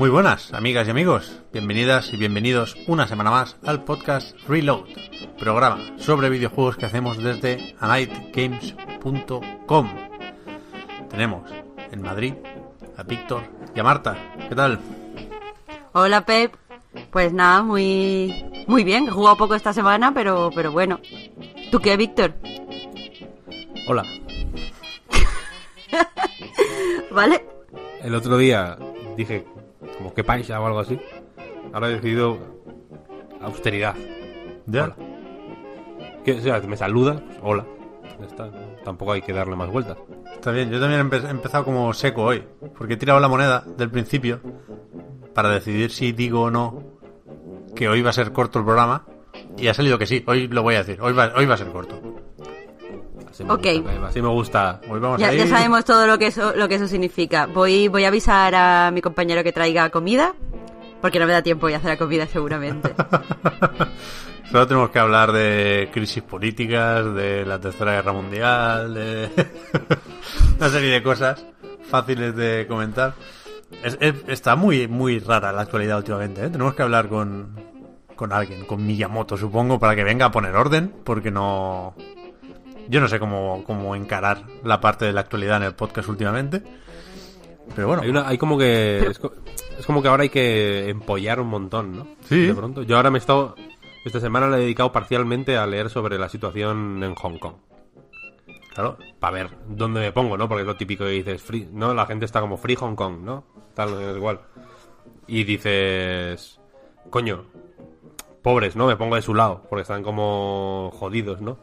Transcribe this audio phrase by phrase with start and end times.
[0.00, 1.42] Muy buenas, amigas y amigos.
[1.52, 4.86] Bienvenidas y bienvenidos una semana más al podcast Reload,
[5.38, 9.90] programa sobre videojuegos que hacemos desde anightgames.com.
[11.10, 11.50] Tenemos
[11.92, 12.32] en Madrid
[12.96, 13.42] a Víctor
[13.74, 14.16] y a Marta.
[14.48, 14.80] ¿Qué tal?
[15.92, 16.54] Hola Pep.
[17.10, 19.06] Pues nada, muy muy bien.
[19.06, 20.98] He jugado poco esta semana, pero pero bueno.
[21.70, 22.32] ¿Tú qué, Víctor?
[23.86, 24.06] Hola.
[27.12, 27.44] ¿Vale?
[28.02, 28.78] El otro día
[29.14, 29.44] dije
[29.98, 30.98] como que paisa o algo así.
[31.72, 32.38] Ahora he decidido
[33.40, 33.94] austeridad.
[34.66, 34.84] ¿Ya?
[34.84, 34.96] Hola.
[36.24, 37.66] Que, o sea, me saluda, pues, hola.
[38.20, 38.50] Ya está.
[38.84, 39.96] Tampoco hay que darle más vueltas.
[40.34, 42.44] Está bien, yo también he empe- he empezado como seco hoy,
[42.76, 44.40] porque he tirado la moneda del principio
[45.34, 46.82] para decidir si digo o no
[47.74, 49.04] que hoy va a ser corto el programa
[49.56, 51.58] y ha salido que sí, hoy lo voy a decir, hoy va, hoy va a
[51.58, 52.00] ser corto.
[53.40, 53.60] Así me Ok.
[53.82, 54.80] gusta, Pep, así me gusta.
[54.88, 55.38] Hoy vamos Ya, a ir...
[55.40, 57.46] ya sabemos todo lo que eso lo que eso significa.
[57.46, 60.34] Voy voy a avisar a mi compañero que traiga comida,
[61.00, 62.94] porque no me da tiempo de hacer la comida seguramente.
[64.50, 69.28] Solo tenemos que hablar de crisis políticas, de la Tercera Guerra Mundial, de
[70.58, 71.44] una serie de cosas
[71.88, 73.14] fáciles de comentar.
[73.84, 76.44] Es- es- está muy muy rara la actualidad últimamente.
[76.44, 76.50] ¿eh?
[76.50, 77.54] Tenemos que hablar con,
[78.16, 81.94] con alguien, con Miyamoto supongo, para que venga a poner orden, porque no...
[82.90, 86.62] Yo no sé cómo, cómo encarar la parte de la actualidad en el podcast últimamente.
[87.74, 88.98] Pero bueno, Hay, una, hay como que.
[89.10, 89.32] Es, co-
[89.78, 92.06] es como que ahora hay que empollar un montón, ¿no?
[92.24, 92.46] Sí.
[92.48, 92.82] De pronto.
[92.82, 93.54] Yo ahora me he estado.
[94.04, 97.54] Esta semana le he dedicado parcialmente a leer sobre la situación en Hong Kong.
[98.74, 100.48] claro, Para ver dónde me pongo, ¿no?
[100.48, 101.92] Porque es lo típico que dices, free, ¿no?
[101.94, 103.44] La gente está como free Hong Kong, ¿no?
[103.74, 104.40] Tal, es igual.
[105.28, 106.58] Y dices,
[107.10, 107.44] coño,
[108.42, 108.86] pobres, ¿no?
[108.86, 111.58] Me pongo de su lado, porque están como jodidos, ¿no?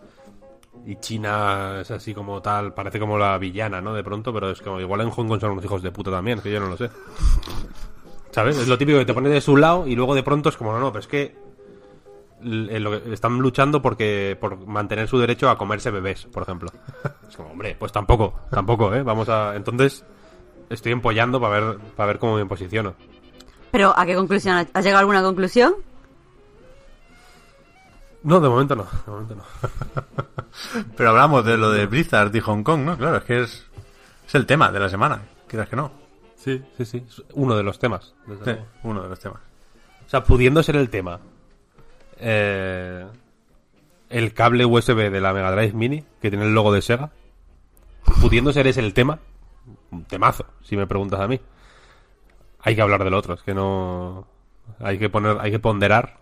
[0.89, 3.93] Y China es así como tal, parece como la villana, ¿no?
[3.93, 6.39] De pronto, pero es como igual en Hong Kong son unos hijos de puta también,
[6.39, 6.89] que yo no lo sé.
[8.31, 8.57] ¿Sabes?
[8.57, 10.71] Es lo típico que te pones de su lado y luego de pronto es como,
[10.71, 11.35] no, no, pero es eh,
[12.41, 16.69] que- están luchando porque por mantener su derecho a comerse bebés, por ejemplo.
[17.27, 19.03] Es como, hombre, pues tampoco, tampoco, ¿eh?
[19.03, 19.57] Vamos a...
[19.57, 20.05] Entonces,
[20.69, 22.93] estoy empollando para ver, para ver cómo me posiciono.
[23.71, 25.73] Pero ¿a qué conclusión has llegado a alguna conclusión?
[28.27, 29.43] No, de momento no, de momento no.
[30.97, 32.97] Pero hablamos de lo de Blizzard y Hong Kong, ¿no?
[32.97, 33.65] Claro, es que es,
[34.27, 35.91] es el tema de la semana, quieras que no.
[36.35, 37.03] Sí, sí, sí.
[37.07, 38.13] Es uno de los temas.
[38.25, 39.39] desde Sí, uno de los temas.
[40.05, 41.19] O sea, pudiendo ser el tema.
[42.19, 43.05] eh,
[44.09, 47.11] el cable USB de la Mega Drive Mini, que tiene el logo de Sega.
[48.21, 49.19] Pudiendo ser ese el tema.
[49.91, 51.39] Un temazo, si me preguntas a mí.
[52.59, 54.27] Hay que hablar del otro, es que no.
[54.79, 56.17] Hay que poner, hay que ponderar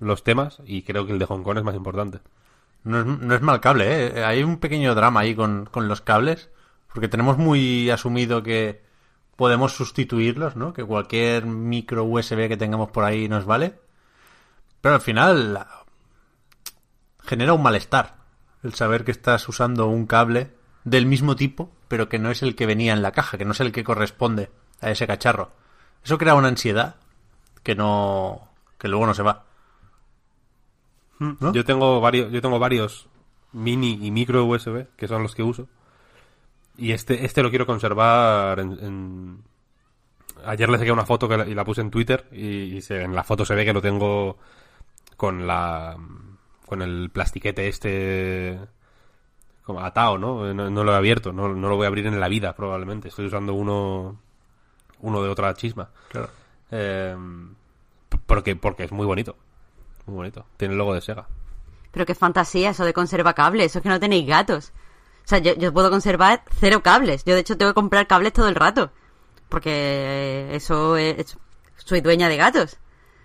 [0.00, 2.20] los temas y creo que el de Hong Kong es más importante.
[2.82, 4.24] No es, no es mal cable, ¿eh?
[4.24, 6.50] Hay un pequeño drama ahí con, con los cables,
[6.92, 8.82] porque tenemos muy asumido que
[9.36, 10.72] podemos sustituirlos, ¿no?
[10.72, 13.74] Que cualquier micro USB que tengamos por ahí nos vale.
[14.80, 15.66] Pero al final
[17.22, 18.16] genera un malestar
[18.62, 20.50] el saber que estás usando un cable
[20.84, 23.52] del mismo tipo, pero que no es el que venía en la caja, que no
[23.52, 24.50] es el que corresponde
[24.80, 25.52] a ese cacharro.
[26.04, 26.96] Eso crea una ansiedad
[27.62, 29.44] que no que luego no se va.
[31.18, 31.52] ¿No?
[31.52, 33.06] Yo tengo varios, yo tengo varios
[33.52, 35.68] mini y micro USB, que son los que uso.
[36.76, 39.44] Y este, este lo quiero conservar en, en-
[40.44, 43.02] Ayer le saqué una foto que la- y la puse en Twitter y, y se-
[43.02, 44.36] en la foto se ve que lo tengo
[45.16, 45.96] con la
[46.66, 48.58] con el plastiquete este
[49.62, 50.52] como atado, ¿no?
[50.52, 53.08] No, no lo he abierto, no, no lo voy a abrir en la vida probablemente.
[53.08, 54.18] Estoy usando uno
[55.00, 55.88] uno de otra chisma.
[56.10, 56.28] Claro.
[56.70, 57.16] Eh,
[58.26, 59.36] porque porque es muy bonito.
[60.06, 60.44] Muy bonito.
[60.56, 61.26] Tiene el logo de Sega.
[61.90, 64.72] Pero qué fantasía eso de conservar cables, eso es que no tenéis gatos.
[65.24, 67.24] O sea, yo, yo puedo conservar cero cables.
[67.24, 68.90] Yo de hecho tengo que comprar cables todo el rato.
[69.48, 71.36] Porque eso es,
[71.76, 72.74] soy dueña de gatos.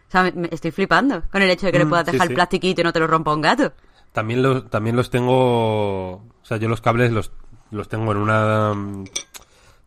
[0.08, 2.28] O sea, me- me estoy flipando con el hecho de que le puedas sí, dejar
[2.28, 2.32] sí.
[2.34, 3.74] el plastiquito y no te lo rompa un gato.
[4.14, 6.12] También los, también los tengo.
[6.16, 7.32] O sea, yo los cables los,
[7.72, 8.74] los tengo en una.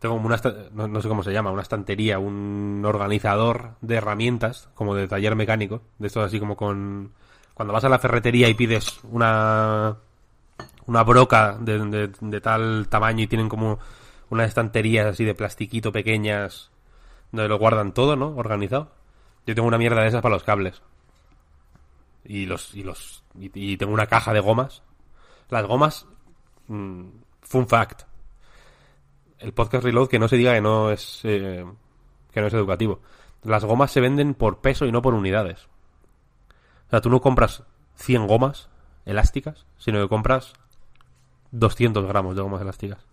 [0.03, 0.41] Tengo como una.
[0.73, 5.81] No, sé cómo se llama, una estantería, un organizador de herramientas, como de taller mecánico.
[6.01, 7.13] De estos así como con.
[7.55, 9.97] Cuando vas a la ferretería y pides una.
[10.87, 13.79] Una broca de, de- tal tamaño y tienen como
[14.29, 16.73] unas estanterías así de plastiquito pequeñas
[17.31, 18.35] donde lo guardan todo, ¿no?
[18.37, 18.91] Organizado.
[19.47, 20.83] Yo tengo una mierda de esas para los cables
[22.25, 24.83] y los y los y, y tengo una caja de gomas
[25.51, 26.07] las gomas
[26.69, 27.05] mm,
[27.43, 28.03] fun fact
[29.43, 31.65] el podcast reload que no se diga que no es eh,
[32.33, 33.01] que no es educativo.
[33.43, 35.67] Las gomas se venden por peso y no por unidades.
[36.87, 37.63] O sea tú no compras
[37.97, 38.69] 100 gomas
[39.05, 40.53] elásticas sino que compras
[41.51, 43.05] 200 gramos de gomas elásticas.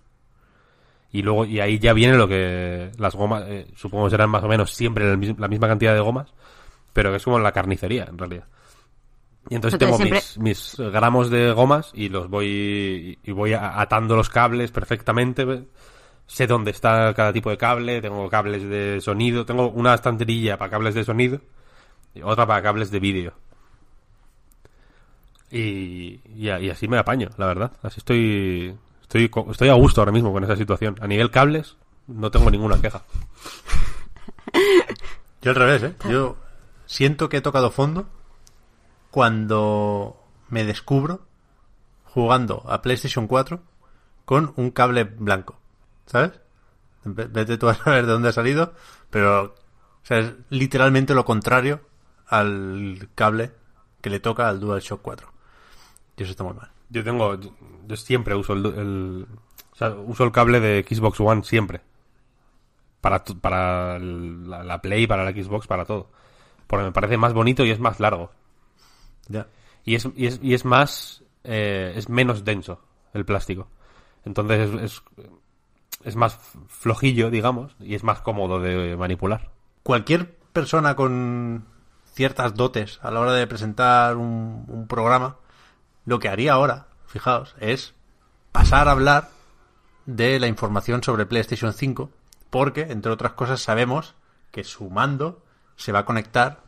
[1.12, 4.44] Y luego y ahí ya viene lo que las gomas eh, supongo que serán más
[4.44, 6.34] o menos siempre la mis- la misma cantidad de gomas
[6.94, 8.46] pero que es como en la carnicería en realidad.
[9.50, 13.54] Y entonces, Entonces, tengo siempre- mis, mis gramos de gomas y los voy y voy
[13.54, 15.66] atando los cables perfectamente.
[16.32, 20.70] Sé dónde está cada tipo de cable, tengo cables de sonido, tengo una estanterilla para
[20.70, 21.42] cables de sonido
[22.14, 23.34] y otra para cables de vídeo.
[25.52, 27.72] Y, y, a- y así me apaño, la verdad.
[27.82, 30.96] Así estoy, estoy estoy a gusto ahora mismo con esa situación.
[31.02, 33.02] A nivel cables no tengo ninguna queja.
[35.42, 35.96] Yo al revés, ¿eh?
[36.10, 36.38] Yo
[36.86, 38.08] siento que he tocado fondo
[39.10, 41.22] cuando me descubro
[42.06, 43.62] jugando a PlayStation 4
[44.26, 45.58] con un cable blanco.
[46.10, 46.32] ¿Sabes?
[47.04, 48.74] Ve- Vete tú a saber de dónde ha salido,
[49.12, 49.54] pero o
[50.06, 51.82] sea, es literalmente lo contrario
[52.28, 53.52] al cable
[54.02, 55.32] que le toca al DualShock 4.
[56.18, 56.72] Y eso está muy mal.
[56.90, 57.36] Yo tengo,
[57.88, 59.28] yo, siempre uso el, el-
[59.72, 61.82] o sea, uso el cable de Xbox One siempre.
[63.02, 66.10] Para, para el- la, la Play, para la Xbox, para todo.
[66.68, 68.32] Porque me parece más bonito y es más largo.
[69.28, 69.48] Ya.
[69.86, 72.82] Y es, y es, y es más, eh, es menos denso
[73.14, 73.68] el plástico.
[74.26, 75.04] Entonces es, es,
[76.04, 79.50] es más flojillo, digamos, y es más cómodo de manipular.
[79.84, 81.66] cualquier persona con
[82.14, 85.38] ciertas dotes a la hora de presentar un, un programa,
[86.06, 87.94] lo que haría ahora, fijaos, es
[88.52, 89.30] pasar a hablar
[90.06, 92.10] de la información sobre PlayStation 5,
[92.50, 94.16] porque, entre otras cosas, sabemos
[94.52, 95.44] que su mando
[95.76, 96.62] se va a conectar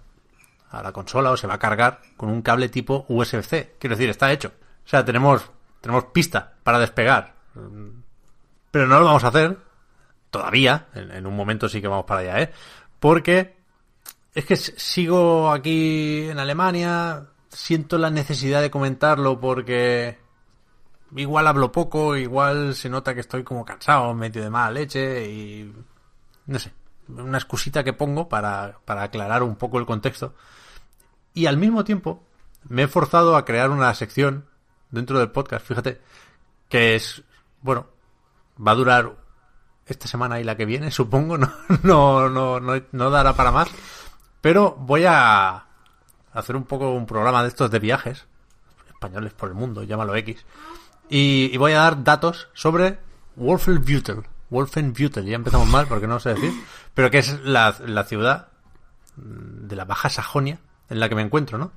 [0.69, 3.75] a la consola o se va a cargar con un cable tipo USB-C.
[3.79, 4.53] Quiero decir, está hecho.
[4.85, 5.51] O sea, tenemos,
[5.81, 7.33] tenemos pista para despegar.
[8.71, 9.57] Pero no lo vamos a hacer
[10.31, 12.51] todavía, en, un momento sí que vamos para allá, ¿eh?
[12.99, 13.57] Porque
[14.33, 20.17] es que sigo aquí en Alemania, siento la necesidad de comentarlo porque
[21.15, 25.75] igual hablo poco, igual se nota que estoy como cansado, medio de mala leche y
[26.45, 26.71] no sé,
[27.09, 30.33] una excusita que pongo para, para aclarar un poco el contexto.
[31.33, 32.23] Y al mismo tiempo
[32.69, 34.45] me he forzado a crear una sección
[34.91, 36.01] dentro del podcast, fíjate,
[36.69, 37.23] que es,
[37.61, 37.87] bueno,
[38.65, 39.15] va a durar
[39.85, 41.51] esta semana y la que viene, supongo, no,
[41.83, 43.69] no, no, no, no dará para más.
[44.41, 45.65] Pero voy a
[46.33, 48.25] hacer un poco un programa de estos de viajes,
[48.89, 50.45] españoles por el mundo, llámalo X,
[51.09, 52.97] y, voy a dar datos sobre
[53.35, 54.23] Wolfenbüttel.
[54.49, 56.53] Wolfenbüttel, ya empezamos mal porque no sé decir,
[56.93, 58.47] pero que es la, la ciudad
[59.17, 60.59] de la Baja Sajonia
[60.89, 61.73] en la que me encuentro, ¿no?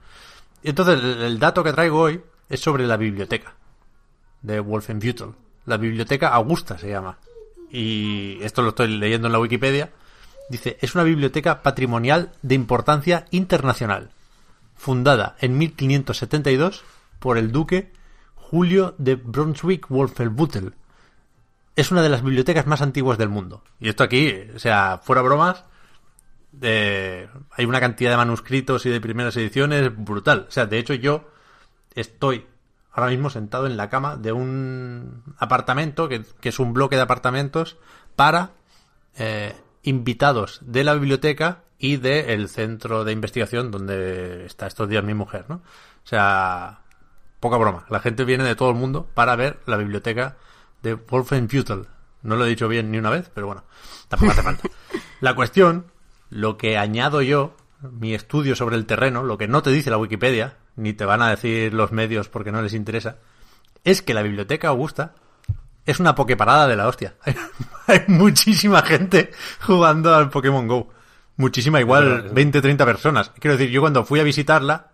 [0.63, 3.55] Y entonces el, el dato que traigo hoy es sobre la biblioteca
[4.43, 5.35] de Wolfenbüttel.
[5.67, 7.19] La biblioteca Augusta se llama.
[7.71, 9.91] Y esto lo estoy leyendo en la Wikipedia.
[10.49, 14.11] Dice, es una biblioteca patrimonial de importancia internacional,
[14.75, 16.85] fundada en 1572
[17.19, 17.93] por el duque
[18.35, 20.75] Julio de Brunswick-Wolfenbüttel.
[21.77, 23.65] Es una de las bibliotecas más antiguas del mundo.
[23.81, 25.65] Y esto aquí, o sea, fuera bromas,
[26.61, 30.47] hay una cantidad de manuscritos y de primeras ediciones brutal.
[30.49, 31.29] O sea, de hecho yo
[31.95, 32.47] estoy
[32.95, 37.77] ahora mismo sentado en la cama de un apartamento, que, es un bloque de apartamentos,
[38.15, 38.53] para
[39.17, 45.13] eh, invitados de la biblioteca y del centro de investigación donde está estos días mi
[45.13, 45.57] mujer, ¿no?
[45.57, 46.83] O sea,
[47.41, 47.85] poca broma.
[47.91, 50.37] La gente viene de todo el mundo para ver la biblioteca
[50.83, 51.89] de Wolfenbüttel.
[52.23, 53.65] No lo he dicho bien ni una vez, pero bueno,
[54.09, 54.69] tampoco hace falta.
[55.21, 55.87] La cuestión,
[56.31, 59.99] lo que añado yo, mi estudio sobre el terreno, lo que no te dice la
[59.99, 63.17] Wikipedia, ni te van a decir los medios porque no les interesa,
[63.85, 65.15] es que la biblioteca Augusta
[65.87, 67.15] es una pokeparada de la hostia.
[67.87, 70.89] Hay muchísima gente jugando al Pokémon Go.
[71.37, 73.31] Muchísima, igual 20, 30 personas.
[73.39, 74.91] Quiero decir, yo cuando fui a visitarla,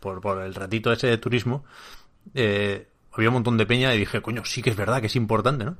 [0.00, 1.64] por, por el ratito ese de turismo,
[2.34, 5.16] eh, había un montón de peña y dije, coño, sí que es verdad que es
[5.16, 5.76] importante, ¿no?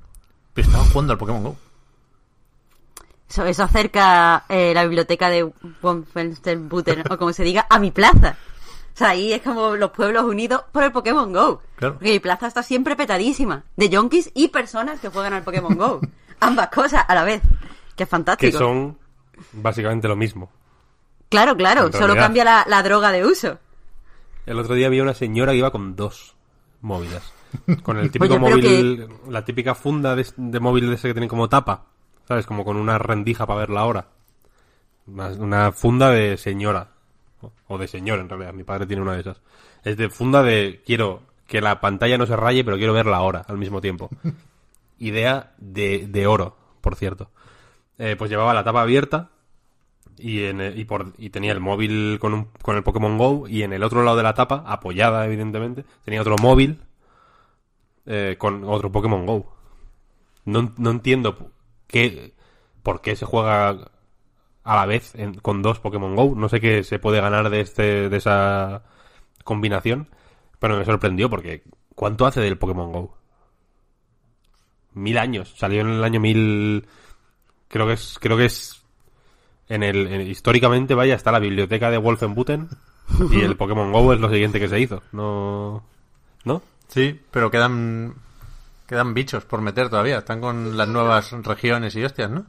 [0.55, 1.57] Pero estaban jugando al Pokémon Go.
[3.29, 5.45] Eso, eso acerca eh, la biblioteca de
[5.83, 8.37] Wolfenstein-Butten, o como se diga, a mi plaza.
[8.95, 11.63] O sea, ahí es como los pueblos unidos por el Pokémon Go.
[11.77, 11.95] Claro.
[11.95, 13.65] Porque mi plaza está siempre petadísima.
[13.77, 16.01] De yonkis y personas que juegan al Pokémon Go.
[16.41, 17.41] Ambas cosas a la vez.
[17.43, 18.59] Que es Que fantástico.
[18.59, 18.99] son
[19.53, 20.51] básicamente lo mismo.
[21.29, 21.93] Claro, claro.
[21.93, 23.59] Solo cambia la, la droga de uso.
[24.47, 26.35] El otro día había una señora que iba con dos
[26.81, 27.23] móviles.
[27.83, 31.15] Con el típico Oye, pero móvil, la típica funda de, de móvil de ese que
[31.15, 31.85] tiene como tapa.
[32.29, 32.47] ¿Sabes?
[32.47, 34.07] Como con una rendija para ver la hora.
[35.09, 36.89] Una, una funda de señora.
[37.69, 38.53] O de señor, en realidad.
[38.53, 39.41] Mi padre tiene una de esas.
[39.85, 43.21] Es de funda de quiero que la pantalla no se raye, pero quiero ver la
[43.23, 44.09] hora al mismo tiempo.
[44.99, 47.31] Idea de, de oro, por cierto.
[47.99, 49.31] Eh, pues llevaba la tapa abierta
[50.19, 53.49] y, en el- y, por, y tenía el móvil con, un- con el Pokémon Go
[53.49, 56.81] y en el otro lado de la tapa, apoyada evidentemente, tenía otro móvil
[58.07, 59.53] eh, con otro Pokémon Go.
[60.45, 61.51] No, no entiendo
[61.87, 62.33] qué,
[62.83, 63.91] por qué se juega
[64.65, 66.35] a la vez en- con dos Pokémon Go.
[66.37, 68.83] No sé qué se puede ganar de, este, de esa
[69.45, 70.09] combinación,
[70.59, 71.63] pero me sorprendió porque
[71.95, 73.17] ¿cuánto hace del Pokémon Go?
[74.95, 75.55] Mil años.
[75.57, 76.87] Salió en el año mil...
[77.69, 78.19] Creo que es...
[78.21, 78.77] Creo que es
[79.69, 82.67] en el en- históricamente vaya está la biblioteca de Wolfenbüttel
[83.31, 85.85] y el Pokémon Go es lo siguiente que se hizo no
[86.45, 88.15] no Sí, pero quedan
[88.89, 90.19] quedan bichos por meter todavía.
[90.19, 92.47] Están con las nuevas regiones y hostias, ¿no?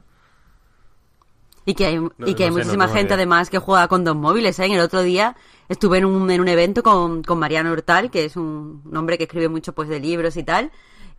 [1.64, 3.14] Y que hay, y que hay sé, muchísima gente idea.
[3.14, 4.58] además que juega con dos móviles.
[4.58, 4.66] ¿eh?
[4.66, 5.36] El otro día
[5.68, 9.16] estuve en un, en un evento con, con Mariano Hortal, que es un, un hombre
[9.18, 10.72] que escribe mucho pues de libros y tal.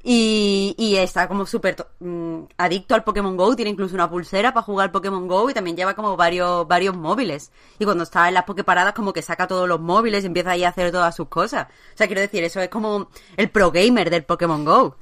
[0.05, 4.65] Y, y está como súper mm, adicto al Pokémon Go, tiene incluso una pulsera para
[4.65, 7.53] jugar al Pokémon Go y también lleva como varios, varios móviles.
[7.79, 10.65] Y cuando está en las Poképaradas como que saca todos los móviles y empieza ahí
[10.65, 11.67] a hacer todas sus cosas.
[11.93, 14.97] O sea, quiero decir, eso es como el pro gamer del Pokémon Go.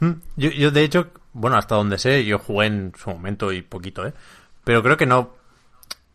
[0.00, 3.62] Mm, Yo, yo, de hecho, bueno, hasta donde sé, yo jugué en su momento y
[3.62, 4.14] poquito, ¿eh?
[4.66, 5.30] Pero creo que no,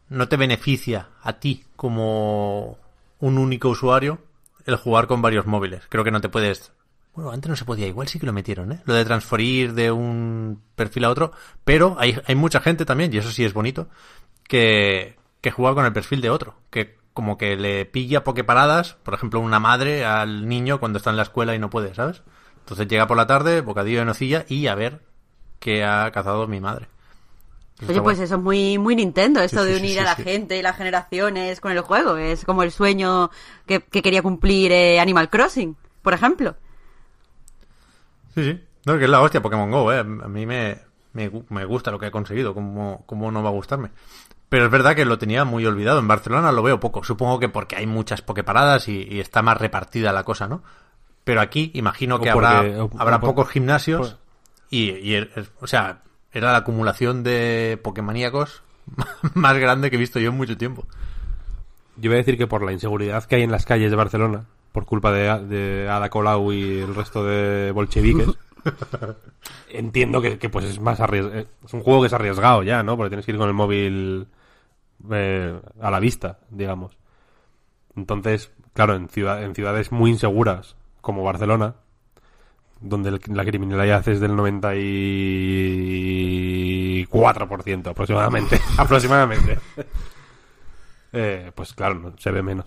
[0.09, 2.77] no te beneficia a ti como
[3.19, 4.19] un único usuario
[4.65, 5.83] el jugar con varios móviles.
[5.87, 6.73] Creo que no te puedes...
[7.13, 8.81] Bueno, antes no se podía, igual sí que lo metieron, ¿eh?
[8.83, 11.31] Lo de transferir de un perfil a otro,
[11.63, 13.87] pero hay, hay mucha gente también, y eso sí es bonito,
[14.43, 19.13] que, que juega con el perfil de otro, que como que le pilla pokeparadas, por
[19.13, 22.21] ejemplo, una madre al niño cuando está en la escuela y no puede, ¿sabes?
[22.59, 25.01] Entonces llega por la tarde, bocadillo de nocilla y a ver
[25.59, 26.90] qué ha cazado mi madre.
[27.87, 30.15] Oye, pues eso es muy, muy Nintendo, esto Sí, de sí, unir sí, a la
[30.15, 30.23] sí.
[30.23, 32.17] gente y las generaciones con el juego.
[32.17, 33.31] Es como el sueño
[33.65, 36.55] que, que quería cumplir eh, Animal Crossing, por ejemplo.
[38.35, 38.63] Sí, sí.
[38.85, 39.99] No, que es la hostia Pokémon Go, ¿eh?
[39.99, 40.79] A mí me,
[41.13, 43.89] me, me gusta lo que ha conseguido, ¿cómo, cómo no va a gustarme?
[44.49, 45.99] Pero es verdad que lo tenía muy olvidado.
[45.99, 47.03] En Barcelona lo veo poco.
[47.03, 50.61] Supongo que porque hay muchas pokeparadas y, y está más repartida la cosa, ¿no?
[51.23, 54.19] Pero aquí imagino que porque- habrá, o- habrá o pocos gimnasios por-
[54.71, 55.15] y,
[55.59, 56.01] o sea,
[56.33, 58.63] era la acumulación de Pokémoníacos
[59.33, 60.85] más grande que he visto yo en mucho tiempo.
[61.97, 64.45] yo voy a decir que por la inseguridad que hay en las calles de Barcelona
[64.71, 68.29] por culpa de, de Ada Colau y el resto de bolcheviques
[69.69, 72.95] entiendo que, que, pues es más arriesgado es un juego que es arriesgado ya no
[72.95, 74.27] porque tienes que ir con el móvil
[75.11, 76.97] eh, a la vista digamos
[77.95, 81.75] entonces claro en ciudad en ciudades muy inseguras como Barcelona
[82.81, 84.31] donde el- la criminalidad es del
[87.05, 88.59] 94% aproximadamente.
[88.77, 89.59] aproximadamente.
[91.13, 92.65] Eh, pues claro, no, se ve menos.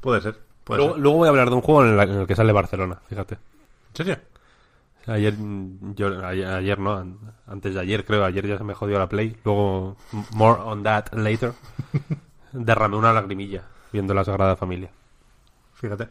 [0.00, 0.38] Puede ser.
[0.64, 1.02] Puede Luego, ser.
[1.02, 3.34] luego voy a hablar de un juego en, la- en el que sale Barcelona, fíjate.
[3.34, 4.16] ¿En serio?
[5.06, 5.34] Ayer,
[5.94, 9.08] yo, ayer, ayer no, an- antes de ayer creo, ayer ya se me jodió la
[9.08, 9.36] play.
[9.44, 9.96] Luego,
[10.34, 11.52] more on that later,
[12.52, 14.90] derramé una lagrimilla viendo la Sagrada Familia.
[15.74, 16.08] Fíjate.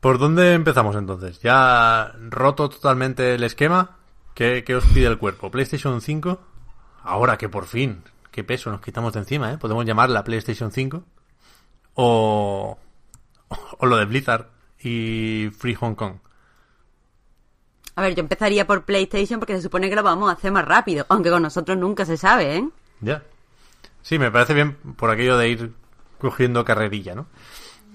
[0.00, 1.40] ¿Por dónde empezamos entonces?
[1.40, 3.96] ¿Ya roto totalmente el esquema?
[4.34, 5.50] ¿Qué, qué os pide el cuerpo?
[5.50, 6.40] ¿PlayStation 5?
[7.02, 9.58] Ahora que por fin, qué peso nos quitamos de encima, ¿eh?
[9.58, 11.02] Podemos llamarla PlayStation 5.
[11.94, 12.78] O,
[13.78, 14.46] o lo de Blizzard
[14.80, 16.14] y Free Hong Kong.
[17.96, 20.64] A ver, yo empezaría por PlayStation porque se supone que lo vamos a hacer más
[20.64, 22.68] rápido, aunque con nosotros nunca se sabe, ¿eh?
[23.00, 23.24] Ya.
[24.02, 25.72] Sí, me parece bien por aquello de ir
[26.20, 27.26] cogiendo carrerilla, ¿no?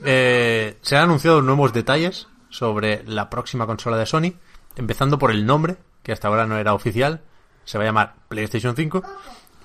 [0.03, 4.33] Eh, se han anunciado nuevos detalles sobre la próxima consola de Sony,
[4.75, 7.22] empezando por el nombre, que hasta ahora no era oficial.
[7.65, 9.01] Se va a llamar PlayStation 5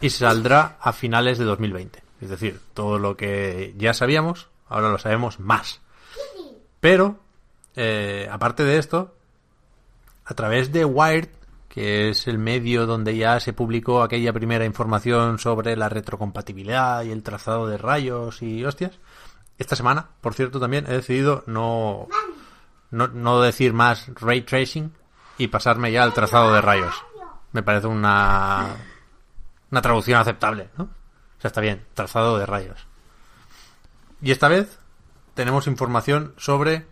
[0.00, 2.02] y saldrá a finales de 2020.
[2.20, 5.80] Es decir, todo lo que ya sabíamos, ahora lo sabemos más.
[6.80, 7.18] Pero,
[7.74, 9.14] eh, aparte de esto,
[10.24, 11.28] a través de Wired,
[11.68, 17.10] que es el medio donde ya se publicó aquella primera información sobre la retrocompatibilidad y
[17.10, 18.98] el trazado de rayos y hostias.
[19.58, 22.08] Esta semana, por cierto, también he decidido no,
[22.90, 24.92] no, no decir más ray tracing
[25.36, 26.94] y pasarme ya al trazado de rayos.
[27.52, 28.76] me parece una,
[29.70, 30.84] una traducción aceptable, ¿no?
[30.84, 32.86] O sea, está bien, trazado de rayos.
[34.20, 34.78] Y esta vez
[35.34, 36.86] tenemos información sobre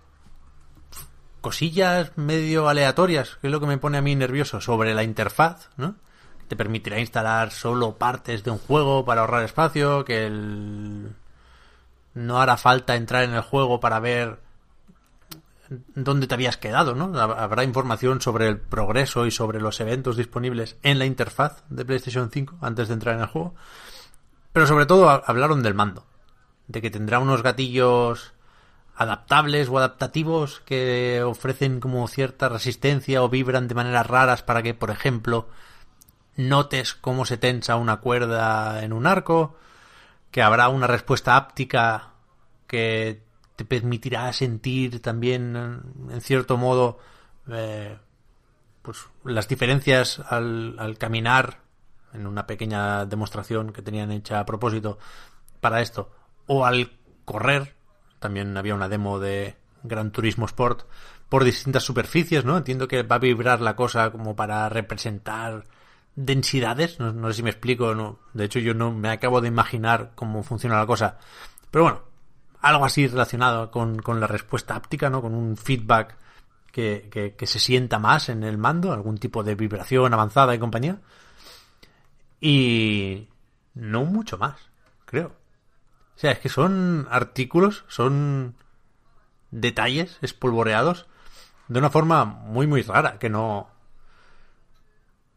[1.41, 5.69] cosillas medio aleatorias, que es lo que me pone a mí nervioso, sobre la interfaz,
[5.77, 5.97] ¿no?
[6.49, 11.15] Te permitirá instalar solo partes de un juego para ahorrar espacio, que el...
[12.17, 14.41] no hará falta entrar en el juego para ver
[15.95, 17.19] dónde te habías quedado, ¿no?
[17.21, 22.31] Habrá información sobre el progreso y sobre los eventos disponibles en la interfaz de PlayStation
[22.31, 23.55] 5 antes de entrar en el juego.
[24.55, 26.07] Pero sobre todo hablaron del mando,
[26.69, 28.33] de que tendrá unos gatillos
[28.97, 34.73] adaptables o adaptativos que ofrecen como cierta resistencia o vibran de maneras raras para que,
[34.73, 35.49] por ejemplo,
[36.35, 39.57] notes cómo se tensa una cuerda en un arco,
[40.37, 42.11] que habrá una respuesta áptica
[42.67, 43.23] que
[43.57, 45.57] te permitirá sentir también,
[46.11, 46.99] en cierto modo,
[47.51, 47.97] eh,
[48.83, 51.61] pues las diferencias al, al caminar
[52.13, 54.99] en una pequeña demostración que tenían hecha a propósito
[55.63, 56.11] para esto,
[56.47, 56.93] o al
[57.25, 57.75] correr,
[58.19, 60.83] también había una demo de Gran Turismo Sport,
[61.31, 62.59] por distintas superficies, ¿no?
[62.59, 65.65] Entiendo que va a vibrar la cosa como para representar
[66.17, 68.19] densidades, no, no sé si me explico, no.
[68.33, 71.19] de hecho yo no me acabo de imaginar cómo funciona la cosa,
[71.71, 72.03] pero bueno,
[72.63, 75.23] algo así relacionado con, la respuesta áptica, ¿no?
[75.23, 76.17] Con un feedback
[76.73, 80.99] que, que, se sienta más en el mando, algún tipo de vibración avanzada y compañía.
[82.41, 83.29] Y
[83.75, 84.57] no mucho más,
[85.07, 85.29] creo.
[85.29, 88.57] O sea, es que son artículos, son
[89.51, 91.07] detalles espolvoreados
[91.69, 93.69] de una forma muy muy rara, que no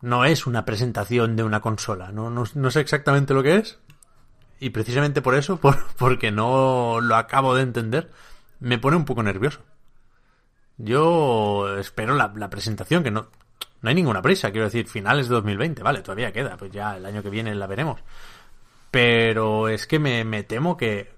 [0.02, 3.80] no es una presentación de una consola, no, no, no sé exactamente lo que es,
[4.60, 8.10] y precisamente por eso, por, porque no lo acabo de entender,
[8.60, 9.62] me pone un poco nervioso.
[10.78, 13.28] Yo espero la, presentación, que no,
[13.82, 17.06] no hay ninguna prisa, quiero decir, finales de 2020, vale, todavía queda, pues ya el
[17.06, 18.02] año que viene la veremos.
[18.90, 21.12] Pero es que me, me temo que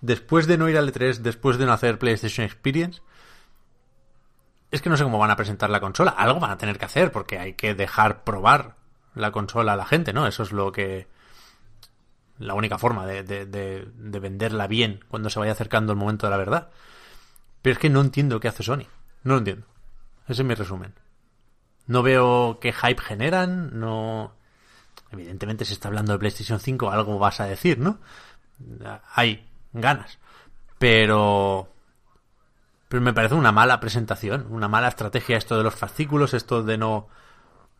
[0.00, 3.02] después de no ir al E3, después de no hacer PlayStation Experience,
[4.76, 6.12] es que no sé cómo van a presentar la consola.
[6.12, 8.76] Algo van a tener que hacer porque hay que dejar probar
[9.14, 10.26] la consola a la gente, ¿no?
[10.26, 11.08] Eso es lo que
[12.38, 16.36] la única forma de, de, venderla bien cuando se vaya acercando el momento de la
[16.36, 16.68] verdad.
[17.62, 18.86] Pero es que no entiendo qué hace Sony.
[19.24, 19.66] No lo entiendo.
[20.28, 20.94] Ese es mi resumen.
[21.86, 24.32] No veo qué hype generan, no...
[25.10, 27.98] Evidentemente se está hablando de PlayStation 5, algo vas a decir, ¿no?
[29.14, 30.18] Hay ganas.
[30.78, 31.68] Pero...
[32.88, 36.78] Pero me parece una mala presentación, una mala estrategia esto de los fascículos, esto de
[36.78, 37.08] no...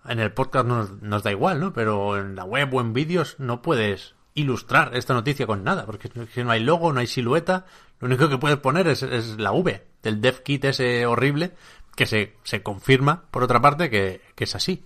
[0.09, 1.73] En el podcast nos, nos da igual, ¿no?
[1.73, 6.11] Pero en la web o en vídeos no puedes ilustrar esta noticia con nada, porque
[6.33, 7.65] si no hay logo, no hay silueta,
[7.99, 9.03] lo único que puedes poner es,
[9.39, 11.55] la V del dev kit ese horrible,
[11.97, 14.85] que se, se confirma, por otra parte, que, es así.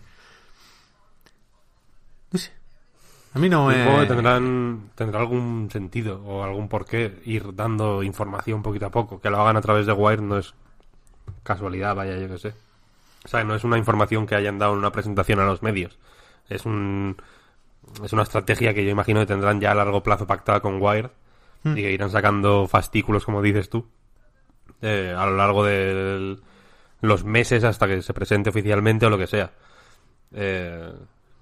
[2.30, 2.59] No.
[3.32, 4.06] A mí no me...
[4.06, 9.20] Tendrán, tendrá algún sentido o algún porqué ir dando información poquito a poco.
[9.20, 10.54] Que lo hagan a través de Wire no es
[11.42, 12.54] casualidad, vaya, yo que sé.
[13.24, 15.98] O sea, no es una información que hayan dado en una presentación a los medios.
[16.48, 17.16] Es un,
[18.02, 21.10] es una estrategia que yo imagino que tendrán ya a largo plazo pactada con Wire
[21.62, 21.76] hmm.
[21.76, 23.86] y que irán sacando fascículos, como dices tú,
[24.82, 26.36] eh, a lo largo de
[27.00, 29.52] los meses hasta que se presente oficialmente o lo que sea.
[30.32, 30.92] Eh,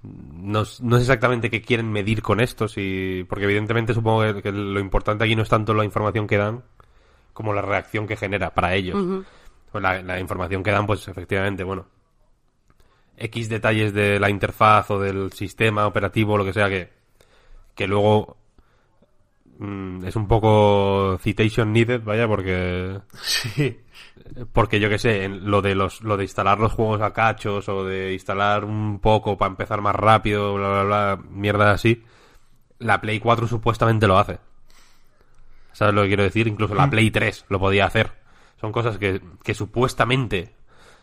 [0.02, 4.80] no, no, sé exactamente qué quieren medir con esto, si, porque evidentemente supongo que, lo
[4.80, 6.62] importante aquí no es tanto la información que dan
[7.32, 9.24] como la reacción que genera para ellos.
[9.72, 11.86] Pues la, la, información que dan, pues efectivamente, bueno,
[13.16, 16.90] X detalles de la interfaz o del sistema operativo o lo que sea que,
[17.74, 18.36] que luego
[19.58, 23.00] mm, es un poco citation needed, vaya, porque...
[23.22, 23.80] Sí.
[24.52, 27.84] Porque yo que sé, lo de los, lo de instalar los juegos a cachos o
[27.84, 32.04] de instalar un poco para empezar más rápido, bla, bla, bla, mierda así,
[32.78, 34.38] la Play 4 supuestamente lo hace.
[35.72, 36.48] ¿Sabes lo que quiero decir?
[36.48, 36.90] Incluso la mm.
[36.90, 38.12] Play 3 lo podía hacer.
[38.60, 40.54] Son cosas que, que supuestamente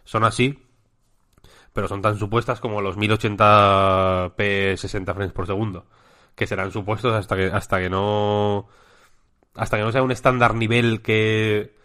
[0.04, 0.66] son así,
[1.74, 5.86] pero son tan supuestas como los 1080p 60 frames por segundo,
[6.36, 8.68] que serán supuestos hasta que hasta que no
[9.56, 11.76] hasta que no sea un estándar nivel que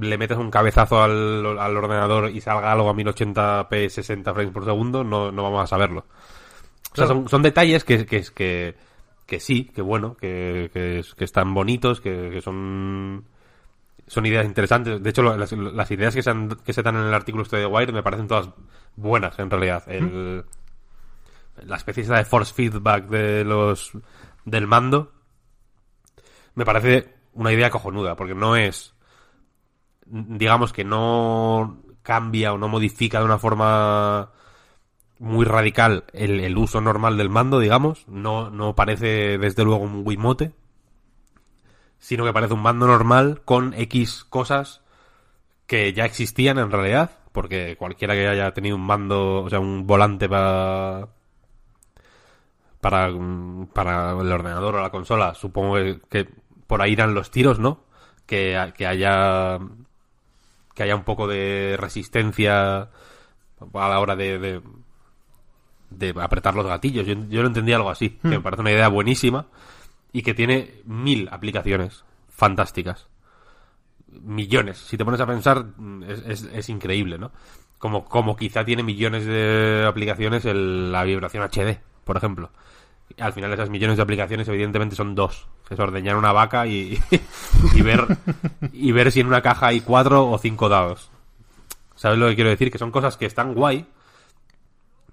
[0.00, 5.04] le metes un cabezazo al, ordenador y salga algo a 1080p 60 frames por segundo,
[5.04, 6.04] no, no vamos a saberlo.
[6.92, 8.74] O sea, son, son detalles que, que, que,
[9.26, 13.24] que sí, que bueno, que, que, que están bonitos, que, que son
[14.06, 15.02] son ideas interesantes.
[15.02, 15.52] De hecho, las,
[15.90, 16.32] ideas que se,
[16.64, 18.48] que se dan en el artículo este de Wire me parecen todas
[18.94, 19.84] buenas, en realidad.
[19.88, 20.44] El,
[21.64, 23.92] La especie de force feedback de los
[24.44, 25.12] del mando
[26.54, 28.94] me parece una idea cojonuda, porque no es,
[30.06, 34.30] digamos que no cambia o no modifica de una forma
[35.18, 38.06] muy radical el, uso normal del mando, digamos.
[38.08, 40.52] No, no parece desde luego un Wiimote,
[41.98, 44.82] sino que parece un mando normal con X cosas
[45.66, 49.86] que ya existían en realidad, porque cualquiera que haya tenido un mando, o sea, un
[49.86, 51.08] volante para
[52.80, 53.10] para,
[53.72, 56.28] para el ordenador o la consola, supongo que, que
[56.66, 57.80] por ahí irán los tiros, ¿no?
[58.26, 59.58] Que, que haya
[60.76, 62.88] que haya un poco de resistencia a
[63.88, 64.60] la hora de, de,
[65.90, 67.06] de apretar los gatillos.
[67.06, 69.46] Yo, yo lo entendía algo así, que me parece una idea buenísima
[70.12, 73.08] y que tiene mil aplicaciones fantásticas.
[74.08, 74.78] Millones.
[74.78, 77.32] Si te pones a pensar, mm, es, es, es increíble, ¿no?
[77.78, 82.50] Como, como quizá tiene millones de aplicaciones el- la vibración HD, por ejemplo.
[83.18, 85.46] Al final esas millones de aplicaciones evidentemente son dos.
[85.70, 87.00] Es ordeñar una vaca y,
[87.74, 88.06] y ver
[88.72, 91.10] y ver si en una caja hay cuatro o cinco dados.
[91.94, 92.70] ¿Sabes lo que quiero decir?
[92.70, 93.86] Que son cosas que están guay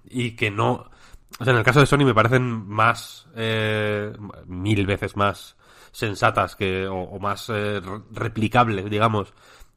[0.08, 0.90] y que no...
[1.40, 3.26] O sea, en el caso de Sony me parecen más...
[3.34, 4.12] eh,
[4.46, 5.56] mil veces más
[5.90, 9.32] sensatas que o, más eh, re- replicables, digamos,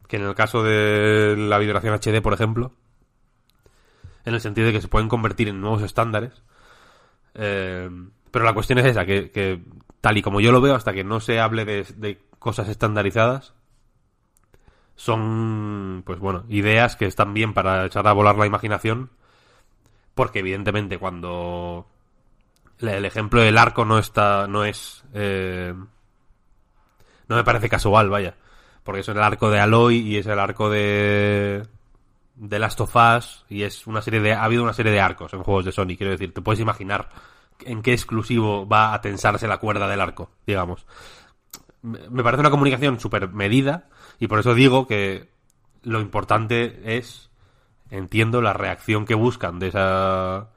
[0.08, 2.74] que en el caso de la vibración HD, por ejemplo.
[4.26, 6.44] En el sentido de que se pueden convertir en nuevos estándares.
[7.38, 7.90] Eh,
[8.32, 9.62] pero la cuestión es esa, que,
[10.02, 13.54] tal y como yo lo veo, hasta que no se hable de, de cosas estandarizadas,
[14.96, 19.12] son, pues bueno, ideas que están bien para echar a volar la imaginación,
[20.16, 21.88] porque evidentemente cuando
[22.80, 25.74] el- el ejemplo del arco no está, no es, eh,
[27.28, 28.36] no me parece casual, vaya,
[28.84, 31.64] porque es el arco de Aloy y es el arco de
[32.38, 35.34] de Last of Us y es una serie de ha habido una serie de arcos
[35.34, 37.10] en juegos de Sony, quiero decir, te puedes imaginar
[37.66, 40.86] en qué exclusivo va a tensarse la cuerda del arco, digamos.
[41.82, 45.30] Me parece una comunicación súper medida y por eso digo que
[45.84, 47.30] lo importante es,
[47.90, 50.50] entiendo, la reacción que buscan de esa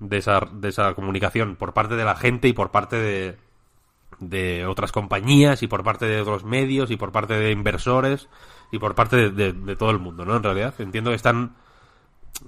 [0.00, 3.36] de esa, de esa comunicación por parte de la gente y por parte de,
[4.20, 8.28] de otras compañías y por parte de otros medios y por parte de inversores
[8.70, 10.36] y por parte de, de- de todo el mundo, ¿no?
[10.36, 11.54] En realidad, entiendo que están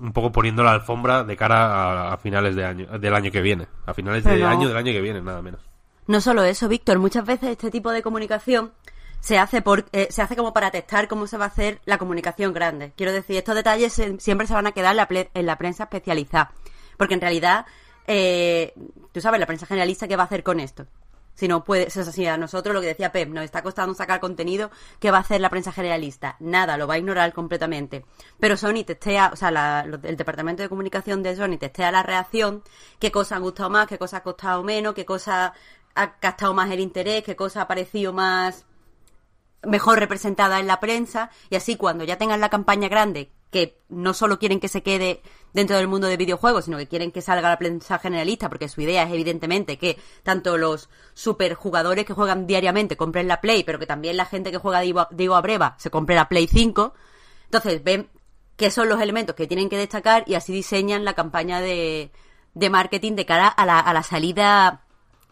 [0.01, 3.41] un poco poniendo la alfombra de cara a, a finales de año, del año que
[3.41, 3.67] viene.
[3.87, 4.49] A finales Pero de no.
[4.49, 5.61] año del año que viene, nada menos.
[6.07, 8.73] No solo eso, Víctor, muchas veces este tipo de comunicación
[9.21, 11.99] se hace por, eh, se hace como para testar cómo se va a hacer la
[11.99, 12.93] comunicación grande.
[12.97, 15.57] Quiero decir, estos detalles se- siempre se van a quedar en la, ple- en la
[15.59, 16.53] prensa especializada.
[16.97, 17.67] Porque en realidad,
[18.07, 18.75] eh,
[19.13, 20.87] tú sabes, la prensa generalista, ¿qué va a hacer con esto?
[21.41, 23.95] Si no puede, o sea, si a nosotros lo que decía Pep, nos está costando
[23.95, 26.37] sacar contenido, ¿qué va a hacer la prensa generalista?
[26.39, 28.05] Nada, lo va a ignorar completamente.
[28.39, 32.63] Pero Sony testea, o sea, el departamento de comunicación de Sony testea la reacción,
[32.99, 35.53] qué cosas han gustado más, qué cosas ha costado menos, qué cosas
[35.95, 38.67] ha captado más el interés, qué cosa ha parecido más
[39.63, 44.13] mejor representada en la prensa y así cuando ya tengan la campaña grande que no
[44.13, 47.49] solo quieren que se quede dentro del mundo de videojuegos, sino que quieren que salga
[47.49, 52.97] la prensa generalista, porque su idea es evidentemente que tanto los superjugadores que juegan diariamente
[52.97, 55.91] compren la Play, pero que también la gente que juega Digo, Digo a Breva se
[55.91, 56.95] compre la Play 5.
[57.45, 58.09] Entonces ven
[58.57, 62.11] qué son los elementos que tienen que destacar y así diseñan la campaña de,
[62.55, 64.85] de marketing de cara a la, a la salida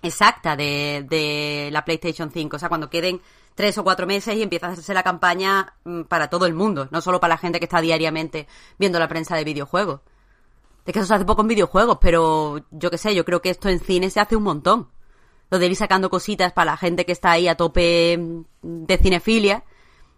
[0.02, 2.56] exacta de, de la PlayStation 5.
[2.56, 3.20] O sea, cuando queden
[3.58, 6.86] tres o cuatro meses y empieza a hacerse la campaña mm, para todo el mundo,
[6.92, 8.46] no solo para la gente que está diariamente
[8.78, 10.00] viendo la prensa de videojuegos.
[10.86, 13.50] Es que eso se hace poco en videojuegos, pero yo qué sé, yo creo que
[13.50, 14.88] esto en cine se hace un montón.
[15.50, 18.96] Lo de ir sacando cositas para la gente que está ahí a tope mm, de
[18.96, 19.64] cinefilia.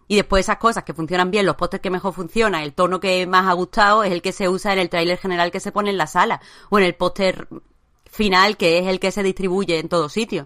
[0.07, 3.25] Y después esas cosas que funcionan bien, los pósters que mejor funcionan, el tono que
[3.25, 5.89] más ha gustado es el que se usa en el tráiler general que se pone
[5.89, 6.41] en la sala.
[6.69, 7.47] O en el póster
[8.05, 10.45] final, que es el que se distribuye en todos sitios.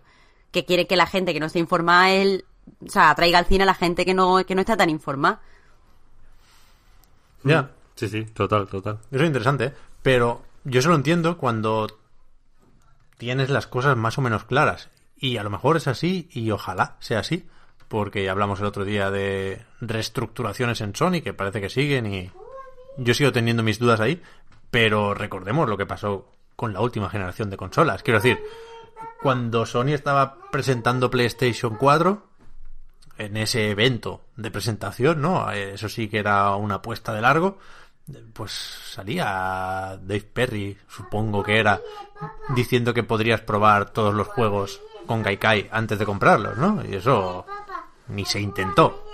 [0.52, 2.46] Que quiere que la gente que no esté informada, él,
[2.86, 5.42] o sea, traiga al cine a la gente que no, que no está tan informada.
[7.44, 9.00] Ya, Sí, sí, total, total.
[9.10, 9.74] eso es interesante, ¿eh?
[10.02, 11.88] pero yo solo entiendo cuando
[13.18, 14.90] tienes las cosas más o menos claras.
[15.18, 17.48] Y a lo mejor es así y ojalá sea así,
[17.88, 22.32] porque hablamos el otro día de reestructuraciones en Sony que parece que siguen y
[22.98, 24.22] yo sigo teniendo mis dudas ahí,
[24.70, 28.04] pero recordemos lo que pasó con la última generación de consolas.
[28.04, 28.44] Quiero decir,
[29.22, 32.24] cuando Sony estaba presentando PlayStation 4,
[33.18, 35.50] en ese evento de presentación, ¿no?
[35.52, 37.58] Eso sí que era una apuesta de largo.
[38.34, 41.82] Pues salía Dave Perry, supongo que era,
[42.56, 46.84] diciendo que podrías probar todos los juegos con Gaikai antes de comprarlos, ¿no?
[46.88, 47.46] Y eso
[48.10, 49.06] ni se intentó.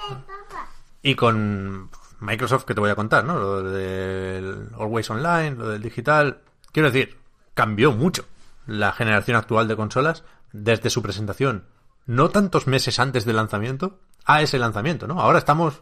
[1.02, 3.40] Y con Microsoft, que te voy a contar, ¿no?
[3.40, 6.42] Lo del Always Online, lo del digital.
[6.74, 7.18] Quiero decir,
[7.54, 8.26] cambió mucho
[8.68, 11.66] la generación actual de consolas desde su presentación
[12.06, 15.20] no tantos meses antes del lanzamiento a ese lanzamiento, ¿no?
[15.20, 15.82] Ahora estamos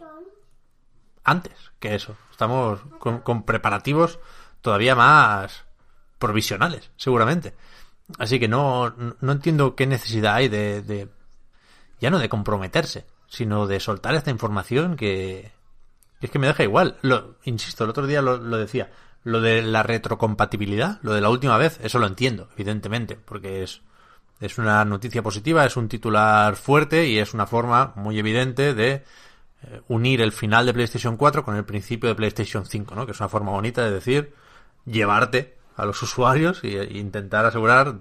[1.24, 2.16] antes que eso.
[2.32, 4.20] Estamos con, con preparativos
[4.62, 5.66] todavía más
[6.18, 7.56] provisionales, seguramente.
[8.18, 11.10] Así que no, no entiendo qué necesidad hay de, de,
[12.00, 15.52] ya no de comprometerse, sino de soltar esta información que,
[16.22, 16.98] es que me deja igual.
[17.02, 18.92] Lo, insisto, el otro día lo, lo decía,
[19.24, 23.82] lo de la retrocompatibilidad, lo de la última vez, eso lo entiendo, evidentemente, porque es,
[24.40, 29.04] es una noticia positiva, es un titular fuerte y es una forma muy evidente de
[29.64, 33.06] eh, unir el final de PlayStation 4 con el principio de PlayStation 5, ¿no?
[33.06, 34.34] Que es una forma bonita de decir
[34.86, 37.96] llevarte a los usuarios e intentar asegurar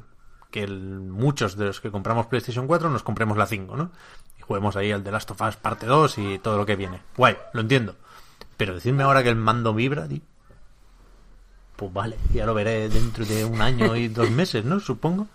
[0.50, 3.90] que muchos de los que compramos PlayStation 4 nos compremos la 5, ¿no?
[4.38, 7.02] Y juguemos ahí al The Last of Us parte 2 y todo lo que viene.
[7.16, 7.96] Guay, lo entiendo.
[8.56, 10.20] Pero decirme ahora que el mando vibra, tío.
[11.76, 14.80] Pues vale, ya lo veré dentro de un año y dos meses, ¿no?
[14.80, 15.28] Supongo.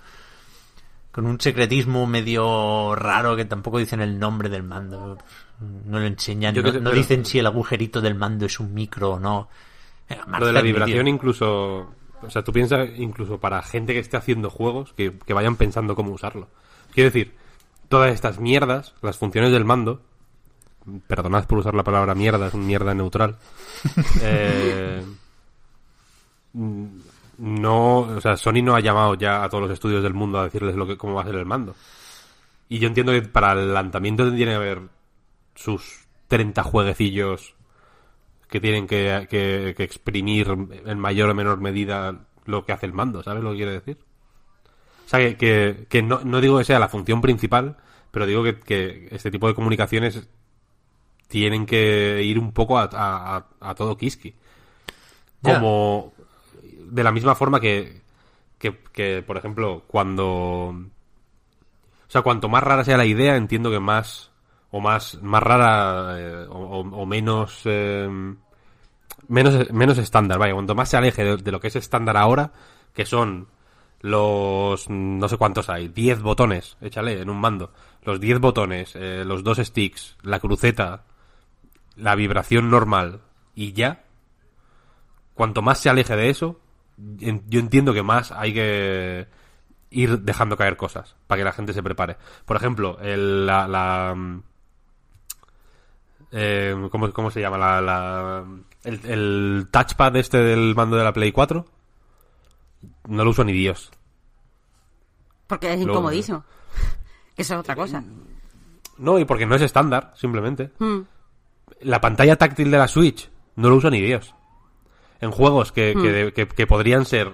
[1.13, 5.17] Con un secretismo medio raro que tampoco dicen el nombre del mando.
[5.86, 9.19] No lo enseñan, no, no dicen si el agujerito del mando es un micro o
[9.19, 9.47] no.
[10.39, 11.93] Lo de la vibración incluso
[12.26, 16.12] o sea, tú piensas incluso para gente que esté haciendo juegos que, vayan pensando cómo
[16.13, 16.47] usarlo.
[16.93, 17.34] Quiero decir,
[17.89, 20.02] todas estas mierdas, las funciones del mando,
[21.08, 23.38] perdonad por usar la palabra mierda, es un mierda neutral.
[24.21, 25.04] eh,
[27.43, 30.45] no, o sea, Sony no ha llamado ya a todos los estudios del mundo a
[30.45, 31.75] decirles lo que, cómo va a ser el mando.
[32.69, 34.82] Y yo entiendo que para el lanzamiento tendría que haber
[35.53, 37.53] sus 30 jueguecillos
[38.47, 40.47] que tienen que, exprimir
[40.86, 43.97] en mayor o menor medida lo que hace el mando, ¿sabes lo que quiere decir?
[45.06, 47.75] O sea, que, que, no, no, digo que sea la función principal,
[48.10, 50.29] pero digo que, este tipo de comunicaciones
[51.27, 54.34] tienen que ir un poco a, a, todo Kiski.
[55.41, 56.12] Como
[56.93, 58.01] de la misma forma que,
[58.60, 60.25] que, por ejemplo, cuando...
[60.25, 64.32] O sea, cuanto más rara sea la idea, entiendo que más
[64.69, 68.08] o más más rara eh, o, menos eh,
[69.27, 72.51] menos, menos estándar, vaya, cuanto más se aleje de, lo que es estándar ahora,
[72.93, 73.47] que son
[74.01, 77.71] los no sé cuántos hay, 10 botones, échale en un mando,
[78.03, 81.06] los 10 botones, eh, los dos sticks, la cruceta,
[81.95, 83.21] la vibración normal
[83.56, 84.03] y ya,
[85.34, 86.60] cuanto más se aleje de eso,
[86.97, 89.27] yo entiendo que más hay que
[89.89, 92.17] ir dejando caer cosas para que la gente se prepare.
[92.45, 94.15] Por ejemplo, el, la, la
[96.32, 97.58] eh, ¿cómo, se llama?
[97.58, 98.43] La,
[98.84, 101.65] el, touchpad este del mando de la Play 4
[103.08, 103.91] no lo uso ni Dios.
[105.47, 106.43] Porque es incomodísimo.
[107.38, 108.03] Eso es otra cosa.
[108.97, 110.71] No, y porque no es estándar, simplemente.
[110.79, 111.01] Hmm.
[111.82, 114.34] La pantalla táctil de la Switch no lo uso ni Dios.
[115.23, 115.93] En juegos que,
[116.36, 116.67] que, hmm.
[116.67, 117.31] podrían ser...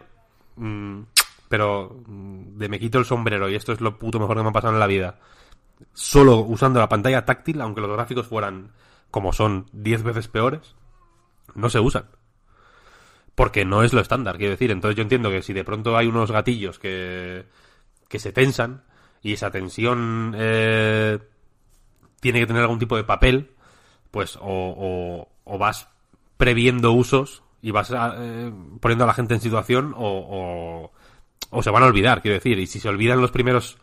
[0.56, 1.02] Mm,
[1.48, 4.50] pero mm, de me quito el sombrero y esto es lo puto mejor que me
[4.50, 5.20] ha pasado en la vida.
[5.94, 8.72] Solo usando la pantalla táctil, aunque los gráficos fueran
[9.12, 10.76] como son 10 veces peores,
[11.56, 12.06] no se usan.
[13.36, 14.72] Porque no es lo estándar, quiero decir.
[14.72, 17.46] Entonces yo entiendo que si de pronto hay unos gatillos que,
[18.08, 18.84] que se tensan
[19.22, 21.20] y esa tensión eh,
[22.20, 23.52] tiene que tener algún tipo de papel,
[24.12, 25.90] pues o, o, vas
[26.38, 30.92] previendo usos y vas eh, poniendo a la gente en situación o,
[31.52, 32.60] o, se van a olvidar, quiero decir.
[32.60, 33.78] Y si se olvidan los primeros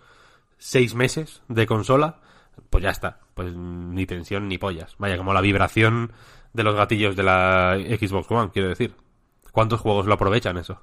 [0.59, 2.21] seis meses de consola,
[2.71, 3.21] pues ya está.
[3.35, 4.95] Pues ni tensión ni pollas.
[4.99, 6.13] Vaya, como la vibración
[6.53, 8.95] de los gatillos de la Xbox One, quiero decir.
[9.53, 10.83] ¿Cuántos juegos lo aprovechan eso?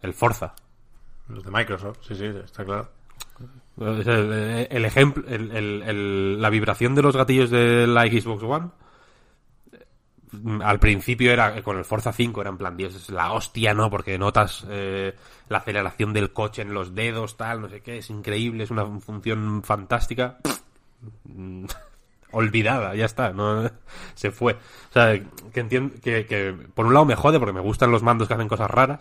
[0.00, 0.54] El Forza.
[1.28, 2.88] Los de Microsoft, sí, sí, está claro.
[3.78, 8.70] El, ejemplo, la vibración de los gatillos de la Xbox One
[10.62, 13.90] al principio era con el Forza 5 era en plan Dios es la hostia no
[13.90, 15.14] porque notas eh,
[15.48, 18.86] la aceleración del coche en los dedos tal no sé qué es increíble es una
[19.00, 20.38] función fantástica
[22.32, 23.70] olvidada, ya está, no
[24.14, 24.54] se fue.
[24.54, 25.20] O sea,
[25.52, 28.48] que entiendo que, por un lado me jode porque me gustan los mandos que hacen
[28.48, 29.00] cosas raras.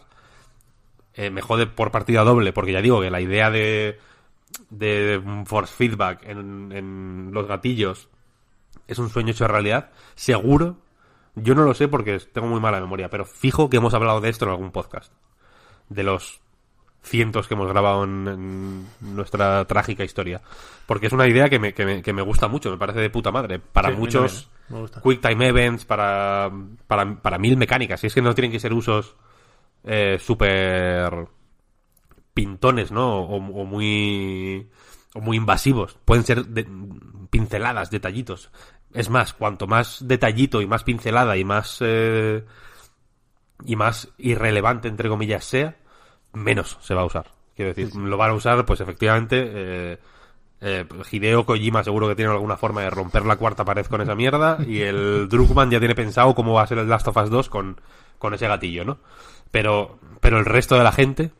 [1.13, 3.99] Eh, me jode por partida doble porque ya digo que la idea de
[4.69, 8.09] de force feedback en, en los gatillos
[8.87, 9.91] es un sueño hecho realidad.
[10.15, 10.77] Seguro,
[11.35, 14.29] yo no lo sé porque tengo muy mala memoria, pero fijo que hemos hablado de
[14.29, 15.13] esto en algún podcast.
[15.89, 16.41] De los
[17.01, 20.41] cientos que hemos grabado en, nuestra trágica historia.
[20.85, 23.09] Porque es una idea que me, que me, que me gusta mucho, me parece de
[23.09, 23.59] puta madre.
[23.59, 24.49] Para muchos
[25.03, 26.51] quick time events, para,
[26.87, 28.03] para, para, mil mecánicas.
[28.03, 29.15] Y es que no tienen que ser usos
[29.83, 31.27] eh, súper
[32.33, 33.21] pintones, ¿no?
[33.21, 34.69] O, muy
[35.13, 35.97] o muy invasivos.
[36.05, 36.45] Pueden ser
[37.29, 38.51] pinceladas, detallitos.
[38.93, 42.43] Es más, cuanto más detallito y más pincelada y más eh,
[43.65, 45.75] y más irrelevante entre comillas sea,
[46.33, 47.27] menos se va a usar.
[47.55, 49.97] Quiero decir, lo van a usar, pues efectivamente, eh,
[50.61, 54.15] eh, Hideo Kojima seguro que tiene alguna forma de romper la cuarta pared con esa
[54.15, 57.29] mierda y el Druckmann ya tiene pensado cómo va a ser el Last of Us
[57.29, 57.79] 2 con
[58.19, 58.99] con ese gatillo, ¿no?
[59.49, 61.31] Pero, pero el resto de la gente,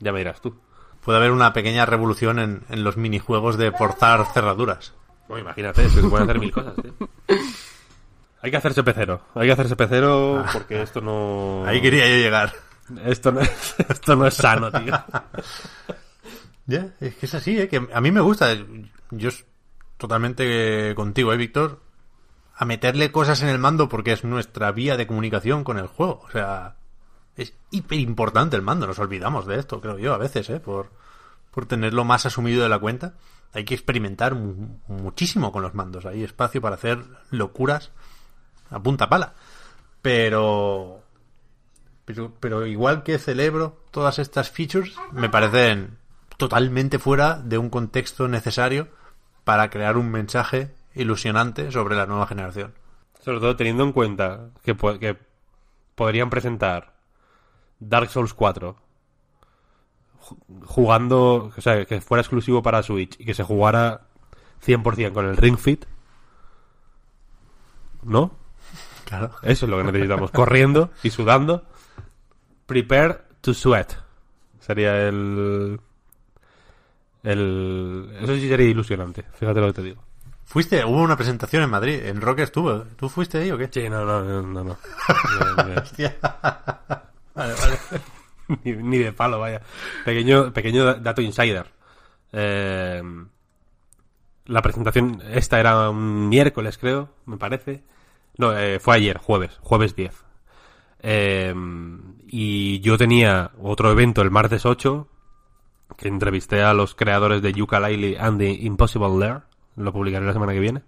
[0.00, 0.58] ya me dirás tú.
[1.04, 4.94] Puede haber una pequeña revolución en, en los minijuegos de forzar cerraduras.
[5.28, 6.92] Bueno, imagínate, es que se pueden hacer mil cosas, tío.
[8.40, 11.64] Hay que hacerse pecero, hay que hacerse pecero porque esto no...
[11.66, 12.52] Ahí quería yo llegar.
[13.04, 14.94] Esto no, es- esto no es sano, tío.
[16.66, 17.66] Ya, es que es así, ¿eh?
[17.68, 18.54] que a mí me gusta.
[19.10, 19.44] Yo es
[19.96, 21.80] totalmente contigo, ¿eh, Víctor?
[22.54, 26.20] A meterle cosas en el mando porque es nuestra vía de comunicación con el juego.
[26.26, 26.76] O sea,
[27.36, 28.86] es hiper importante el mando.
[28.86, 30.60] Nos olvidamos de esto, creo yo, a veces, ¿eh?
[30.60, 30.90] Por,
[31.50, 33.14] por tenerlo más asumido de la cuenta.
[33.54, 36.04] Hay que experimentar mu- muchísimo con los mandos.
[36.06, 37.90] Hay espacio para hacer locuras
[38.70, 39.34] a punta pala.
[40.02, 41.02] Pero
[42.04, 45.98] pero, pero igual que celebro todas estas features, me parecen
[46.38, 48.88] totalmente fuera de un contexto necesario
[49.44, 52.72] para crear un mensaje ilusionante sobre la nueva generación.
[53.20, 55.18] Sobre todo teniendo en cuenta que, que
[55.94, 56.94] podrían presentar
[57.80, 58.78] Dark Souls 4 ju-
[60.64, 64.02] jugando, o sea, que fuera exclusivo para Switch y que se jugara
[64.64, 65.84] 100% con el Ring Fit.
[68.02, 68.32] ¿No?
[69.04, 69.32] Claro.
[69.42, 70.30] Eso es lo que necesitamos.
[70.30, 71.64] Corriendo y sudando.
[72.66, 73.92] Prepare to sweat.
[74.60, 75.80] Sería el...
[77.22, 78.10] El...
[78.20, 79.24] Eso sí sería ilusionante.
[79.34, 80.02] Fíjate lo que te digo.
[80.44, 82.82] Fuiste, hubo una presentación en Madrid, en Rock estuvo.
[82.96, 83.68] ¿Tú fuiste ahí o qué?
[83.70, 84.64] Sí, no, no, no, no.
[84.64, 84.78] no.
[85.82, 86.16] Hostia.
[86.22, 87.78] vale, vale.
[88.64, 89.60] ni, de palo, vaya.
[90.04, 91.66] Pequeño, pequeño da- dato insider.
[92.32, 93.02] Eh,
[94.46, 97.82] la presentación, esta era un miércoles, creo, me parece.
[98.36, 100.24] No, eh, fue ayer, jueves, jueves 10.
[101.00, 101.54] Eh,
[102.28, 105.06] y yo tenía otro evento el martes 8,
[105.96, 109.42] que entrevisté a los creadores de Yooka-Laylee and the Impossible Lair.
[109.76, 110.82] Lo publicaré la semana que viene.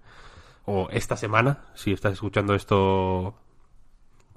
[0.65, 3.35] O esta semana, si estás escuchando esto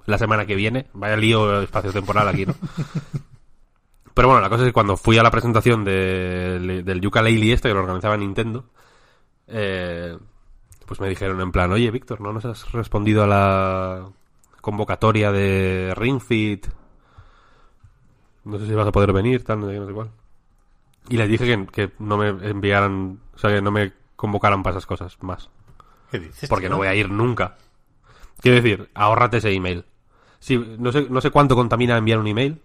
[0.06, 0.86] la semana que viene.
[0.94, 2.54] Vaya lío espacio-temporal aquí, ¿no?
[4.14, 7.68] Pero bueno, la cosa es que cuando fui a la presentación de- del Yooka-Laylee este,
[7.68, 8.64] que lo organizaba Nintendo,
[9.48, 10.16] eh,
[10.86, 14.08] pues me dijeron en plan, oye, Víctor, ¿no nos has respondido a la
[14.60, 16.66] convocatoria de Ring Fit?
[18.44, 20.10] No sé si vas a poder venir, tal, no sé no sé cuál.
[21.08, 24.74] Y les dije que, que no me enviaran, o sea, que no me convocaran para
[24.76, 25.50] esas cosas más.
[26.10, 26.48] ¿Qué dices?
[26.48, 26.70] Porque tío?
[26.70, 27.56] no voy a ir nunca.
[28.40, 29.84] Quiero decir, ahórrate ese email.
[30.44, 32.60] Sí, no sé, no sé cuánto contamina enviar un email,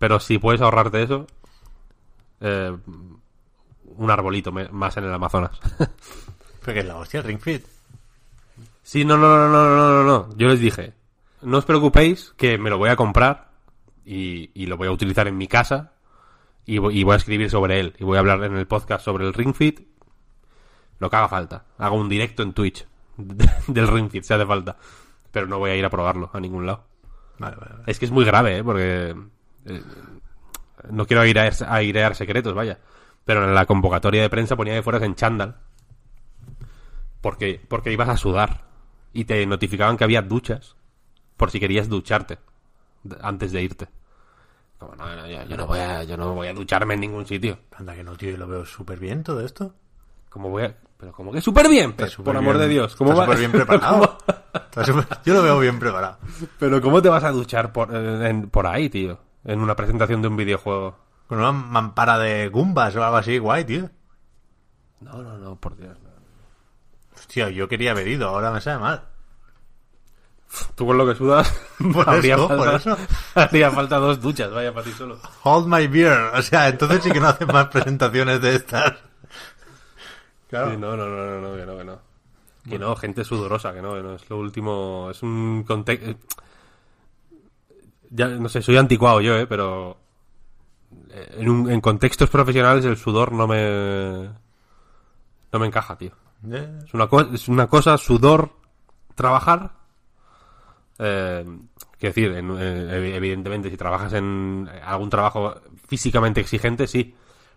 [0.00, 1.28] pero si puedes ahorrarte eso,
[2.40, 2.76] eh,
[3.84, 5.60] un arbolito más en el Amazonas.
[6.60, 7.64] Pero que es la hostia, Ring Fit.
[8.82, 10.36] sí, no, no, no, no, no, no, no.
[10.36, 10.92] Yo les dije,
[11.42, 13.52] no os preocupéis que me lo voy a comprar
[14.04, 15.92] y, y lo voy a utilizar en mi casa
[16.66, 19.04] y voy, y voy a escribir sobre él y voy a hablar en el podcast
[19.04, 19.86] sobre el Ring Fit
[20.98, 21.64] lo que haga falta.
[21.78, 22.84] Hago un directo en Twitch
[23.68, 24.76] del Ring Fit si hace falta.
[25.30, 26.87] Pero no voy a ir a probarlo a ningún lado.
[27.38, 27.84] Vale, vale, vale.
[27.86, 28.64] Es que es muy grave, ¿eh?
[28.64, 29.14] Porque...
[29.66, 29.82] eh,
[30.90, 32.78] no quiero airear, airear secretos, vaya.
[33.24, 35.56] Pero en la convocatoria de prensa ponía que fueras en chándal.
[37.20, 38.62] Porque, porque ibas a sudar.
[39.12, 40.76] Y te notificaban que había duchas.
[41.36, 42.38] Por si querías ducharte.
[43.20, 43.88] Antes de irte.
[44.78, 47.26] Como, no, no, yo, yo no voy a, yo no voy a ducharme en ningún
[47.26, 47.58] sitio.
[47.76, 49.74] Anda que no, tío, yo lo veo súper bien todo esto.
[50.28, 50.76] Como voy a...
[50.98, 52.96] Pero como que súper bien, pues, por amor de Dios.
[52.96, 54.18] ¿Cómo va- súper bien preparado.
[55.24, 56.18] Yo lo veo bien preparado.
[56.58, 59.18] Pero ¿cómo te vas a duchar por, en- por ahí, tío?
[59.44, 60.96] En una presentación de un videojuego.
[61.26, 63.90] Con una mampara de Gumbas o algo así, guay, tío.
[65.00, 65.96] No, no, no, por Dios.
[66.02, 66.08] no.
[67.16, 69.02] Hostia, yo quería haber ido, ahora me sabe mal.
[70.74, 71.52] Tú con lo que sudas,
[71.92, 72.96] Por habría, eso, falta, por eso.
[73.34, 75.18] haría falta dos duchas, vaya para ti solo.
[75.42, 76.18] Hold my beer.
[76.34, 78.94] O sea, entonces sí que no hacen más presentaciones de estas.
[80.48, 80.70] Claro.
[80.70, 81.98] Sí, no, no, no, no, no, que no, que no.
[82.68, 86.14] Que no, gente sudorosa, que no, que no, es lo último, es un contexto...
[88.10, 89.98] Ya, no sé, soy anticuado yo, eh, pero...
[91.10, 94.28] eh, En, un- en contextos profesionales el sudor no me...
[95.52, 96.12] No me encaja, tío.
[96.50, 98.52] Eh, Es una, es una cosa, sudor,
[99.14, 99.72] trabajar.
[100.98, 101.44] Eh,
[101.98, 105.54] quiero decir, en- eh, evidentemente, si trabajas en algún trabajo
[105.86, 107.14] físicamente exigente, sí.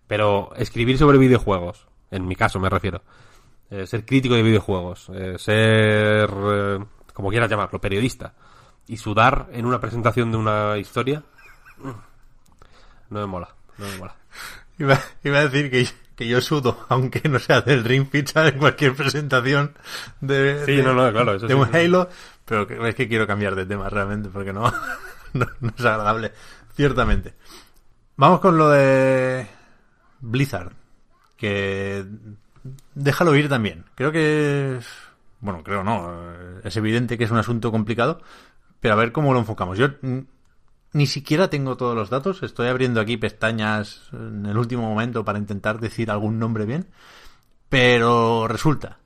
[0.08, 3.02] Pero escribir sobre videojuegos, en mi caso me refiero.
[3.72, 6.80] Eh, ser crítico de videojuegos, eh, ser, eh,
[7.14, 8.34] como quieras llamarlo, periodista.
[8.88, 11.24] Y sudar en una presentación de una historia,
[13.10, 14.16] no me mola, no me mola.
[14.78, 18.58] Iba, iba a decir que, que yo sudo, aunque no sea del Ring Fit, en
[18.58, 19.74] cualquier presentación
[20.20, 21.78] de, Sí, de- no, no, claro, eso de sí, un sí.
[21.78, 22.10] Halo,
[22.46, 24.64] pero es que quiero cambiar de tema realmente, porque no,
[25.34, 26.32] no, no es agradable,
[26.76, 27.36] ciertamente.
[28.18, 29.48] Vamos con lo de
[30.20, 30.74] Blizzard,
[31.38, 32.04] que
[32.96, 33.86] déjalo ir también.
[33.96, 34.88] Creo que es,
[35.40, 36.12] bueno, creo no,
[36.64, 38.22] es evidente que es un asunto complicado,
[38.80, 39.78] pero a ver cómo lo enfocamos.
[39.78, 39.90] Yo
[40.94, 42.44] ni siquiera tengo todos los datos.
[42.44, 46.88] Estoy abriendo aquí pestañas en el último momento para intentar decir algún nombre bien.
[47.70, 48.98] Pero resulta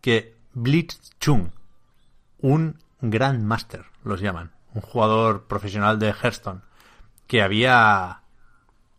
[0.00, 1.50] que Blitz Chung,
[2.40, 6.62] un Grandmaster, los llaman, un jugador profesional de Hearthstone,
[7.28, 8.21] que había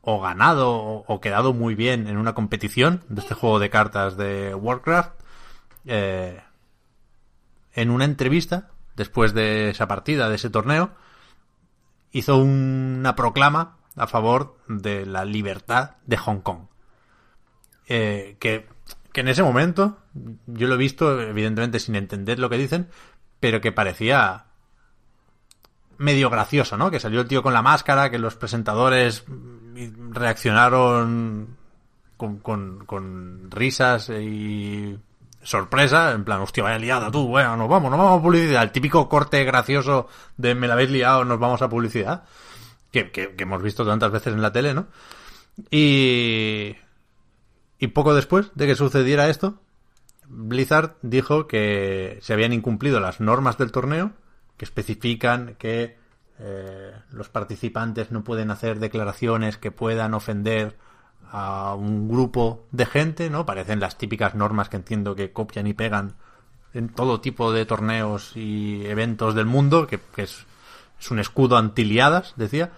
[0.06, 0.72] o ganado
[1.08, 5.14] o quedado muy bien en una competición de este juego de cartas de Warcraft,
[5.86, 6.42] eh,
[7.74, 10.92] en una entrevista, después de esa partida, de ese torneo,
[12.12, 16.68] hizo una proclama a favor de la libertad de Hong Kong.
[17.88, 18.68] Eh, que,
[19.14, 20.00] que en ese momento,
[20.48, 22.90] yo lo he visto, evidentemente sin entender lo que dicen,
[23.40, 24.48] pero que parecía
[25.98, 26.92] medio gracioso, ¿no?
[26.92, 29.24] Que salió el tío con la máscara, que los presentadores
[30.12, 31.58] reaccionaron
[32.18, 34.98] con, con, risas y
[35.42, 38.64] sorpresa, en plan, hostia, vaya liada tú, bueno, nos vamos, nos vamos a publicidad.
[38.64, 40.08] El típico corte gracioso
[40.38, 42.24] de me la habéis liado, nos vamos a publicidad.
[42.92, 44.88] Que, que, hemos visto tantas veces en la tele, ¿no?
[45.72, 46.76] Y...
[47.80, 49.60] Y poco después de que sucediera esto,
[50.26, 54.14] Blizzard dijo que se habían incumplido las normas del torneo,
[54.56, 55.98] que especifican que
[56.46, 60.78] eh, los participantes no pueden hacer declaraciones que puedan ofender
[61.32, 63.46] a un grupo de gente, ¿no?
[63.46, 66.16] Parecen las típicas normas que entiendo que copian y pegan
[66.74, 70.46] en todo tipo de torneos y eventos del mundo, que, es,
[71.10, 72.74] un escudo antiliadas, decía.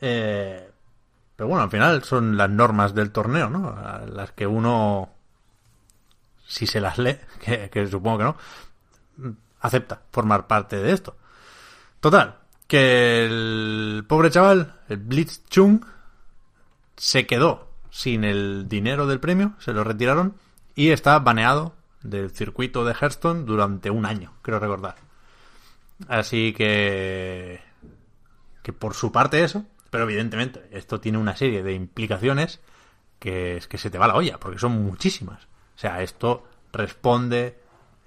[0.00, 0.70] Eh,
[1.34, 3.74] pero bueno, al final son las normas del torneo, ¿no?
[4.06, 5.10] Las que uno,
[6.46, 8.36] si se las lee, que supongo que no,
[9.60, 11.16] acepta formar parte de esto.
[11.98, 12.41] Total,
[12.72, 15.84] que el pobre chaval, el Blitz Chung,
[16.96, 20.36] se quedó sin el dinero del premio, se lo retiraron
[20.74, 24.94] y está baneado del circuito de Hearthstone durante un año, creo recordar.
[26.08, 27.60] Así que
[28.62, 32.60] que por su parte eso, pero evidentemente esto tiene una serie de implicaciones
[33.18, 35.44] que es que se te va la olla, porque son muchísimas.
[35.76, 37.58] O sea, esto responde,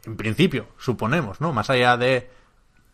[0.06, 1.54] en principio, suponemos, ¿no?
[1.54, 2.32] Más allá de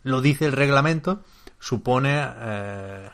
[0.02, 1.24] lo dice el reglamento,
[1.62, 3.08] supone eh,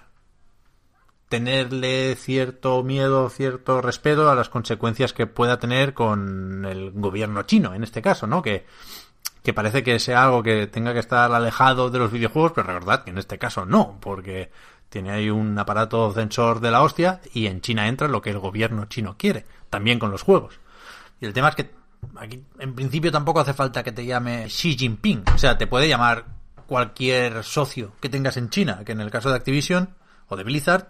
[1.29, 7.75] tenerle cierto miedo, cierto respeto a las consecuencias que pueda tener con el gobierno chino,
[7.75, 8.41] en este caso, ¿no?
[8.41, 8.65] Que,
[9.43, 13.05] que parece que sea algo que tenga que estar alejado de los videojuegos, pero recordad
[13.05, 14.51] que en este caso no, porque
[14.89, 18.39] tiene ahí un aparato censor de la hostia y en China entra lo que el
[18.39, 20.59] gobierno chino quiere, también con los juegos.
[21.21, 21.71] Y el tema es que
[22.17, 25.87] aquí en principio tampoco hace falta que te llame Xi Jinping, o sea, te puede
[25.87, 26.38] llamar
[26.69, 29.95] cualquier socio que tengas en China, que en el caso de Activision
[30.29, 30.89] o de Blizzard,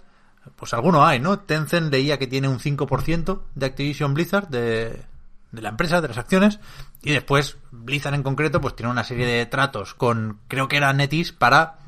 [0.57, 1.39] pues alguno hay, ¿no?
[1.39, 5.05] Tencent leía que tiene un 5% de Activision Blizzard, de,
[5.53, 6.59] la empresa, de las acciones,
[7.01, 10.93] y después Blizzard en concreto, pues tiene una serie de tratos con, creo que era
[10.93, 11.79] Netis, para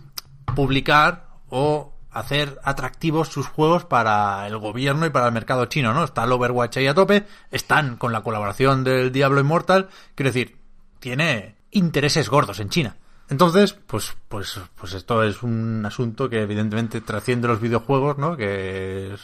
[0.55, 6.05] publicar o hacer atractivos sus juegos para el gobierno y para el mercado chino, ¿no?
[6.05, 10.59] Está el Overwatch ahí a tope, están con la colaboración del Diablo Immortal, quiero decir,
[11.01, 12.97] tiene intereses gordos en China.
[13.31, 18.37] Entonces, pues, pues, pues esto es un asunto que evidentemente trasciende los videojuegos, ¿no?
[18.37, 19.21] Que es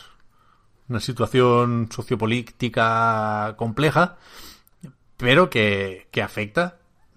[0.89, 4.17] una situación sociopolítica compleja,
[5.17, 6.77] pero que, que afecta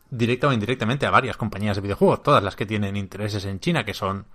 [0.09, 3.85] directa o indirectamente a varias compañías de videojuegos, todas las que tienen intereses en China,
[3.85, 4.25] que son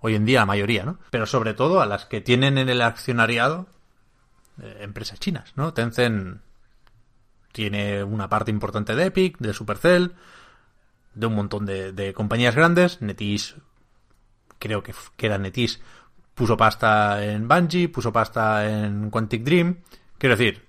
[0.00, 0.98] hoy en día la mayoría, ¿no?
[1.10, 3.66] Pero sobre todo a las que tienen en el accionariado
[4.62, 5.72] eh, empresas chinas, ¿no?
[5.72, 6.42] Tencent
[7.52, 10.12] tiene una parte importante de Epic, de Supercell,
[11.14, 13.00] de un montón de, compañías grandes.
[13.00, 13.56] Netis,
[14.58, 15.80] creo que, que era Netis,
[16.34, 19.78] puso pasta en Bungie, puso pasta en Quantic Dream.
[20.18, 20.66] Quiero decir,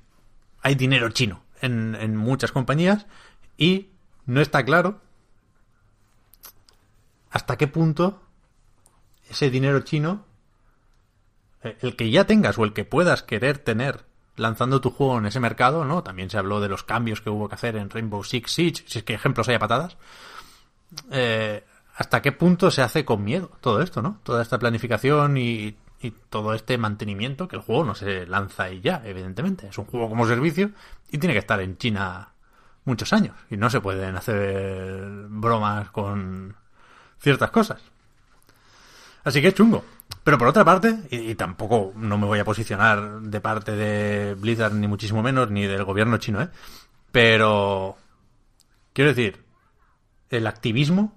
[0.61, 3.05] hay dinero chino en, en muchas compañías
[3.57, 3.89] y
[4.25, 5.01] no está claro
[7.35, 8.21] hasta qué punto
[9.29, 10.25] ese dinero chino,
[11.63, 14.05] eh, el que ya tengas o el que puedas querer tener
[14.37, 16.01] lanzando tu juego en ese mercado, ¿no?
[16.01, 18.99] También se habló de los cambios que hubo que hacer en Rainbow Six Siege, si
[18.99, 19.97] es que ejemplos hay a patadas.
[21.11, 21.63] Eh,
[21.95, 24.19] hasta qué punto se hace con miedo todo esto, ¿no?
[24.23, 25.77] Toda esta planificación y,
[26.29, 29.67] todo este mantenimiento, que el juego no se lanza y ya, evidentemente.
[29.67, 30.69] Es un juego como servicio
[31.09, 32.29] y tiene que estar en China
[32.83, 33.35] muchos años.
[33.49, 36.55] Y no se pueden hacer bromas con
[37.17, 37.81] ciertas cosas.
[39.23, 39.83] Así que es chungo.
[40.23, 44.35] Pero por otra parte, y, y, tampoco no me voy a posicionar de parte de
[44.35, 46.49] Blizzard, ni muchísimo menos, ni del gobierno chino, ¿eh?
[47.11, 47.97] Pero,
[48.93, 49.44] quiero decir,
[50.29, 51.15] el activismo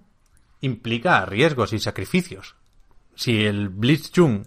[0.60, 2.56] implica riesgos y sacrificios.
[3.14, 4.46] Si el Blitzchung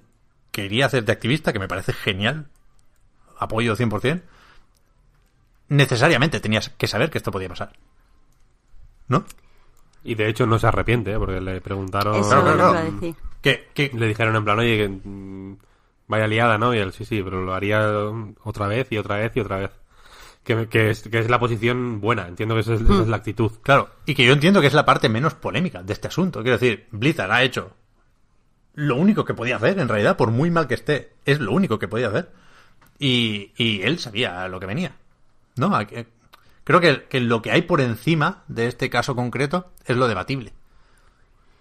[0.51, 2.47] quería hacer de activista, que me parece genial,
[3.37, 4.21] apoyo 100%,
[5.69, 7.73] necesariamente tenías que saber que esto podía pasar.
[9.07, 9.25] ¿No?
[10.03, 11.17] Y de hecho no se arrepiente, ¿eh?
[11.17, 12.15] porque le preguntaron...
[12.15, 13.15] Eso Claro, claro, claro.
[13.73, 15.57] que- Le dijeron en plan, oye, que mm,
[16.07, 16.73] vaya liada, ¿no?
[16.73, 17.81] Y él, sí, sí, pero lo haría
[18.43, 19.71] otra vez y otra vez y otra vez.
[20.43, 23.17] Que, que es, que es la posición buena, entiendo que esa es, esa es la
[23.17, 23.51] actitud.
[23.61, 26.41] Claro, y que yo entiendo que es la parte menos polémica de este asunto.
[26.41, 27.75] Quiero decir, Blizzard ha hecho
[28.73, 31.77] lo único que podía hacer, en realidad, por muy mal que esté, es lo único
[31.77, 32.31] que podía hacer.
[32.97, 34.95] Y, y él sabía lo que venía.
[35.57, 35.71] ¿No?
[36.63, 40.53] Creo que, que lo que hay por encima de este caso concreto es lo debatible.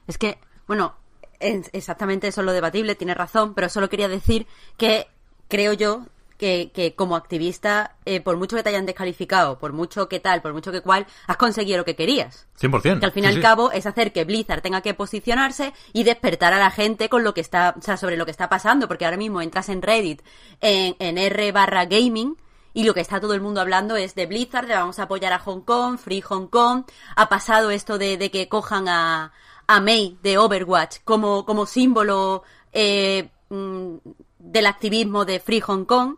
[0.06, 0.96] Es que, bueno,
[1.40, 5.06] exactamente eso es lo debatible, tiene razón, pero solo quería decir que
[5.48, 6.06] creo yo
[6.40, 10.40] que, que como activista, eh, por mucho que te hayan descalificado, por mucho que tal,
[10.40, 12.46] por mucho que cual, has conseguido lo que querías.
[12.58, 12.98] 100%.
[12.98, 13.40] Que al fin y Sí, al sí.
[13.42, 17.34] cabo es hacer que Blizzard tenga que posicionarse y despertar a la gente con lo
[17.34, 20.22] que está, o sea, sobre lo que está pasando, porque ahora mismo entras en Reddit,
[20.62, 22.38] en, en R barra gaming,
[22.72, 25.34] y lo que está todo el mundo hablando es de Blizzard, de vamos a apoyar
[25.34, 26.84] a Hong Kong, Free Hong Kong,
[27.16, 29.32] ha pasado esto de, de que cojan a,
[29.66, 33.96] a Mei de Overwatch como, como símbolo eh, mm,
[34.38, 36.16] del activismo de Free Hong Kong,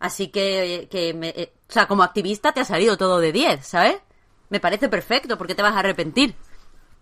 [0.00, 3.64] así que, que me- eh, o sea, como activista te ha salido todo de 10,
[3.66, 3.96] ¿sabes?
[4.48, 6.34] Me parece perfecto, porque te vas a arrepentir.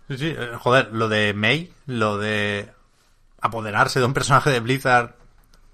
[0.08, 2.70] Sí, sí, eh, joder, lo de May, lo de
[3.40, 5.14] apoderarse de un personaje de Blizzard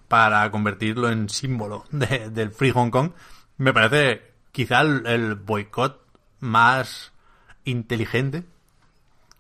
[0.09, 3.11] para convertirlo en símbolo de- del Free Hong Kong,
[3.57, 4.23] me parece
[4.53, 6.01] quizá el, el boicot
[6.41, 7.13] más
[7.65, 8.45] inteligente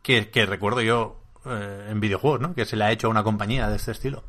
[0.02, 2.54] que, que recuerdo yo eh, en videojuegos, ¿no?
[2.54, 4.24] Que se le ha hecho a una compañía de este estilo.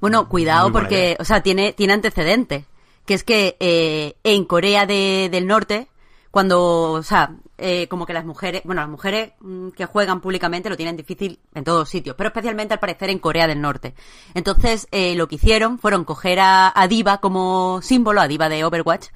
[0.00, 1.16] Bueno, cuidado porque, idea.
[1.20, 2.64] o sea, tiene, tiene antecedentes.
[3.06, 5.88] Que es que eh, en Corea de- del Norte,
[6.30, 10.68] cuando, o sea, eh, como que las mujeres, bueno, las mujeres mm, que juegan públicamente
[10.68, 13.94] lo tienen difícil en todos sitios, pero especialmente al parecer en Corea del Norte.
[14.34, 18.64] Entonces, eh, lo que hicieron fueron coger a, a Diva como símbolo, a Diva de
[18.64, 19.08] Overwatch,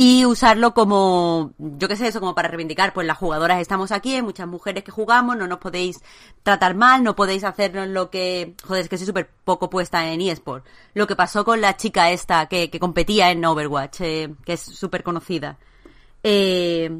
[0.00, 4.14] y usarlo como, yo qué sé, eso como para reivindicar, pues las jugadoras estamos aquí,
[4.14, 5.98] hay muchas mujeres que jugamos, no nos podéis
[6.44, 10.20] tratar mal, no podéis hacernos lo que, joder, es que soy súper poco puesta en
[10.20, 10.64] eSport.
[10.94, 14.60] Lo que pasó con la chica esta que, que competía en Overwatch, eh, que es
[14.60, 15.58] súper conocida.
[16.22, 16.92] Eh,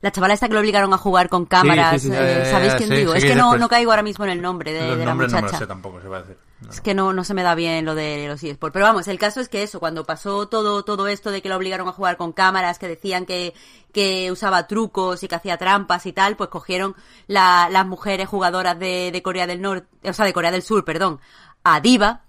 [0.00, 2.74] la chavala esta que lo obligaron a jugar con cámaras, sí, sí, eh, eh, ¿sabéis
[2.76, 3.12] quién digo?
[3.12, 5.36] es que no, después- no caigo ahora mismo en el nombre de, la nombres no
[5.36, 5.42] me muchacha.
[5.42, 6.38] los sé tampoco, se va a decir.
[6.62, 6.70] No.
[6.70, 8.72] Es que no, no se me da bien lo de los eSports.
[8.74, 11.56] Pero vamos, el caso es que eso, cuando pasó todo, todo esto de que lo
[11.56, 13.54] obligaron a jugar con cámaras, que decían que,
[13.92, 16.94] que usaba trucos y que hacía trampas y tal, pues cogieron
[17.26, 20.84] la- las mujeres jugadoras de, de Corea del Norte, o sea, de Corea del Sur,
[20.84, 21.18] perdón,
[21.64, 22.24] a Diva,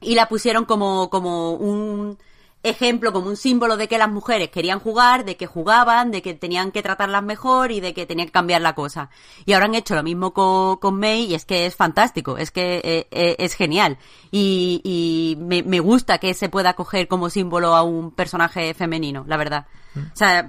[0.00, 2.18] y la pusieron como, como un
[2.62, 6.34] ejemplo, como un símbolo de que las mujeres querían jugar, de que jugaban, de que
[6.34, 9.10] tenían que tratarlas mejor y de que tenían que cambiar la cosa.
[9.44, 12.50] Y ahora han hecho lo mismo con, con May y es que es fantástico, es
[12.50, 13.98] que eh, eh, es genial.
[14.30, 19.24] Y, y me, me gusta que se pueda coger como símbolo a un personaje femenino,
[19.26, 19.66] la verdad.
[19.96, 20.48] O sea,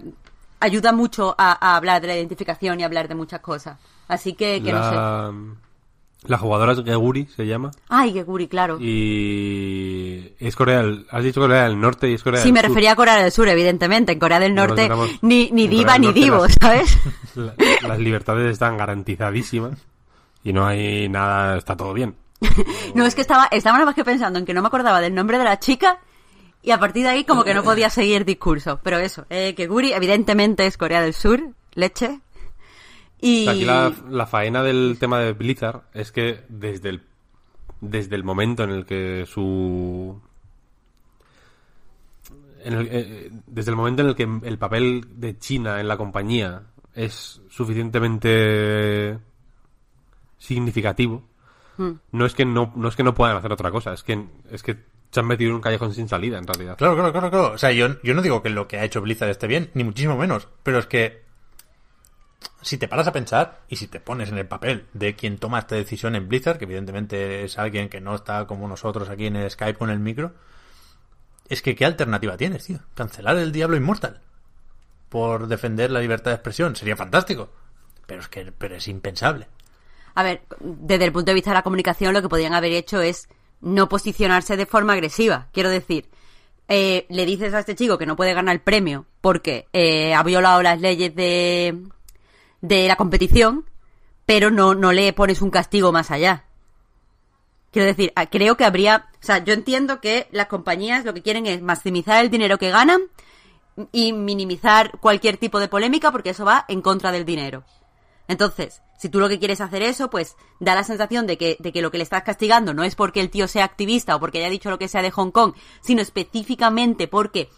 [0.60, 3.78] ayuda mucho a, a hablar de la identificación y a hablar de muchas cosas.
[4.08, 4.96] Así que, que no sé.
[6.26, 7.72] La, jugadora es Geguri, se llama.
[7.90, 8.78] Ay, que Guri, claro.
[8.80, 11.06] Y es Corea del...
[11.12, 12.70] Has dicho Corea del Norte y es Corea Sí, del me Sur.
[12.70, 14.12] refería a Corea del Sur, evidentemente.
[14.14, 14.90] En Corea del No, Norte,
[15.22, 16.98] ni, ni diva ni divo, las- ¿sabes?
[17.36, 17.54] La-
[17.88, 19.80] las libertades están garantizadísimas
[20.44, 22.16] y no hay nada, está todo bien.
[22.96, 25.16] No, es que estaba, estaba nada más que pensando en que no me acordaba del
[25.16, 26.00] nombre de la chica
[26.62, 28.80] y a partir de ahí como que no podía seguir discurso.
[28.84, 31.42] Pero eso, eh, que Guri evidentemente es Corea del Sur,
[31.74, 32.20] leche.
[33.26, 33.48] Y...
[33.48, 37.02] Aquí la, la faena del tema de Blizzard es que desde el,
[37.80, 40.20] desde el momento en el que su...
[42.64, 45.96] en el- eh, desde el momento en el que el papel de China en la
[45.98, 46.64] compañía
[46.94, 49.18] es suficientemente
[50.38, 51.24] significativo,
[51.76, 51.92] Mm.
[52.12, 54.62] no es que no, no es que no puedan hacer otra cosa, es que es
[54.62, 54.78] que
[55.10, 56.78] se han metido en un callejón sin salida en realidad.
[56.78, 57.52] Claro, claro, claro, claro.
[57.54, 59.84] O sea, yo, yo no digo que lo que ha hecho Blizzard esté bien, ni
[59.84, 60.48] muchísimo menos.
[60.62, 61.23] Pero es que
[62.64, 65.60] si te paras a pensar y si te pones en el papel de quien toma
[65.60, 69.36] esta decisión en Blizzard, que evidentemente es alguien que no está como nosotros aquí en
[69.36, 70.34] el Skype con el micro,
[71.50, 72.80] es que ¿qué alternativa tienes, tío?
[72.96, 74.22] Cancelar el Diablo Inmortal
[75.10, 76.76] por defender la libertad de expresión.
[76.76, 77.52] Sería fantástico.
[78.08, 79.48] Pero es que pero es impensable.
[80.16, 83.02] A ver, desde el punto de vista de la comunicación, lo que podrían haber hecho
[83.02, 83.28] es
[83.62, 85.50] no posicionarse de forma agresiva.
[85.52, 86.10] Quiero decir,
[86.68, 90.24] eh, le dices a este chico que no puede ganar el premio porque eh, ha
[90.24, 91.80] violado las leyes de,
[92.64, 93.66] de la competición,
[94.26, 96.46] pero no, no le pones un castigo más allá.
[97.72, 101.22] Quiero decir, ah, creo que habría, o sea, yo entiendo que las compañías lo que
[101.22, 103.02] quieren es maximizar el dinero que ganan
[103.92, 107.66] y minimizar cualquier tipo de polémica porque eso va en contra del dinero.
[108.30, 111.74] Entonces, si tú lo que quieres hacer eso, pues da la sensación de que, de
[111.74, 114.38] que lo que le estás castigando no es porque el tío sea activista o porque
[114.38, 117.50] haya dicho lo que sea de Hong Kong, sino específicamente porque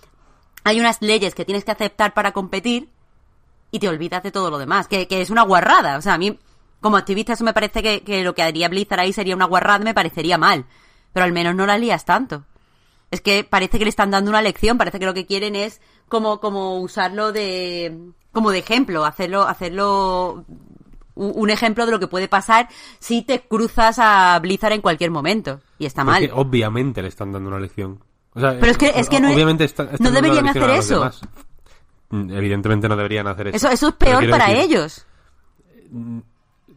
[0.63, 2.89] hay unas leyes que tienes que aceptar para competir
[3.75, 5.97] y te olvidas de todo lo demás, que, que es una guarrada.
[5.97, 6.39] O sea, a mí,
[6.81, 9.79] como activista, eso me parece que, que lo que haría Blizzard ahí sería una guarrada,
[9.79, 10.65] me parecería mal.
[11.13, 12.43] Pero al menos no la lías tanto.
[13.11, 15.79] Es que parece que le están dando una lección, parece que lo que quieren es
[16.07, 17.97] como, como usarlo de,
[18.31, 20.43] como de ejemplo, hacerlo, hacerlo
[21.15, 22.67] un ejemplo de lo que puede pasar
[22.99, 25.61] si te cruzas a Blizzard en cualquier momento.
[25.79, 26.25] Y está Es mal.
[26.27, 28.03] que obviamente le están dando una lección.
[28.33, 30.95] O sea, Pero es que- es que no- obviamente está- deberían hacer eso.
[30.99, 31.21] demás.
[32.09, 33.57] Mm, Evidentemente no deberían hacer eso.
[33.57, 35.05] Eso, eso es peor para decir, ellos.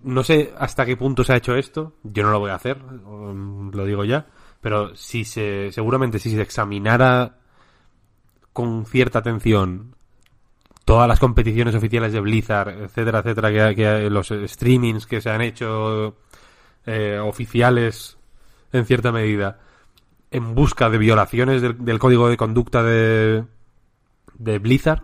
[0.03, 1.95] No sé hasta qué punto se ha hecho esto.
[2.03, 4.27] Yo no lo voy a hacer, um, lo digo ya.
[4.61, 7.39] Pero si se, seguramente si se examinara
[8.53, 9.95] con cierta atención
[10.85, 15.43] todas las competiciones oficiales de Blizzard, etcétera, etcétera, que, que los streamings que se han
[15.43, 16.17] hecho
[16.87, 18.17] eh, oficiales
[18.73, 19.59] en cierta medida,
[20.31, 23.45] en busca de violaciones del, del código de conducta de,
[24.39, 25.03] de Blizzard,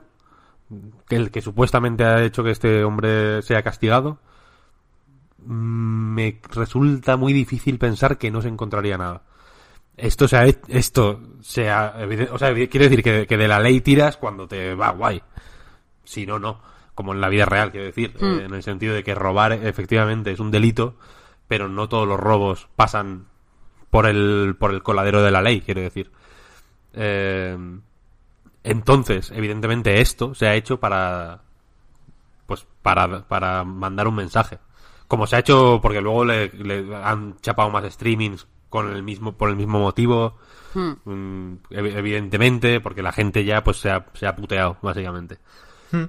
[1.08, 4.18] que el que supuestamente ha hecho que este hombre sea castigado,
[5.46, 9.22] me resulta muy difícil pensar que no se encontraría nada.
[9.96, 13.46] Esto se ha, he- esto se ha, eviden- o sea, quiere decir que, que de
[13.48, 15.22] la ley tiras cuando te va guay.
[16.02, 16.60] Si no, no.
[16.94, 18.14] Como en la vida real, quiero decir.
[18.20, 18.24] Mm.
[18.24, 20.96] eh, en el sentido de que robar efectivamente es un delito,
[21.48, 23.26] pero no todos los robos pasan
[23.90, 26.10] por el, por el coladero de la ley, quiero decir.
[26.94, 27.56] Eh,
[28.64, 31.42] entonces, evidentemente esto se ha hecho para,
[32.46, 34.58] pues, para, para mandar un mensaje.
[35.06, 39.32] Como se ha hecho, porque luego le, le han chapado más streamings con el mismo,
[39.36, 40.36] por el mismo motivo.
[40.74, 40.92] Hmm.
[41.04, 45.38] Mm, evi- evidentemente, porque la gente ya pues se ha, se ha puteado, básicamente.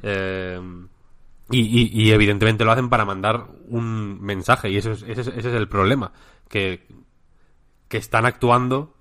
[0.02, 0.60] Eh,
[1.52, 5.28] y, y- y evidentemente lo hacen para mandar un mensaje, y eso es- ese, es,
[5.28, 6.12] ese es el problema.
[6.50, 6.88] Que,
[7.88, 8.95] que están actuando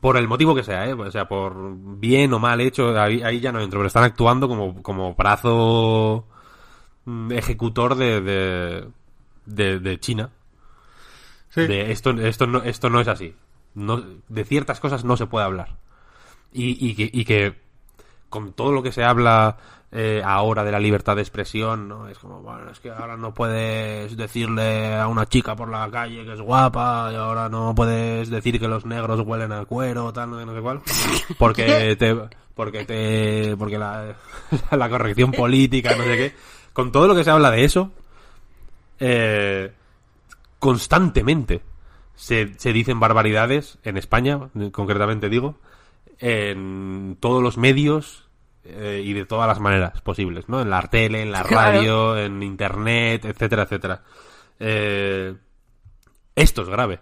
[0.00, 0.94] por el motivo que sea, ¿eh?
[0.94, 1.54] o sea, por
[1.98, 6.26] bien o mal hecho, ahí, ahí ya no entro, pero están actuando como, como brazo
[7.04, 8.88] mm, ejecutor de, de,
[9.44, 10.30] de, de China.
[11.50, 11.66] Sí.
[11.66, 13.34] De esto, esto, no, esto no es así.
[13.74, 15.76] No, de ciertas cosas no se puede hablar.
[16.52, 17.60] Y, y, que, y que
[18.30, 19.58] con todo lo que se habla
[19.92, 22.08] eh, ahora de la libertad de expresión, ¿no?
[22.08, 26.24] Es como, bueno, es que ahora no puedes decirle a una chica por la calle
[26.24, 30.30] que es guapa, y ahora no puedes decir que los negros huelen a cuero, tal,
[30.30, 30.80] no sé- no sé cuál.
[31.38, 32.16] Porque te,
[32.54, 34.14] porque te, porque la,
[34.70, 36.34] la corrección política, no sé qué.
[36.72, 37.90] Con todo lo que se habla de eso,
[39.00, 39.72] eh,
[40.58, 41.62] constantemente
[42.14, 44.40] se, se dicen barbaridades en España,
[44.72, 45.56] concretamente digo,
[46.18, 48.25] en todos los medios
[48.68, 50.60] eh, y de todas las maneras posibles, ¿no?
[50.60, 51.78] En la tele, en la Claro.
[51.78, 54.02] radio, en internet, etcétera, etcétera.
[54.58, 55.34] Eh,
[56.34, 57.00] esto es grave.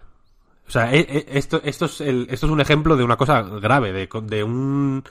[0.67, 3.43] O sea, e- e- esto, esto, es el- esto es un ejemplo de una cosa
[3.43, 5.03] grave, de, de un...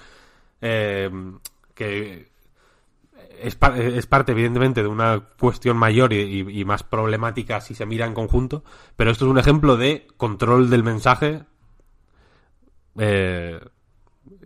[0.62, 1.10] eh,
[1.76, 2.32] que
[3.40, 7.86] es, es parte, evidentemente, de una cuestión mayor y, y- y más problemática si se
[7.86, 8.64] mira en conjunto,
[8.96, 11.44] pero esto es un ejemplo de control del mensaje
[12.98, 13.60] eh,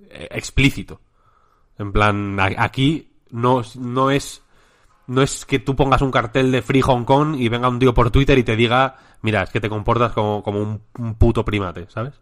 [0.09, 1.01] explícito.
[1.77, 4.43] En plan, aquí no, no es
[5.07, 7.93] no es que tú pongas un cartel de Free Hong Kong y venga un tío
[7.93, 11.45] por Twitter y te diga, mira, es que te comportas como, como un, un puto
[11.45, 12.19] primate, ¿sabes?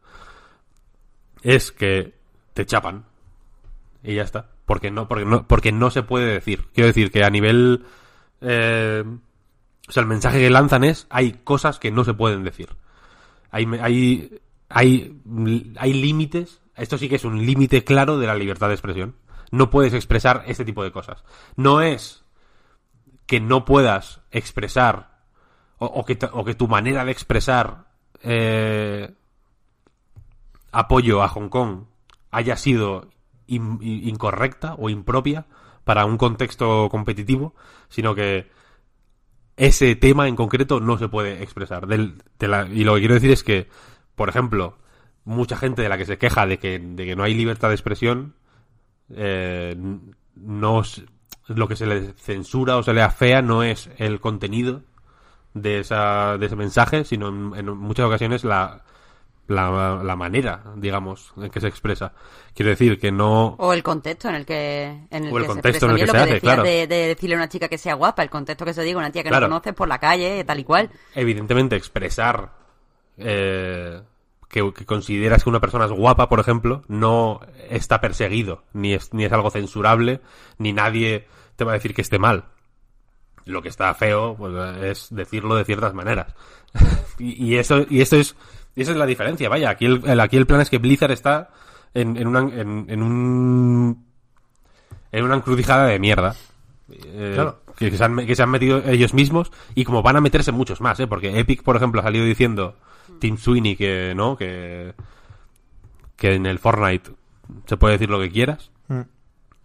[1.41, 2.13] Es que
[2.53, 3.05] te chapan.
[4.03, 4.49] Y ya está.
[4.65, 6.67] Porque no, porque no, porque no se puede decir.
[6.73, 7.85] Quiero decir que a nivel.
[8.41, 9.03] eh,
[9.87, 12.69] o sea, el mensaje que lanzan es hay cosas que no se pueden decir.
[13.51, 14.39] Hay, hay,
[14.69, 15.21] hay,
[15.77, 16.61] hay límites.
[16.75, 19.15] Esto sí que es un límite claro de la libertad de expresión.
[19.55, 21.23] No puedes expresar este tipo de cosas.
[21.55, 22.25] No es
[23.25, 25.19] que no puedas expresar
[25.77, 27.85] o, que, o que tu manera de expresar
[28.21, 29.13] eh,
[30.71, 31.85] apoyo a Hong Kong
[32.31, 33.09] haya sido
[33.47, 35.45] in- in- incorrecta o impropia
[35.83, 37.53] para un contexto competitivo,
[37.89, 38.49] sino que
[39.57, 41.87] ese tema en concreto no se puede expresar.
[41.91, 43.69] Y lo que quiero decir es que,
[44.15, 44.77] por ejemplo,
[45.23, 47.75] mucha gente de la que se queja de que, de que no hay libertad de
[47.75, 48.35] expresión,
[49.09, 49.75] eh,
[50.35, 50.81] no
[51.47, 54.81] lo que se le censura o se le afea no es el contenido
[55.53, 58.83] de, esa, de ese mensaje, sino en, en muchas ocasiones la,
[59.47, 62.13] la, la manera, digamos, en que se expresa.
[62.55, 63.55] Quiero decir que no...
[63.59, 66.01] O el contexto en el que, en el O el que contexto se en el
[66.01, 66.25] expresa.
[66.25, 66.63] que lo se hace, claro.
[66.63, 69.11] de, de decirle a una chica que sea guapa, el contexto que se diga una
[69.11, 69.47] tía que Claro.
[69.47, 70.89] no conoces por la calle, tal y cual.
[71.13, 72.51] evidentemente expresar
[73.17, 74.01] eh,
[74.49, 77.39] que, consideras que una persona es guapa, por ejemplo, no
[77.69, 80.21] está perseguido, ni es, ni es algo censurable,
[80.57, 82.45] ni nadie te va a decir que esté mal.
[83.45, 86.33] Lo que está feo pues, es decirlo de ciertas maneras.
[87.19, 88.35] y, eso y eso es
[88.75, 89.47] esa es la diferencia.
[89.49, 91.49] Vaya, aquí el, aquí el plan es que Blizzard está
[91.93, 94.05] en, en, una- un
[95.11, 96.35] en una encrucijada de mierda.
[96.91, 97.61] Eh, Claro.
[97.77, 100.51] Que, que se han, que se han metido ellos mismos y como van a meterse
[100.51, 101.07] muchos más, ¿eh?
[101.07, 102.75] Porque Epic, por ejemplo, ha salido diciendo
[103.19, 104.93] Team Sweeney que no, que,
[106.15, 107.11] que en el Fortnite
[107.65, 109.01] se puede decir lo que quieras, Mm.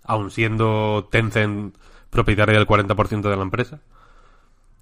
[0.04, 1.76] aun siendo Tencent
[2.08, 3.80] propietario del 40% de la empresa.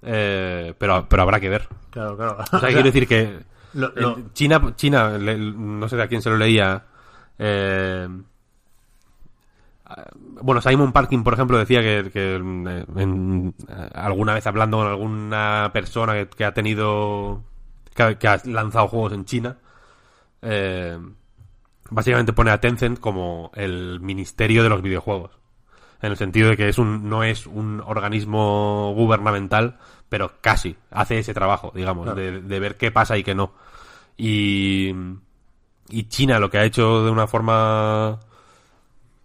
[0.01, 1.67] Eh, pero, pero habrá que ver.
[1.89, 2.37] Claro, claro.
[2.51, 3.39] O sea, quiero decir que
[3.73, 6.85] lo- eh, lo- China, China, le- no sé de a quién se lo leía.
[7.37, 8.07] eh,
[10.41, 14.87] bueno, Simon Parkin, por ejemplo, decía que, que, eh, en- eh, alguna vez hablando con
[14.87, 17.43] alguna persona que, que ha tenido,
[17.95, 19.57] que ha, que ha lanzado juegos en China,
[20.41, 20.97] eh,
[21.89, 25.31] básicamente pone a Tencent como el ministerio de los videojuegos.
[26.01, 31.19] En el sentido de que es un, no es un organismo gubernamental, pero casi hace
[31.19, 32.19] ese trabajo, digamos, Claro.
[32.21, 33.51] de, de ver qué pasa y qué no.
[34.15, 34.93] Y,
[35.89, 38.19] y China lo que ha hecho de una forma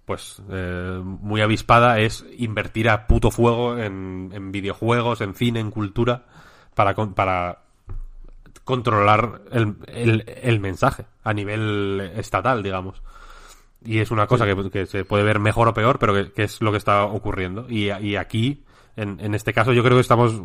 [0.05, 5.71] pues eh, muy avispada es invertir a puto fuego en, en videojuegos, en cine, en
[5.71, 6.27] cultura,
[6.75, 7.61] para, con- para
[8.65, 13.03] controlar el, el, el mensaje a nivel estatal, digamos.
[13.85, 16.45] Y es una cosa que, que se puede ver mejor o peor, pero que, que
[16.45, 17.67] es lo que está ocurriendo.
[17.69, 18.65] Y, y aquí,
[18.97, 20.41] en, en este caso, yo creo que estamos.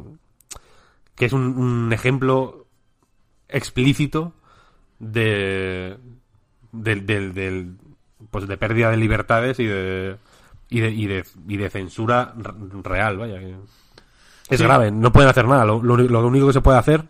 [1.15, 2.65] que es un, un ejemplo
[3.47, 4.33] explícito
[4.99, 5.97] de.
[6.73, 7.77] del, del, del-
[8.31, 10.17] pues de pérdida de libertades y de.
[10.69, 12.33] y de, y de, y de censura
[12.83, 13.39] real, vaya.
[13.39, 13.55] que-
[14.49, 14.63] Es Sí.
[14.63, 15.65] grave, no pueden hacer nada.
[15.65, 17.05] Lo, lo, lo único que se puede hacer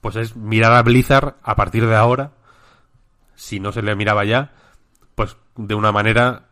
[0.00, 2.30] pues es mirar a Blizzard a partir de ahora,
[3.34, 4.52] si no se le miraba ya,
[5.16, 6.44] pues de una manera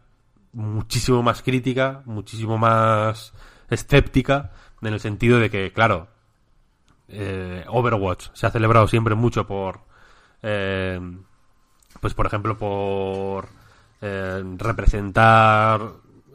[0.52, 3.32] muchísimo más crítica, muchísimo más
[3.70, 4.50] escéptica,
[4.82, 6.08] en el sentido de que, claro,
[7.08, 9.80] eh, Overwatch se ha celebrado siempre mucho por,
[10.42, 11.00] eh,
[12.00, 13.48] pues por ejemplo, por
[14.00, 15.80] eh, representar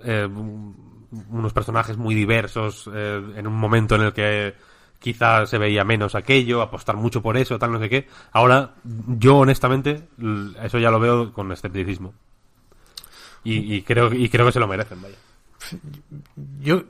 [0.04, 4.56] eh, unos personajes muy diversos eh, en un momento en el que
[5.00, 8.08] quizá se veía menos aquello, apostar mucho por eso, tal, no sé qué.
[8.32, 10.08] Ahora, yo honestamente,
[10.62, 12.14] eso ya lo veo con escepticismo.
[13.44, 15.16] Y, y creo, y creo que se lo merecen, vaya.
[16.62, 16.84] Yo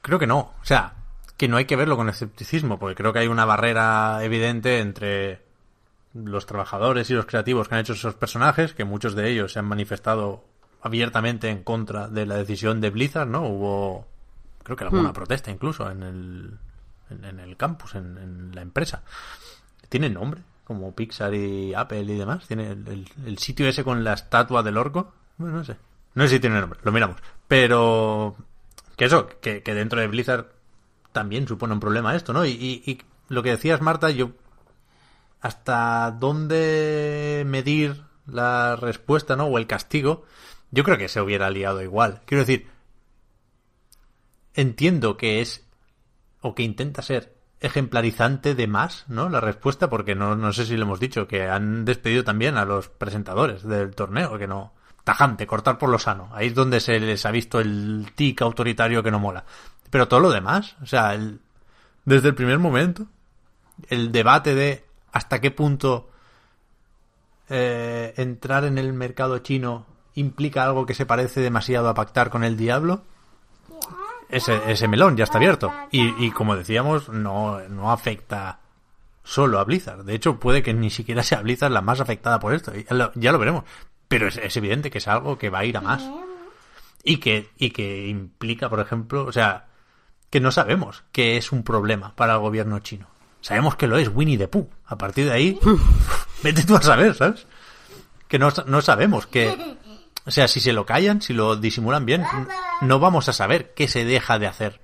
[0.00, 0.38] creo que no.
[0.38, 0.94] O sea,
[1.36, 5.42] que no hay que verlo con escepticismo, porque creo que hay una barrera evidente entre
[6.14, 9.58] los trabajadores y los creativos que han hecho esos personajes, que muchos de ellos se
[9.58, 10.44] han manifestado
[10.82, 13.42] abiertamente en contra de la decisión de Blizzard, ¿no?
[13.46, 14.06] Hubo,
[14.62, 15.14] creo que alguna Hmm.
[15.14, 16.58] protesta incluso en el,
[17.10, 19.02] en, en el campus, en, en la empresa.
[19.88, 22.46] Tiene nombre, como Pixar y Apple y demás.
[22.46, 25.12] Tiene el, el- el sitio ese con la estatua del orco.
[25.38, 25.76] Bueno, no sé.
[26.14, 27.16] No sé si tiene nombre, lo miramos.
[27.48, 28.34] Pero
[28.96, 30.46] que eso, que, que dentro de Blizzard
[31.12, 32.44] también supone un problema esto, ¿no?
[32.44, 32.98] Y, y- y
[33.28, 34.32] lo que decías, Marta, yo
[35.42, 39.46] hasta dónde medir la respuesta, ¿no?
[39.46, 40.24] O el castigo,
[40.70, 42.22] yo creo que se hubiera liado igual.
[42.24, 42.68] Quiero decir,
[44.54, 45.66] entiendo que es
[46.40, 49.28] o que intenta ser ejemplarizante de más, ¿no?
[49.28, 52.64] La respuesta, porque no, no sé si le hemos dicho, que han despedido también a
[52.64, 54.72] los presentadores del torneo, que no.
[55.04, 56.30] Tajante, cortar por lo sano.
[56.32, 59.44] Ahí es donde se les ha visto el tic autoritario que no mola.
[59.90, 61.40] Pero todo lo demás, o sea, el-
[62.04, 63.06] desde el primer momento,
[63.88, 66.10] el debate de hasta qué punto
[67.48, 72.44] eh, entrar en el mercado chino implica algo que se parece demasiado a pactar con
[72.44, 73.02] el diablo,
[74.28, 75.72] ese, ese melón ya está abierto.
[75.90, 78.60] Y, como decíamos, no, no afecta
[79.22, 80.04] solo a Blizzard.
[80.04, 82.72] De hecho, puede que ni siquiera sea Blizzard la más afectada por esto.
[82.74, 83.64] Ya lo, ya lo veremos.
[84.08, 86.02] Pero es, es evidente que es algo que va a ir a más.
[87.04, 89.66] Y que, y que implica, por ejemplo, o sea,
[90.30, 93.11] que no sabemos que es un problema para el gobierno chino.
[93.42, 94.68] Sabemos que lo es Winnie the Pooh.
[94.86, 95.58] A partir de ahí,
[96.42, 97.46] vete tú a saber, ¿sabes?
[98.28, 99.76] Que no, no sabemos que...
[100.24, 102.22] O sea, si se lo callan, si lo disimulan bien,
[102.80, 104.80] no vamos a saber qué se deja de hacer.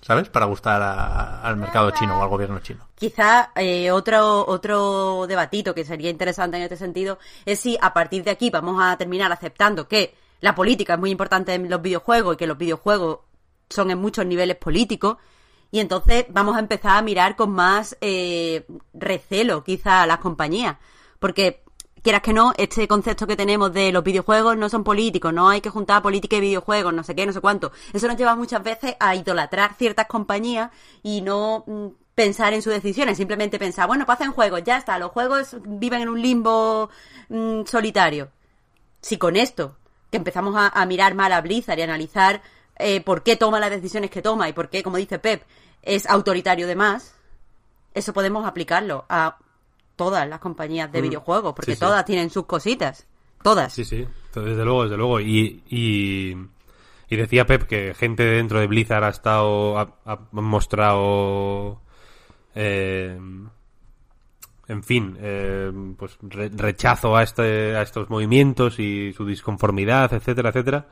[0.00, 0.30] ¿Sabes?
[0.30, 2.88] Para gustar a- al mercado chino o al gobierno chino.
[2.94, 8.24] Quizá eh, otro, otro debatito que sería interesante en este sentido es si a partir
[8.24, 12.32] de aquí vamos a terminar aceptando que la política es muy importante en los videojuegos
[12.32, 13.18] y que los videojuegos
[13.68, 15.18] son en muchos niveles políticos
[15.70, 20.76] y entonces vamos a empezar a mirar con más eh, recelo quizá a las compañías
[21.18, 21.62] porque
[22.02, 25.60] quieras que no, este concepto que tenemos de los videojuegos no son políticos, no hay
[25.60, 27.72] que juntar política y videojuegos, no sé qué, no sé cuánto.
[27.92, 30.70] Eso nos lleva muchas veces a idolatrar ciertas compañías
[31.02, 34.98] y no mm, pensar en sus decisiones, simplemente pensar, bueno, pues hacen juegos, ya está,
[34.98, 36.90] los juegos viven en un limbo
[37.28, 38.30] mm, solitario.
[39.00, 39.76] Si con esto,
[40.10, 42.42] que empezamos a, a mirar mal a Blizzard y a analizar
[42.78, 45.42] eh, por qué toma las decisiones que toma y por qué, como dice Pep,
[45.82, 47.14] es autoritario de más,
[47.94, 49.38] eso podemos aplicarlo a
[49.96, 51.80] todas las compañías de Mm, videojuegos, porque sí, sí.
[51.80, 53.06] todas tienen sus cositas.
[53.42, 53.72] todas.
[53.72, 55.20] Sí, sí, desde luego, desde luego.
[55.20, 56.36] Y, y,
[57.08, 61.80] y decía Pep que gente dentro de Blizzard ha estado, ha, ha mostrado,
[62.54, 63.18] eh,
[64.68, 70.50] en fin, eh, pues re- rechazo a, este, a estos movimientos y su disconformidad, etcétera,
[70.50, 70.86] etcétera.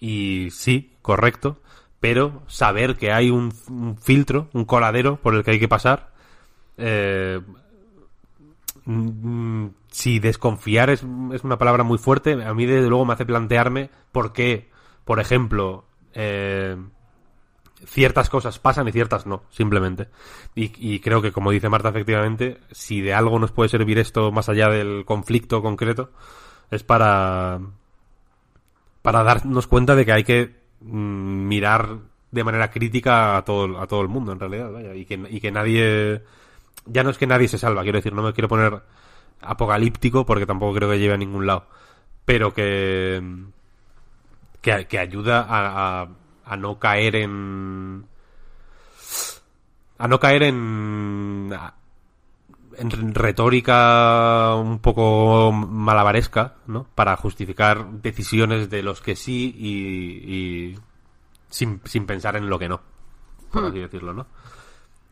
[0.00, 1.60] Y sí, correcto,
[2.00, 6.10] pero saber que hay un, un filtro, un coladero por el que hay que pasar,
[6.76, 7.40] eh,
[8.84, 13.26] mm, si desconfiar es, es una palabra muy fuerte, a mí desde luego me hace
[13.26, 14.70] plantearme por qué,
[15.04, 15.84] por ejemplo,
[16.14, 16.76] eh,
[17.84, 20.08] ciertas cosas pasan y ciertas no, simplemente.
[20.54, 24.30] Y, y creo que, como dice Marta, efectivamente, si de algo nos puede servir esto
[24.32, 26.10] más allá del conflicto concreto,
[26.70, 27.60] es para,
[29.08, 31.96] para darnos cuenta de que hay que mm, mirar
[32.30, 35.50] de manera crítica a todo, a todo el mundo, en realidad, y que, y que
[35.50, 36.22] nadie,
[36.84, 38.82] ya no es que nadie se salva, quiero decir, no me quiero poner
[39.40, 41.64] apocalíptico porque tampoco creo que lleve a ningún lado,
[42.26, 43.22] pero que,
[44.60, 48.04] que, ayuda a, no caer en,
[49.96, 51.50] a no caer en
[52.80, 56.86] retórica un poco malabaresca, ¿no?
[56.94, 60.78] Para justificar decisiones de los que sí y, y
[61.50, 62.80] sin, sin pensar en lo que no,
[63.52, 64.26] por así decirlo, ¿no?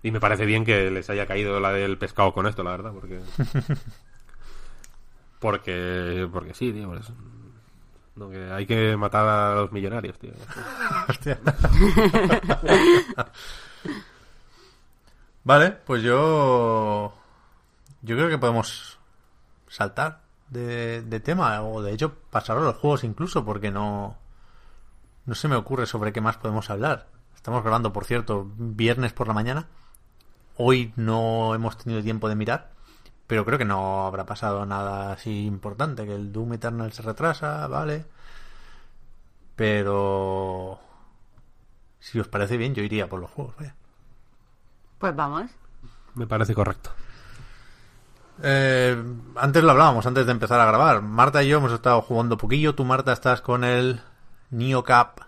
[0.02, 2.92] Y me parece bien que les haya caído la del pescado con esto, la verdad,
[2.92, 3.20] porque...
[5.40, 6.92] porque, porque sí, tío.
[8.14, 10.32] No, que hay que matar a los millonarios, tío.
[11.08, 11.38] Hostia.
[15.44, 17.12] vale, pues yo.
[18.06, 19.00] Yo creo que podemos
[19.66, 24.16] saltar de, de tema, o de hecho pasar a los juegos incluso, porque no.
[25.24, 27.08] No se me ocurre sobre qué más podemos hablar.
[27.34, 29.66] Estamos grabando, por cierto, viernes por la mañana.
[30.56, 32.70] Hoy no hemos tenido tiempo de mirar,
[33.26, 36.06] pero creo que no habrá pasado nada así importante.
[36.06, 38.04] Que el Doom Eternal se retrasa, vale.
[39.56, 40.78] Pero.
[41.98, 43.74] Si os parece bien, yo iría por los juegos, vaya.
[45.00, 45.50] Pues vamos.
[46.14, 46.90] Me parece correcto.
[48.42, 49.02] Eh,
[49.36, 51.02] antes lo hablábamos, antes de empezar a grabar.
[51.02, 52.74] Marta y yo hemos estado jugando poquillo.
[52.74, 54.00] Tú, Marta, estás con el
[54.50, 55.20] Neo Cap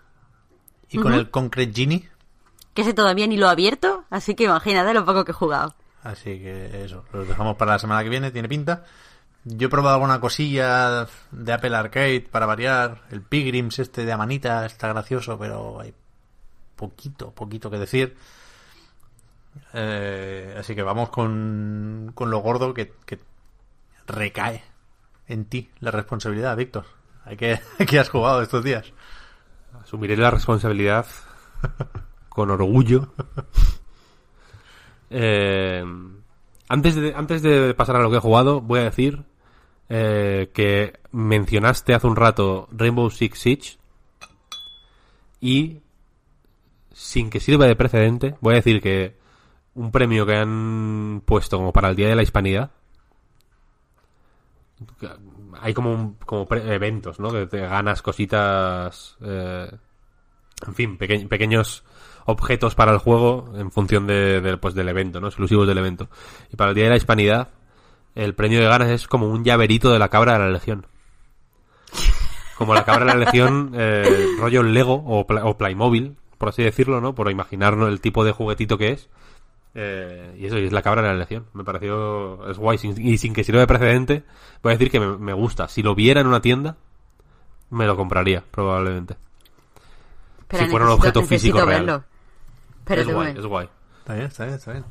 [0.89, 2.09] y con el Concrete Genie.
[2.73, 5.75] Que ese todavía ni lo he abierto, así que imagínate lo poco que he jugado.
[6.03, 8.85] Así que eso, los dejamos para la semana que viene, tiene pinta.
[9.43, 13.01] Yo he probado alguna cosilla de Apple Arcade para variar.
[13.09, 15.93] El Pilgrims este de Amanita está gracioso, pero hay
[16.75, 18.17] poquito, poquito que decir.
[19.73, 23.19] Eh, así que vamos con, con lo gordo que, que
[24.07, 24.63] recae
[25.27, 26.85] en ti la responsabilidad, Víctor.
[27.25, 28.91] ¿A qué, a qué has jugado estos días?
[29.81, 31.05] Asumiré la responsabilidad
[32.29, 33.13] con orgullo.
[35.11, 35.83] Eh,
[36.67, 39.23] antes, de, antes de pasar a lo que he jugado, voy a decir
[39.89, 43.77] eh, que mencionaste hace un rato Rainbow Six Siege
[45.41, 45.81] y
[46.93, 49.18] sin que sirva de precedente, voy a decir que
[49.79, 52.71] un premio que han puesto como para el Día de la Hispanidad
[55.61, 57.31] hay como, un- como pre- eventos, ¿no?
[57.31, 59.69] Que te ganas cositas, eh,
[60.65, 61.83] en fin, peque- pequeños
[62.25, 65.27] objetos para el juego en función de, pues, del evento, ¿no?
[65.27, 66.09] Exclusivos del evento.
[66.51, 67.49] Y para el Día de la Hispanidad,
[68.15, 70.85] el premio de ganas es como un llaverito de la cabra de la Legión.
[72.57, 77.01] Como la cabra de la Legión, eh, rollo Lego o, o Playmobil, por así decirlo,
[77.01, 77.15] ¿no?
[77.15, 79.09] Por imaginarnos el tipo de juguetito que es.
[79.75, 81.45] Eh, y eso, y es la cabra de la legión.
[81.53, 82.49] Me pareció.
[82.49, 82.77] Es guay.
[82.77, 84.23] sin- y sin que sirva de precedente,
[84.63, 85.67] voy a decir que me, me gusta.
[85.67, 86.75] Si lo viera en una tienda,
[87.69, 89.15] me lo compraría, probablemente.
[90.51, 92.03] Si fuera un objeto físico real.
[92.79, 93.69] Espérate es guay, es guay.
[93.99, 94.85] Está bien, está bien, está bien.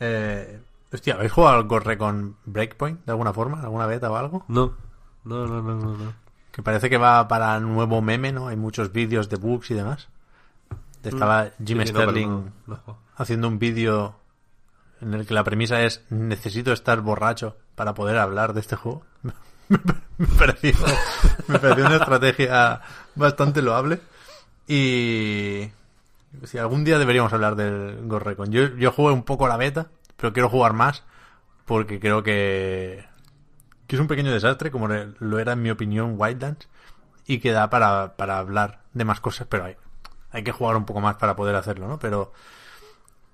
[0.00, 0.60] Eh,
[0.92, 3.60] hostia, ¿habéis jugado al Gorre con Breakpoint de alguna forma?
[3.62, 4.44] ¿Alguna beta o algo?
[4.48, 4.74] No,
[5.24, 5.96] no, no, no, no.
[5.96, 6.12] no.
[6.52, 8.48] Que parece que va para nuevo meme, ¿no?
[8.48, 10.08] Hay muchos vídeos de bugs y demás.
[11.02, 11.80] Estaba Jim Mm.
[11.82, 12.98] Sí, sí, pero Sterling no, no, no.
[13.20, 14.16] Haciendo un vídeo
[15.02, 19.04] en el que la premisa es necesito estar borracho para poder hablar de este juego.
[20.18, 20.74] me pareció,
[21.48, 22.80] una estrategia
[23.14, 24.00] bastante loable.
[24.66, 25.70] Y
[26.44, 28.50] si algún día deberíamos hablar del Gorrecon.
[28.50, 31.02] Yo, yo jugué un poco la beta, pero quiero jugar más
[31.66, 33.04] porque creo que,
[33.86, 36.68] que es un pequeño desastre, como lo era en mi opinión Wildlands,
[37.26, 39.76] y que da para, para hablar de más cosas, pero hay,
[40.32, 41.98] hay que jugar un poco más para poder hacerlo, ¿no?
[41.98, 42.32] Pero,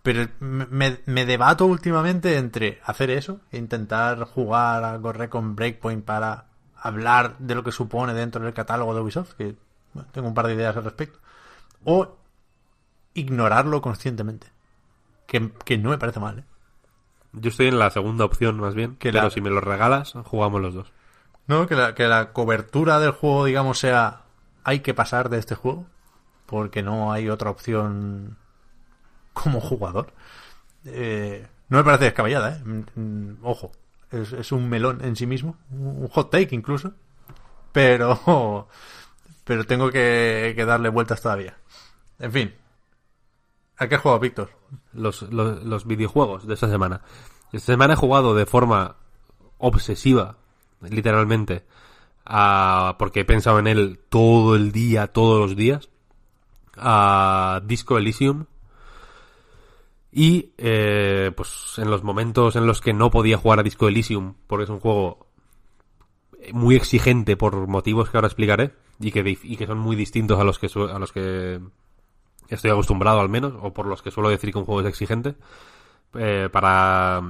[0.07, 6.05] pero me, me debato últimamente entre hacer eso e intentar jugar a correr con Breakpoint
[6.05, 6.45] para
[6.77, 9.57] hablar de lo que supone dentro del catálogo de Ubisoft, que
[9.95, 11.19] bueno, tengo un par de ideas al respecto,
[11.83, 12.17] o
[13.15, 14.47] ignorarlo conscientemente,
[15.27, 16.45] que, que no me parece mal, ¿eh?
[17.33, 18.97] Yo estoy en la segunda opción, más bien.
[18.97, 20.93] Que pero la- si me lo regalas, jugamos los dos.
[21.49, 21.67] ¿no?
[21.67, 24.23] Que la, que la cobertura del juego, digamos, sea
[24.65, 25.85] hay que pasar de este juego
[26.47, 28.37] porque no hay otra opción
[29.43, 30.13] como jugador.
[30.85, 32.63] Eh, no me parece descabellada, ¿eh?
[32.65, 33.73] Mm, mm, Ojo,
[34.11, 36.95] es, un melón en sí mismo, un hot take incluso,
[37.73, 38.69] pero
[39.45, 41.57] pero tengo que, darle vueltas todavía.
[42.19, 42.55] En fin,
[43.77, 44.51] ¿a qué juego, Víctor?
[44.93, 47.03] Los, los, los videojuegos de esta semana.
[47.53, 48.97] Esta semana he jugado de forma
[49.59, 50.37] obsesiva,
[50.81, 51.65] literalmente,
[52.25, 55.89] a, porque he pensado en él todo el día, todos los días,
[56.77, 58.47] a Disco Elysium.
[60.19, 64.33] Y eh, pues en los momentos en los que no podía jugar a Disco Elysium,
[64.47, 65.27] porque es un juego
[66.55, 70.45] muy exigente por motivos que ahora explicaré y que, y que son muy distintos a
[70.45, 71.61] los que a los que
[72.49, 75.35] estoy acostumbrado al menos o por los que suelo decir que un juego es exigente
[76.15, 77.21] eh, para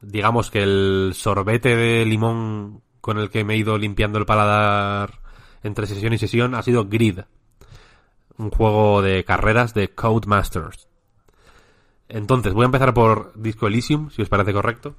[0.00, 5.20] digamos que el sorbete de limón con el que me he ido limpiando el paladar
[5.62, 7.20] entre sesión y sesión ha sido Grid
[8.38, 10.88] un juego de carreras de Codemasters
[12.08, 14.94] entonces voy a empezar por Disco Elysium si os parece correcto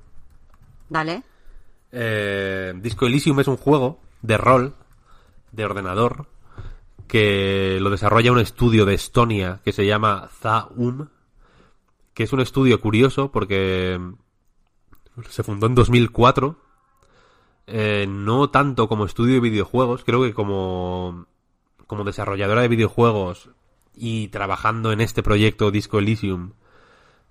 [0.89, 1.23] Dale.
[1.91, 4.73] eh, Disco Elysium es un juego de rol
[5.51, 6.27] de ordenador
[7.07, 11.07] que lo desarrolla un estudio de Estonia que se llama Zaum,
[12.13, 13.99] que es un estudio curioso porque
[15.29, 16.59] se fundó en 2004,
[17.67, 21.27] eh, no tanto como estudio de videojuegos, creo que como,
[21.87, 23.49] como desarrolladora de videojuegos
[23.95, 26.51] y trabajando en este proyecto Disco Elysium,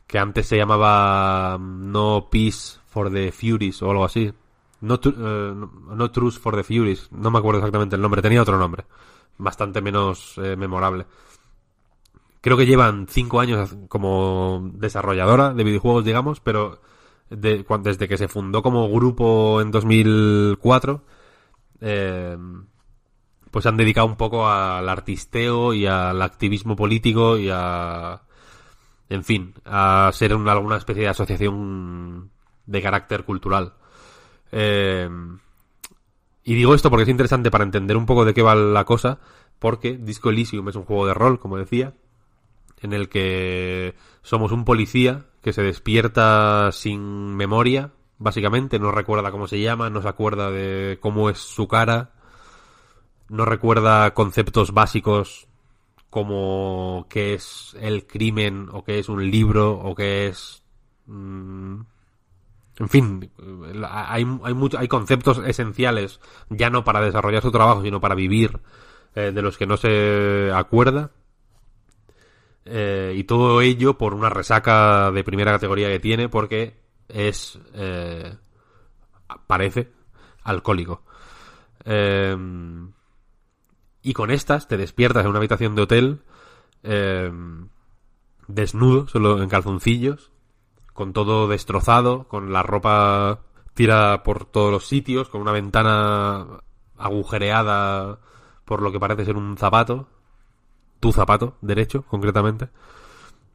[0.07, 4.32] que antes se llamaba mm, No Peace for the Furies o algo así.
[4.80, 8.84] No, eh, no- for the Furies, no me acuerdo exactamente el nombre, tenía otro nombre,
[9.38, 11.07] bastante menos eh, memorable.
[12.40, 16.80] Creo que llevan cinco años como desarrolladora de videojuegos, digamos, pero
[17.28, 21.02] desde que se fundó como grupo en 2004,
[21.80, 22.36] eh,
[23.50, 28.22] pues han dedicado un poco al artisteo y al activismo político y a,
[29.09, 32.30] en fin, a ser una, alguna especie de asociación
[32.66, 33.74] de carácter cultural.
[34.52, 35.09] Eh,
[36.44, 39.18] y digo esto porque es interesante para entender un poco de qué va la cosa,
[39.59, 41.94] porque Disco Elysium es un juego de rol, como decía,
[42.80, 49.46] en el que somos un policía que se despierta sin memoria, básicamente, no recuerda cómo
[49.46, 52.12] se llama, no se acuerda de cómo es su cara,
[53.28, 55.48] no recuerda conceptos básicos
[56.16, 60.64] como qué es el crimen o qué es un libro o qué es
[61.04, 61.80] mm,
[62.78, 63.30] en fin
[63.90, 68.60] hay hay, mucho- hay conceptos esenciales ya no para desarrollar su trabajo sino para vivir
[69.14, 71.10] eh, de los que no se acuerda.
[72.64, 76.74] Eh, y todo ello por una resaca de primera categoría que tiene porque
[77.08, 78.34] es eh,
[79.46, 79.92] parece
[80.42, 81.02] alcohólico.
[81.84, 82.36] Eh,
[84.07, 86.20] y con estas te despiertas en una habitación de hotel
[86.84, 87.28] eh,
[88.46, 90.30] desnudo, solo en calzoncillos,
[90.92, 93.40] con todo destrozado, con la ropa
[93.74, 96.46] tira por todos los sitios, con una ventana
[96.96, 98.20] agujereada
[98.64, 100.07] por lo que parece ser un zapato,
[101.00, 102.68] tu zapato, derecho, concretamente.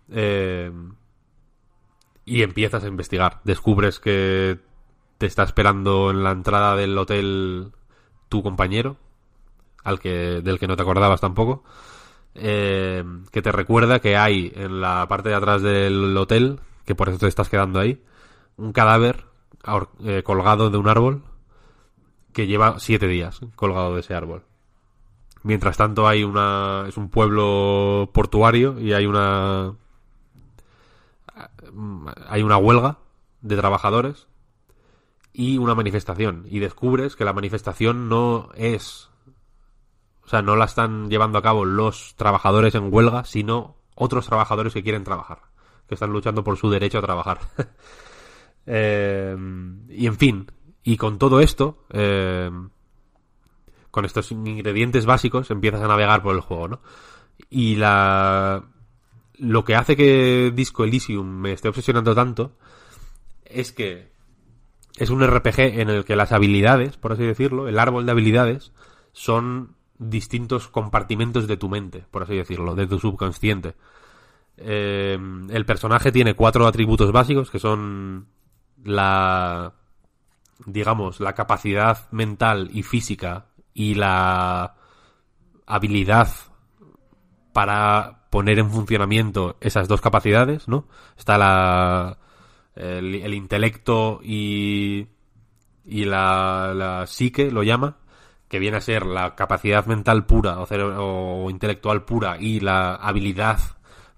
[0.09, 0.69] Eh,
[2.25, 3.39] y empiezas a investigar.
[3.45, 4.59] Descubres que
[5.17, 7.71] te está esperando en la entrada del hotel
[8.27, 8.97] tu compañero,
[9.83, 11.63] al que del que no te acordabas tampoco,
[12.35, 17.09] eh, que te recuerda que hay en la parte de atrás del hotel, que por
[17.09, 18.01] eso te estás quedando ahí,
[18.57, 19.25] un cadáver
[20.03, 21.23] eh, colgado de un árbol
[22.33, 24.43] que lleva siete días colgado de ese árbol.
[25.43, 29.73] Mientras tanto hay una es un pueblo portuario y hay una
[32.27, 32.97] hay una huelga
[33.41, 34.27] de trabajadores
[35.33, 39.10] y una manifestación y descubres que la manifestación no es
[40.31, 44.83] sea, no la están llevando a cabo los trabajadores en huelga, sino otros trabajadores que
[44.83, 45.39] quieren trabajar,
[45.87, 47.39] que están luchando por su derecho a trabajar.
[48.67, 49.35] Eh,
[49.89, 50.51] y en fin,
[50.83, 52.51] y con todo esto, eh,
[53.89, 56.81] con estos ingredientes básicos, empiezas a navegar por el juego, ¿no?
[57.49, 58.63] Y la
[59.41, 62.55] lo que hace que Disco Elysium me esté obsesionando tanto
[63.43, 64.11] es que
[64.97, 68.71] es un RPG en el que las habilidades, por así decirlo, el árbol de habilidades,
[69.13, 73.75] son distintos compartimentos de tu mente, por así decirlo, de tu subconsciente.
[74.57, 75.17] Eh,
[75.49, 78.27] el personaje tiene cuatro atributos básicos que son
[78.83, 79.73] la
[80.65, 84.75] digamos la capacidad mental y física y la
[85.65, 86.27] habilidad
[87.53, 90.87] para poner en funcionamiento esas dos capacidades, ¿no?
[91.17, 92.17] Está la
[92.75, 95.07] el, el intelecto y
[95.85, 97.97] y la, la psique lo llama,
[98.51, 103.61] que viene a ser la capacidad mental pura o, intelectual pura y la habilidad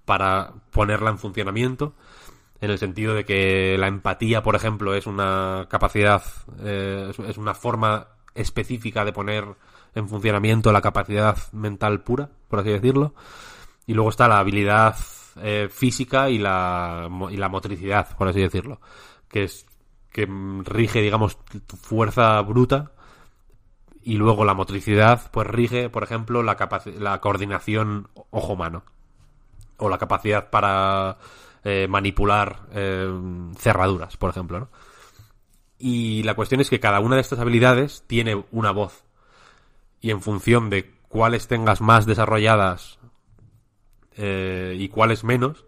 [0.05, 1.93] para ponerla en funcionamiento,
[2.59, 6.23] en el sentido de que la empatía, por ejemplo, es una capacidad,
[6.61, 9.45] eh, es- una forma específica de poner
[9.93, 13.13] en funcionamiento la capacidad mental pura, por así decirlo.
[13.85, 14.95] Y luego está la habilidad
[15.43, 18.81] eh, física y la, y la motricidad, por así decirlo,
[19.29, 19.67] que es
[20.11, 20.27] que
[20.63, 22.92] rige, digamos, tu fuerza bruta
[24.03, 26.57] y luego la motricidad, pues rige, por ejemplo, la,
[26.99, 28.83] la coordinación ojo-mano
[29.77, 31.17] o la capacidad para
[31.63, 33.09] eh, manipular eh,
[33.57, 34.69] cerraduras, por ejemplo, ¿no?
[35.79, 39.03] Y la cuestión es que cada una de estas habilidades tiene una voz.
[39.99, 42.99] Y en función de cuáles tengas más desarrolladas
[44.15, 45.65] eh, y cuáles menos,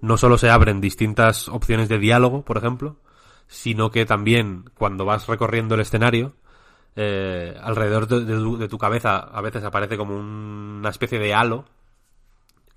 [0.00, 2.96] no solo se abren distintas opciones de diálogo, por ejemplo,
[3.46, 6.34] sino que también cuando vas recorriendo el escenario,
[6.96, 11.64] eh, alrededor de, tu, cabeza a veces aparece como un- una especie de halo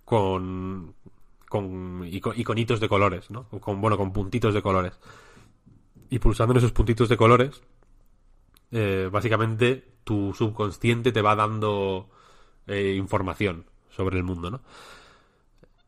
[0.06, 0.96] con,
[1.50, 3.48] con ico- iconitos de colores, ¿no?
[3.50, 4.94] Con, bueno, con puntitos de colores.
[6.10, 7.62] Y pulsando en esos puntitos de colores,
[8.72, 12.10] eh, básicamente tu subconsciente te va dando
[12.66, 14.62] eh, información sobre el mundo, ¿no?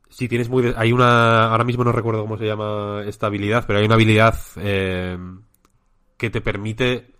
[0.09, 0.63] Si tienes muy...
[0.63, 1.49] de- Hay una...
[1.51, 4.35] Ahora mismo no recuerdo cómo se llama esta habilidad, pero hay una habilidad
[6.17, 7.13] que te permite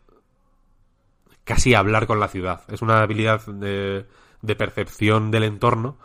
[1.49, 2.61] casi hablar con la ciudad.
[2.67, 4.05] Es una habilidad de,
[4.43, 5.97] de percepción del entorno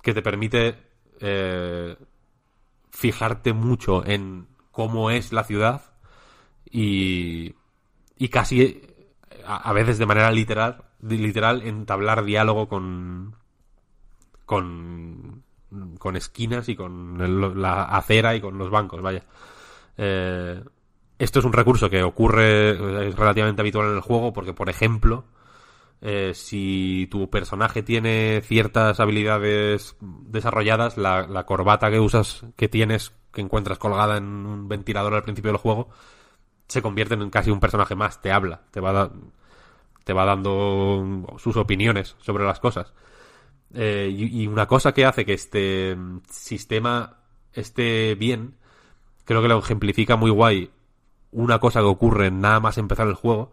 [0.00, 0.78] que te permite
[1.20, 1.94] eh,
[2.90, 5.82] fijarte mucho en cómo es la ciudad
[6.64, 7.54] y,
[8.16, 8.80] y casi
[9.44, 13.36] a, veces de manera literal, literal entablar diálogo con
[14.46, 15.44] con
[15.98, 19.22] con esquinas y con la acera y con los bancos, vaya.
[19.98, 20.64] Eh,
[21.18, 25.24] esto es un recurso que ocurre, es relativamente habitual en el juego porque, por ejemplo,
[26.00, 33.40] eh, si tu personaje tiene ciertas habilidades desarrolladas, la, corbata que usas, que tienes, que
[33.42, 35.88] encuentras colgada en un ventilador al principio del juego,
[36.68, 39.12] se convierte en casi un personaje más, te habla, te va, da-
[40.04, 42.92] te va dando sus opiniones sobre las cosas.
[43.74, 45.96] Eh, y, y una cosa que hace que este
[46.30, 47.18] sistema
[47.52, 48.56] esté bien,
[49.24, 50.70] creo que lo ejemplifica muy guay
[51.32, 53.50] una cosa que ocurre nada más empezar el juego,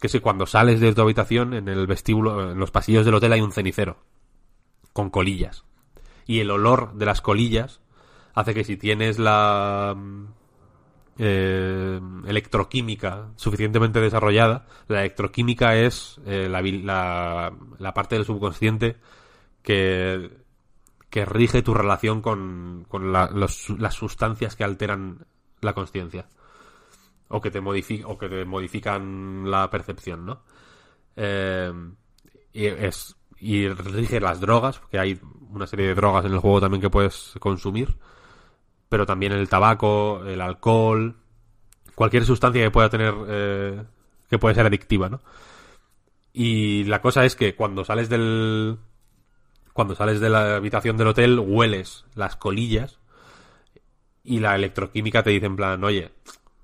[0.00, 3.14] que es que cuando sales de tu habitación, en el vestíbulo, en los pasillos del
[3.14, 3.96] hotel hay un cenicero,
[4.92, 5.64] con colillas.
[6.26, 7.80] Y el olor de las colillas
[8.34, 10.24] hace que si tienes la mm,
[11.18, 18.96] eh, electroquímica suficientemente desarrollada, la electroquímica es eh, la, la- la parte del subconsciente
[19.62, 20.30] que,
[21.08, 25.24] que rige tu relación con, con la- las sustancias que alteran
[25.62, 26.26] la conciencia
[27.28, 30.42] o que te o que te modifican la percepción, ¿no?
[31.16, 31.72] Eh,
[33.38, 35.20] y rige las drogas, porque hay
[35.50, 37.96] una serie de drogas en el juego también que puedes consumir,
[38.88, 41.16] pero también el tabaco, el alcohol,
[41.94, 43.84] cualquier sustancia que pueda tener eh,
[44.28, 45.20] que puede ser adictiva, ¿no?
[46.32, 48.78] Y la cosa es que cuando sales del
[49.72, 52.98] cuando sales de la habitación del hotel hueles las colillas
[54.22, 56.12] y la electroquímica te dice en plan, oye,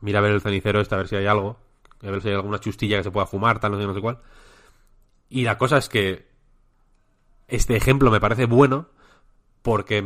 [0.02, 1.56] mira a ver el cenicero este a ver si hay algo,
[2.02, 4.00] a ver si hay alguna chustilla que se pueda fumar, tal, no sé, no sé
[4.00, 4.18] cuál.
[5.30, 6.28] Y la cosa es que
[7.48, 8.88] este ejemplo me parece bueno
[9.62, 10.04] porque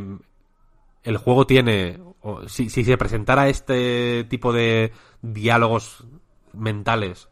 [1.03, 1.99] el juego tiene,
[2.47, 4.93] si, si se presentara este tipo de
[5.23, 6.05] diálogos
[6.53, 7.29] mentales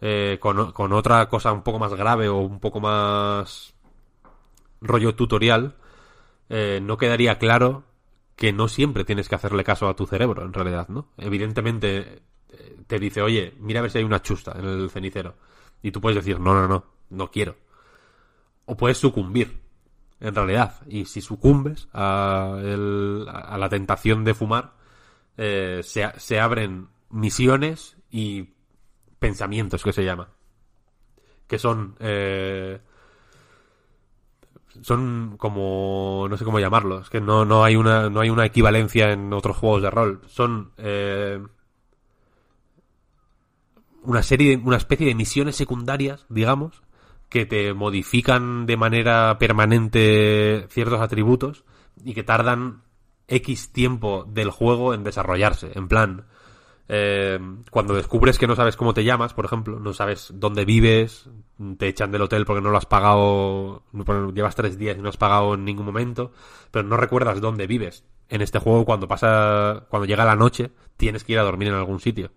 [0.00, 3.74] eh, con, con otra cosa un poco más grave o un poco más
[4.80, 5.76] rollo tutorial,
[6.48, 7.84] eh, no quedaría claro
[8.40, 11.08] que no siempre tienes que hacerle caso a tu cerebro, en realidad, ¿no?
[11.18, 15.34] Evidentemente eh, te dice, oye, mira a ver si hay una chusta en el cenicero.
[15.82, 17.56] Y tú puedes decir, no, no, no, no quiero.
[18.64, 19.60] O puedes sucumbir,
[20.20, 20.80] en realidad.
[20.86, 24.72] Y si sucumbes a, a la tentación de fumar,
[25.36, 28.54] eh, se, se abren misiones y
[29.18, 30.30] pensamientos, que se llama.
[31.46, 31.94] Que son...
[32.00, 32.80] eh,
[34.82, 39.12] son como no sé cómo llamarlos que no, no hay una no hay una equivalencia
[39.12, 40.20] en otros juegos de rol.
[40.26, 41.40] Son eh,
[44.02, 46.82] una serie una especie de misiones secundarias digamos
[47.28, 51.64] que te modifican de manera permanente ciertos atributos
[52.04, 52.82] y que tardan
[53.28, 55.70] x tiempo del juego en desarrollarse.
[55.74, 56.26] En plan
[56.92, 57.38] eh,
[57.70, 61.30] cuando descubres que no sabes cómo te llamas, por ejemplo, no sabes dónde vives,
[61.78, 63.82] te echan del hotel porque no lo has pagado,
[64.34, 66.32] llevas tres días y no has pagado en ningún momento,
[66.70, 68.04] pero no recuerdas dónde vives.
[68.28, 71.74] En este juego, cuando pasa, cuando llega la noche, tienes que ir a dormir en
[71.74, 72.30] algún sitio.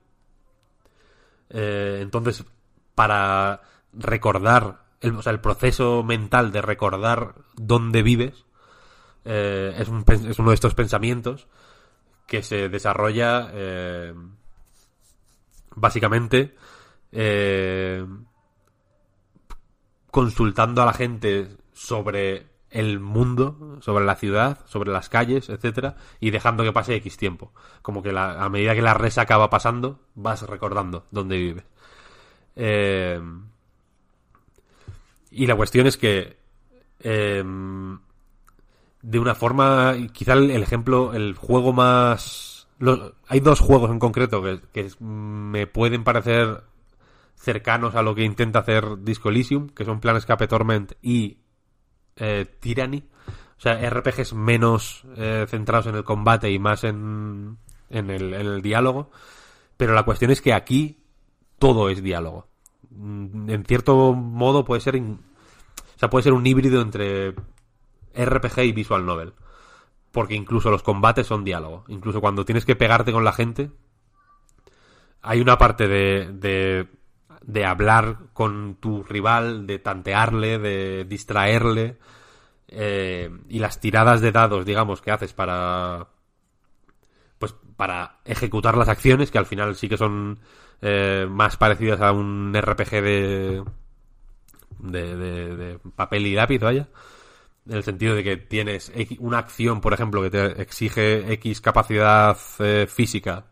[1.50, 2.44] Eh, entonces,
[2.96, 3.62] para
[3.94, 8.46] recordar, el, o sea, el proceso mental de recordar dónde vives,
[9.26, 9.88] eh, es
[10.40, 11.48] uno de estos pensamientos
[12.28, 14.14] que se desarrolla eh,
[15.76, 16.56] básicamente
[17.12, 18.06] eh,
[20.14, 26.30] consultando a la gente sobre el mundo, sobre la ciudad, sobre las calles, etcétera, y
[26.30, 27.52] dejando que pase X tiempo.
[27.82, 31.64] Como que la- a medida que la resaca va pasando, vas recordando dónde vives.
[32.56, 33.20] Eh,
[35.32, 36.38] y la cuestión es que
[37.00, 37.44] eh,
[39.02, 42.68] de una forma, quizá el, ejemplo, el juego más...
[42.78, 46.62] lo- hay dos juegos en concreto que me pueden parecer
[47.44, 51.40] cercanos a lo que intenta hacer Disco Elysium, que son Plan Escape Torment y
[52.16, 53.04] eh, Tyranny.
[53.58, 57.58] O sea, RPGs menos eh, centrados en el combate y más en,
[57.90, 59.12] en, el, en el diálogo.
[59.76, 61.04] Pero la cuestión es que aquí
[61.60, 62.48] todo es diálogo.
[62.92, 64.96] Mm, En cierto modo puede ser...
[64.96, 65.18] o
[65.98, 67.36] sea, puede ser un híbrido entre
[68.16, 69.34] RPG y Visual Novel.
[70.12, 71.84] Porque incluso los combates son diálogo.
[71.90, 73.72] Incluso cuando tienes que pegarte con la gente,
[75.22, 76.88] hay una parte de,
[77.44, 81.98] de hablar con tu rival, de tantearle, de distraerle.
[82.68, 86.08] eh, y las tiradas de dados, digamos, que haces para.
[87.40, 90.40] Pues para ejecutar las acciones, que al final sí que son
[90.82, 93.64] eh, más parecidas a un RPG de,
[94.80, 96.88] de, de, de papel y lápiz, vaya.
[97.68, 102.38] En el sentido de que tienes una acción, por ejemplo, que te exige X capacidad
[102.60, 103.46] eh, física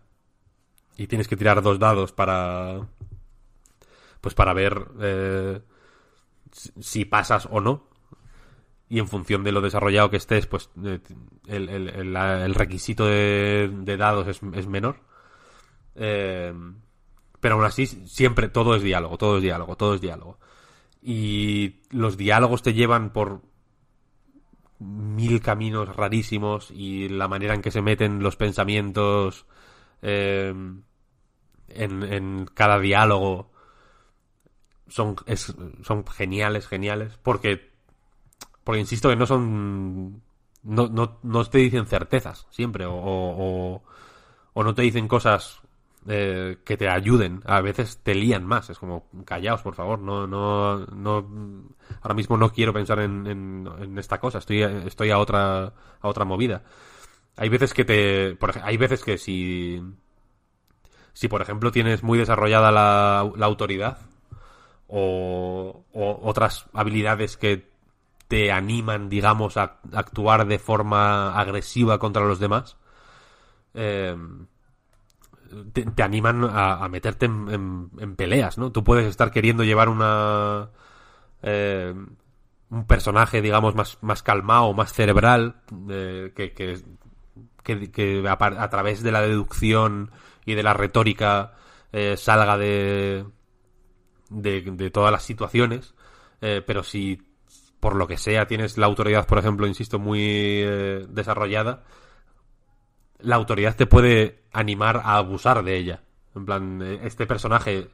[0.97, 2.88] y tienes que tirar dos dados para
[4.22, 5.61] pues para ver eh,
[6.81, 7.88] si- pasas o no.
[8.89, 10.99] Y en función de lo desarrollado que estés pues eh,
[11.48, 14.98] el, el- el requisito de, de dados es, es menor.
[15.95, 16.53] Eh,
[17.39, 20.39] pero aún así siempre todo es diálogo todo es diálogo todo es diálogo.
[21.02, 23.41] Y los diálogos te llevan por
[24.80, 29.45] mil caminos rarísimos y la manera en que se meten los pensamientos
[30.02, 30.53] eh,
[31.68, 33.50] en, en cada diálogo
[34.91, 37.72] son, es- son geniales, geniales, porque,
[38.63, 40.22] porque insisto que no son,
[40.63, 45.61] no, no, no te dicen certezas siempre, o, o, no te dicen cosas
[46.07, 50.27] eh, que te ayuden, a veces te lían más, es como, callaos por favor, no,
[50.27, 51.27] no, no,
[52.01, 55.65] ahora mismo no quiero pensar en, en, esta cosa, estoy, estoy a otra,
[56.01, 56.63] a otra movida.
[57.38, 59.81] Hay veces que te, hay veces que si,
[61.13, 63.97] si por ejemplo tienes muy desarrollada la, la autoridad
[64.91, 67.72] o, o otras habilidades que
[68.27, 72.77] te animan, digamos, a actuar de forma agresiva contra los demás,
[73.73, 74.15] eh,
[75.73, 78.72] te, animan a, meterte en, peleas, ¿no?
[78.72, 80.69] Tú puedes estar queriendo llevar una...
[81.41, 81.93] eh,
[82.69, 89.22] un personaje, digamos, más, más calmado, más cerebral, eh, que, que, a, través de la
[89.22, 90.11] deducción
[90.45, 91.53] y de la retórica
[92.15, 93.26] salga de,
[94.31, 95.93] de, de todas las situaciones,
[96.41, 97.21] eh, pero si
[97.79, 101.83] por lo que sea tienes la autoridad, por ejemplo, insisto, muy eh, desarrollada,
[103.19, 106.01] la autoridad te puede animar a abusar de ella.
[106.35, 107.89] En plan, eh, este personaje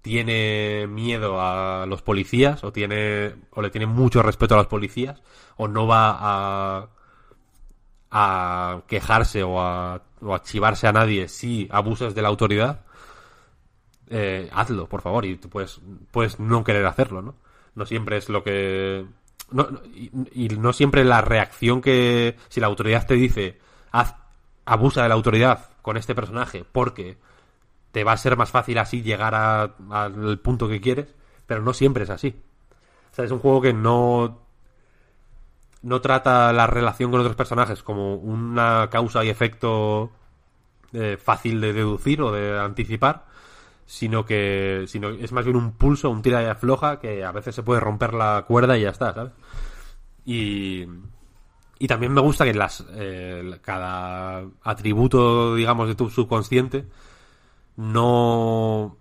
[0.00, 5.20] tiene miedo a los policías o tiene o le tiene mucho respeto a los policías
[5.56, 6.88] o no va
[8.10, 12.86] a quejarse o a, o a chivarse a nadie si abusas de la autoridad
[14.08, 15.80] eh, hazlo por favor y tú puedes
[16.10, 17.34] puedes no querer hacerlo no
[17.74, 19.04] no siempre es lo que
[19.50, 19.68] no,
[20.32, 23.58] y, no siempre la reacción que si la autoridad te dice
[23.90, 24.14] haz
[24.64, 27.18] abusa de la autoridad con este personaje porque
[27.96, 31.14] te va a ser más fácil así llegar al punto que quieres,
[31.46, 32.36] pero no siempre es así.
[33.10, 34.42] O sea, es un juego que no
[35.80, 40.10] no trata la relación con otros personajes como una causa y efecto
[40.92, 43.24] eh, fácil de deducir o de anticipar,
[43.86, 47.54] sino que sino es más bien un pulso, un tira y afloja que a veces
[47.54, 49.32] se puede romper la cuerda y ya está, ¿sabes?
[50.24, 50.86] Y
[51.78, 56.86] y también me gusta que las eh, cada atributo, digamos, de tu subconsciente
[57.76, 58.96] no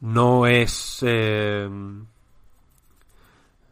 [0.00, 1.68] no es eh,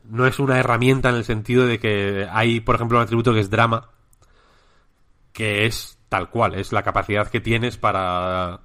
[0.05, 3.41] no es una herramienta en el sentido de que hay, por ejemplo, un atributo que
[3.41, 3.91] es drama,
[5.33, 8.61] que es tal cual, es la capacidad que tienes para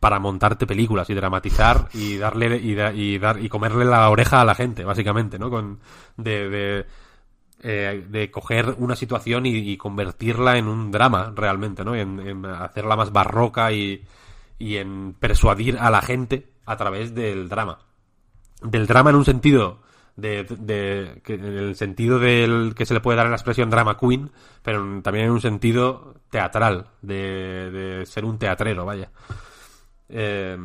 [0.00, 4.40] para montarte películas y dramatizar y darle y, da- y dar y comerle la oreja
[4.40, 5.50] a la gente, básicamente, ¿no?
[5.50, 5.80] Con
[6.16, 6.86] de, de
[7.62, 11.94] eh, coger una situación y, convertirla en un drama realmente, ¿no?
[11.96, 14.04] En, hacerla más barroca y,
[14.58, 17.78] y en persuadir a la gente a través del drama.
[18.62, 19.80] Del drama en un sentido
[20.16, 23.96] de, que- en el sentido del que se le puede dar en la expresión drama
[23.98, 24.30] queen,
[24.62, 29.10] pero también en un sentido teatral, de, de ser un teatrero, vaya.
[30.08, 30.56] Eh,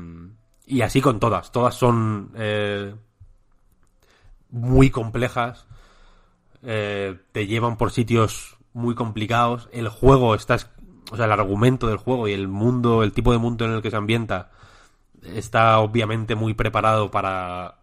[0.65, 1.51] y así con todas.
[1.51, 2.95] Todas son eh,
[4.49, 5.65] muy complejas,
[6.63, 9.69] eh, te llevan por sitios muy complicados.
[9.71, 10.69] El juego está, es-
[11.11, 13.81] o sea, el argumento del juego y el mundo, el tipo de mundo en el
[13.81, 14.51] que se ambienta,
[15.23, 17.77] está obviamente muy preparado para,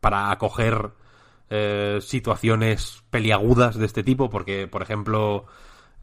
[0.00, 0.90] para acoger
[1.50, 5.46] eh, situaciones peliagudas de este tipo, porque, por ejemplo,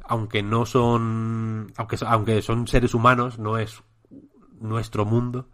[0.04, 3.84] aunque no son, aunque, aunque son seres humanos, no es
[4.60, 5.48] nuestro mundo.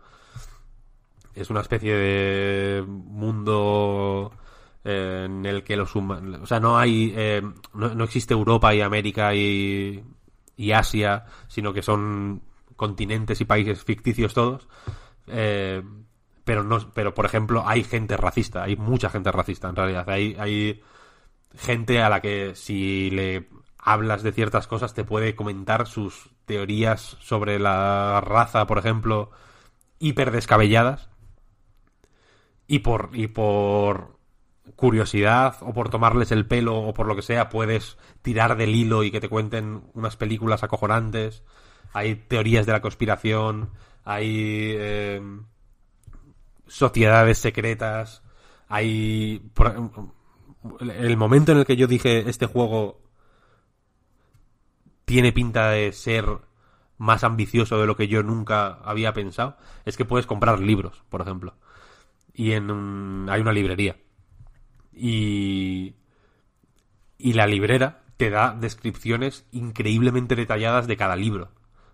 [1.34, 4.32] Es una especie de mundo
[4.84, 6.42] eh, en el que los humanos...
[6.42, 7.14] O sea, no hay...
[7.16, 7.42] eh,
[7.74, 10.04] no, no existe Europa y América y,
[10.58, 12.42] y Asia, sino que son
[12.76, 14.68] continentes y países ficticios todos.
[15.28, 15.82] Eh,
[16.44, 18.64] pero, no, pero, por ejemplo, hay gente racista.
[18.64, 20.10] Hay mucha gente racista, en realidad.
[20.10, 20.82] Hay, hay
[21.56, 23.48] gente a la que si le
[23.78, 29.32] hablas de ciertas cosas te puede comentar sus teorías sobre la raza, por ejemplo,
[30.00, 31.10] hiper descabelladas.
[32.68, 34.18] Y por, y por
[34.76, 39.06] curiosidad o por tomarles el pelo o por lo que sea, puedes tirar del hilo
[39.06, 41.44] y que te cuenten unas películas acojonantes.
[41.94, 43.70] Hay teorías de la conspiración,
[44.04, 45.22] hay eh,
[46.68, 48.24] sociedades secretas,
[48.68, 49.42] hay...
[50.82, 53.01] el momento en el que yo dije este juego
[55.12, 56.26] tiene pinta de ser
[56.98, 61.20] más ambicioso de lo que yo nunca había pensado, es que puedes comprar libros, por
[61.20, 61.54] ejemplo.
[62.34, 63.98] Y en hay una librería.
[64.94, 65.96] Y
[67.18, 71.52] y la librera te da descripciones increíblemente detalladas de cada libro.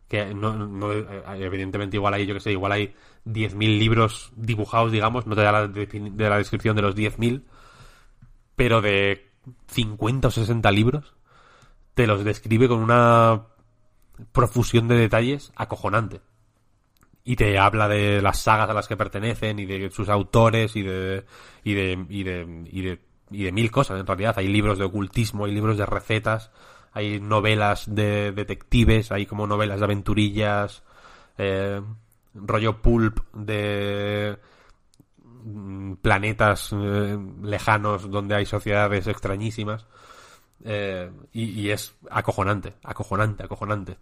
[0.08, 2.94] Que no, eh, evidentemente igual hay, yo que sé, igual hay
[3.26, 7.46] 10.000 libros dibujados, digamos, no te da la, de la descripción de los 10.000,
[8.56, 9.28] pero de
[9.70, 11.17] 50 o 60 libros
[11.98, 13.48] te los describe con una
[14.32, 16.22] profusión de detalles acojonante.
[17.24, 20.84] Y te habla de las sagas a las que pertenecen y de sus autores y
[20.84, 21.26] de
[21.64, 23.00] y de y de y de,
[23.32, 24.36] y de mil cosas en realidad.
[24.38, 26.52] Hay libros de ocultismo, hay libros de recetas,
[26.94, 30.84] hay novelas de detectives, hay como novelas de aventurillas,
[31.40, 31.82] eh,
[32.36, 34.38] rollo pulp de
[35.26, 39.88] mm, planetas eh, lejanos donde hay sociedades extrañísimas.
[40.64, 43.98] Eh, y, y es acojonante, acojonante, acojonante.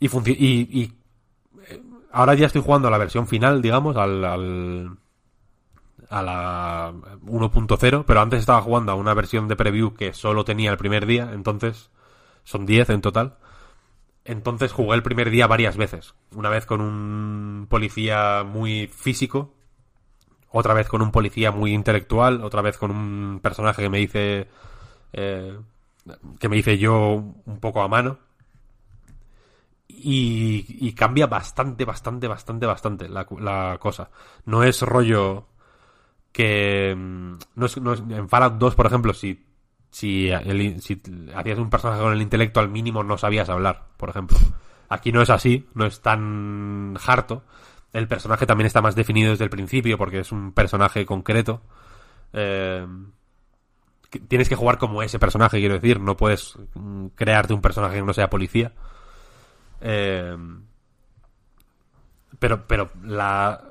[0.00, 0.92] Y, y, y,
[1.68, 4.98] eh, ahora ya estoy jugando a la versión final, digamos, al, al-
[6.10, 6.92] a la
[7.22, 11.06] 1.0, pero antes estaba jugando a una versión de preview que solo tenía el primer
[11.06, 11.90] día, entonces
[12.44, 13.36] son 10 en total.
[14.24, 16.14] Entonces jugué el primer día varias veces.
[16.34, 19.54] Una vez con un policía muy físico,
[20.50, 24.48] otra vez con un policía muy intelectual, otra vez con un personaje que me dice
[25.12, 25.58] eh,
[26.38, 27.14] que me hice yo
[27.44, 28.18] un poco a mano.
[29.88, 34.10] Y, cambia bastante, bastante, bastante, bastante la, cosa.
[34.44, 35.46] No es rollo
[36.32, 36.94] que...
[36.96, 39.44] mm, No es, en Fallout 2, por ejemplo, si,
[39.90, 40.30] si,
[40.80, 41.02] si
[41.34, 44.38] hacías un personaje con el intelecto al mínimo no sabías hablar, por ejemplo.
[44.88, 47.42] Aquí no es así, no es tan harto.
[47.92, 51.62] El personaje también está más definido desde el principio porque es un personaje concreto.
[52.32, 52.86] Eh,
[54.28, 56.00] tienes que jugar como ese personaje, quiero decir.
[56.00, 58.72] No puedes mm, crearte un personaje que no sea policía.
[59.80, 60.36] Eh,
[62.38, 63.62] pero, pero la,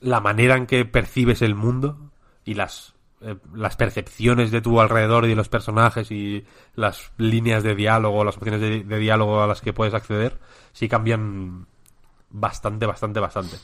[0.00, 2.10] la manera en que percibes el mundo
[2.44, 6.44] y las, eh, las percepciones de tu alrededor y de los personajes y
[6.74, 10.38] las líneas de diálogo, las opciones de, de diálogo a las que puedes acceder,
[10.72, 11.66] sí cambian
[12.30, 13.56] bastante, bastante, bastante.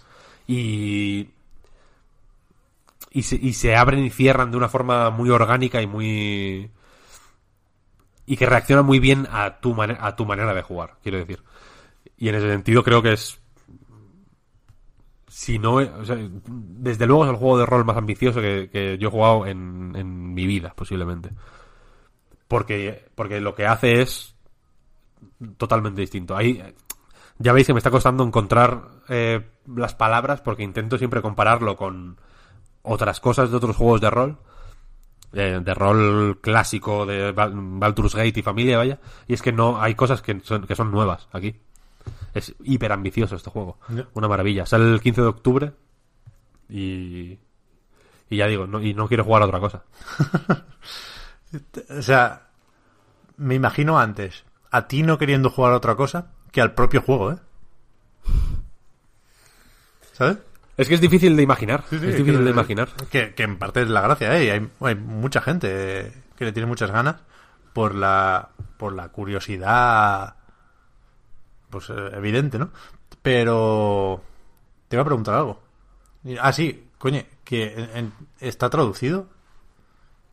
[0.46, 1.28] Y,
[3.18, 6.70] y, se, y se abren y cierran de una forma muy orgánica y muy...
[8.26, 11.42] Y que reacciona muy bien a tu, a tu manera de jugar, quiero decir.
[12.16, 13.40] Y en ese sentido creo que es
[15.26, 16.16] si no, sea,
[16.46, 19.92] desde luego es el juego de rol más ambicioso que, que yo he jugado en,
[19.94, 21.30] en mi vida, posiblemente.
[22.48, 24.36] Porque, porque lo que hace es
[25.56, 26.36] totalmente distinto.
[26.36, 26.62] Ahí,
[27.38, 32.18] ya veis que me está costando encontrar eh, las palabras porque intento siempre compararlo con
[32.82, 34.38] otras cosas de otros juegos de rol.
[35.32, 38.98] eh, de rol clásico de Baldur's Gate y familia, vaya.
[39.26, 41.54] Y es que no, hay cosas que son, que son nuevas aquí.
[42.34, 43.78] Es hiper ambicioso este juego.
[44.14, 44.64] Una maravilla.
[44.66, 45.72] Sale el 15 de octubre
[46.68, 47.38] y...
[48.30, 49.84] Y ya digo, no, y no quiero jugar a otra cosa.
[51.90, 52.48] O sea,
[53.38, 57.32] me imagino antes a ti no queriendo jugar a otra cosa que al propio juego,
[57.32, 57.38] ¿eh?
[60.12, 60.38] ¿Sabes?
[60.78, 61.82] Es que es difícil de imaginar.
[61.90, 62.88] Sí, sí, es difícil que- de imaginar.
[63.10, 64.44] Que, que en parte es la gracia, ¿eh?
[64.46, 67.16] Y hay, hay mucha gente que le tiene muchas ganas
[67.72, 70.36] por la, por la curiosidad,
[71.68, 72.70] pues eh, evidente, ¿no?
[73.22, 74.22] Pero
[74.88, 75.60] te iba a preguntar algo.
[76.40, 79.26] Ah, sí, coño, que en- en- está traducido.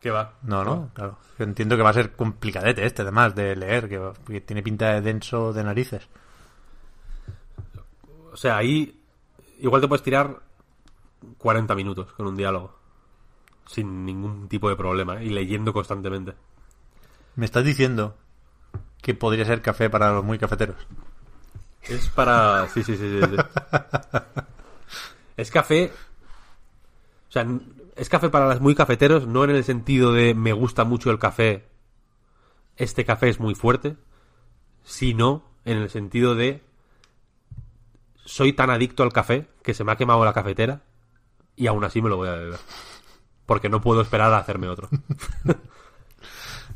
[0.00, 0.34] ¿Qué va?
[0.42, 1.18] No, no, claro.
[1.38, 5.00] Entiendo que va a ser complicadete este, además de leer, que, que tiene pinta de
[5.00, 6.08] denso de narices.
[8.32, 9.02] O sea, ahí
[9.58, 10.40] igual te puedes tirar
[11.38, 12.74] 40 minutos con un diálogo.
[13.66, 15.26] Sin ningún tipo de problema, ¿eh?
[15.26, 16.34] y leyendo constantemente.
[17.34, 18.16] Me estás diciendo
[19.02, 20.76] que podría ser café para los muy cafeteros.
[21.82, 22.68] Es para.
[22.68, 23.26] Sí, sí, sí, sí.
[23.26, 23.36] sí.
[25.36, 25.92] es café.
[27.28, 27.46] O sea,
[27.96, 31.18] es café para los muy cafeteros, no en el sentido de me gusta mucho el
[31.18, 31.64] café,
[32.76, 33.96] este café es muy fuerte,
[34.84, 36.62] sino en el sentido de
[38.26, 40.82] soy tan adicto al café que se me ha quemado la cafetera
[41.56, 42.58] y aún así me lo voy a beber.
[43.46, 44.88] Porque no puedo esperar a hacerme otro.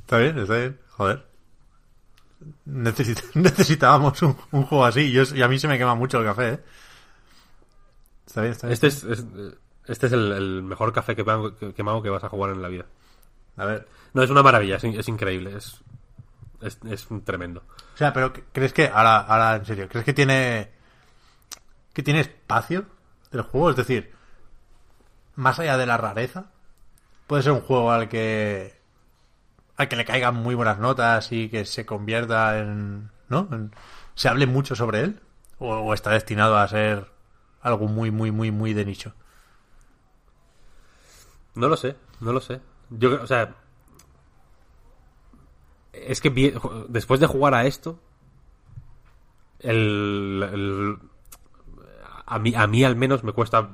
[0.01, 0.81] Está bien, está bien.
[0.91, 1.25] Joder.
[2.67, 5.01] Necesit- necesitábamos un, un juego así.
[5.03, 6.61] Y, yo- y a mí se me quema mucho el café, ¿eh?
[8.27, 8.73] Está bien, está bien.
[8.75, 9.25] Este es, es-
[9.87, 11.25] este es el, el mejor café que,
[11.59, 12.87] que- quemado que vas a jugar en la vida.
[13.57, 13.89] A ver.
[14.15, 15.81] No, es una maravilla, es increíble, es,
[16.61, 17.63] es, es tremendo.
[17.95, 20.71] O sea, pero ¿crees que, ahora, ahora en serio, ¿crees que tiene,
[21.93, 22.87] que tiene espacio
[23.33, 23.71] el juego?
[23.71, 24.13] Es decir,
[25.35, 26.51] más allá de la rareza,
[27.27, 28.79] puede ser un juego al que,
[29.77, 33.49] al que le caigan muy buenas notas y que se convierta en, ¿no?
[34.15, 35.21] Se hable mucho sobre él.
[35.59, 37.13] O, está destinado a ser
[37.61, 39.15] algo muy, muy, muy, muy de nicho.
[41.55, 42.61] No lo sé, no lo sé.
[42.91, 43.55] Yo, o sea,
[45.93, 46.31] es que
[46.89, 47.99] después de jugar a esto,
[49.61, 50.99] el-
[52.31, 53.71] a mí, a mí al menos me cuesta.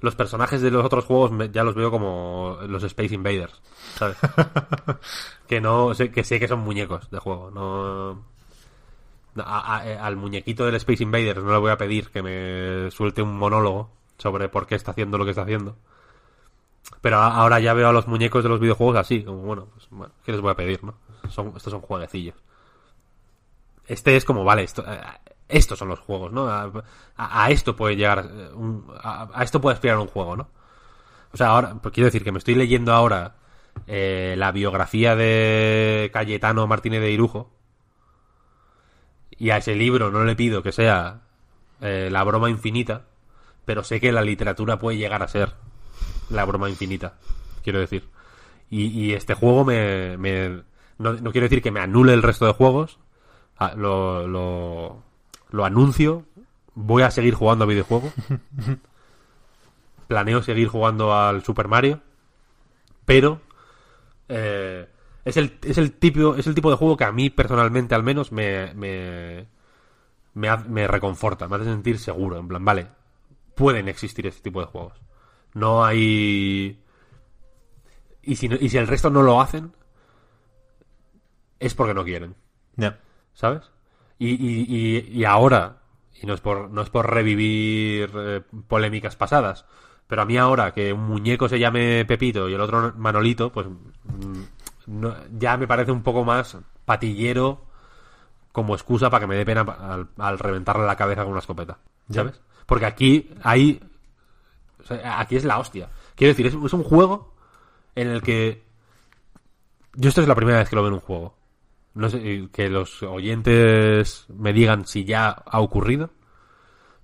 [0.00, 3.62] Los personajes de los otros juegos me- ya los veo como los Space Invaders,
[3.94, 4.16] ¿sabes?
[5.46, 8.24] que no, que sé que son muñecos de juego, no.
[9.36, 13.22] a- a- al muñequito del Space Invaders no le voy a pedir que me suelte
[13.22, 15.76] un monólogo sobre por qué está haciendo lo que está haciendo.
[17.00, 19.86] Pero a- ahora ya veo a los muñecos de los videojuegos así, como bueno, pues
[19.90, 20.94] bueno, ¿qué les voy a pedir, no?
[21.30, 22.34] Son, estos son jueguecillos.
[23.86, 25.00] Este es como, vale, esto, eh,
[25.52, 26.48] estos son los juegos, ¿no?
[26.48, 28.50] A, esto puede llegar, eh,
[29.02, 30.48] a, esto puede aspirar un juego, ¿no?
[31.32, 33.36] O sea, ahora, pues quiero decir que me estoy leyendo ahora
[33.86, 37.50] eh, la biografía de Cayetano Martínez de Irujo.
[39.38, 41.22] Y a ese libro no le pido que sea
[41.80, 43.06] eh, la broma infinita,
[43.64, 45.54] pero sé que la literatura puede llegar a ser
[46.30, 47.14] la broma infinita,
[47.62, 48.08] quiero decir.
[48.70, 50.16] Y, este juego me...
[50.16, 50.62] me-
[50.98, 52.98] no, no quiero decir que me anule el resto de juegos,
[53.58, 55.02] ah, lo, lo,
[55.52, 56.24] lo anuncio,
[56.74, 58.12] voy a seguir jugando a videojuegos,
[60.08, 62.00] planeo seguir jugando al Super Mario,
[63.04, 63.40] pero
[64.28, 64.88] eh,
[65.24, 68.02] es, el, es, el tipo, es el tipo de juego que a mí personalmente al
[68.02, 69.46] menos me, me,
[70.34, 72.88] me, reconforta, me hace sentir seguro, en plan, vale,
[73.54, 74.94] pueden existir este tipo de juegos.
[75.54, 76.78] No hay...
[78.22, 79.72] Y si, no- y si el resto no lo hacen,
[81.58, 82.34] es porque no quieren,
[82.76, 82.98] Ya.
[83.34, 83.70] ¿sabes?
[84.24, 85.78] Y, y, y, y ahora,
[86.20, 89.64] y no es por, no es por revivir eh, polémicas pasadas,
[90.06, 93.66] pero a mí ahora que un muñeco se llame Pepito y el otro Manolito, pues
[93.66, 94.42] mm,
[94.86, 97.64] no- ya me parece un poco más patillero
[98.52, 101.78] como excusa para que me dé pena al, al reventarle la cabeza con una escopeta,
[102.10, 102.40] ¿sabes?
[102.66, 103.80] Porque aquí hay
[104.80, 105.88] o sea, aquí es la hostia.
[106.14, 107.34] Quiero decir, es, es un juego
[107.94, 108.62] en el que.
[109.94, 111.34] Yo esto es la primera vez que lo veo en un juego.
[111.94, 116.10] No sé, que los oyentes me digan si ya ha ocurrido.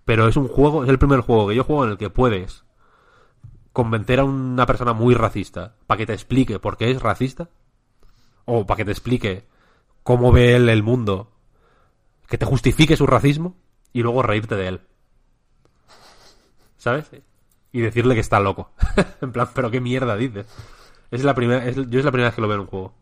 [0.04, 2.64] Pero es un juego, es el primer juego que yo juego en el que puedes
[3.72, 7.50] convencer a una persona muy racista para que te explique por qué es racista.
[8.46, 9.46] O para que te explique
[10.02, 11.30] cómo ve él el mundo.
[12.26, 13.56] Que te justifique su racismo
[13.92, 14.80] y luego reírte de él.
[16.78, 17.10] ¿Sabes?
[17.72, 18.72] Y decirle que está loco.
[19.20, 20.46] en plan, pero qué mierda dices.
[21.10, 22.94] Es la primera, es, yo es la primera vez que lo veo en un juego.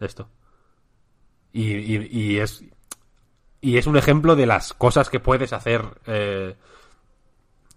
[0.00, 0.28] Esto.
[1.56, 2.64] Y, y, es.
[3.62, 6.54] Y es un ejemplo de las cosas que puedes hacer eh,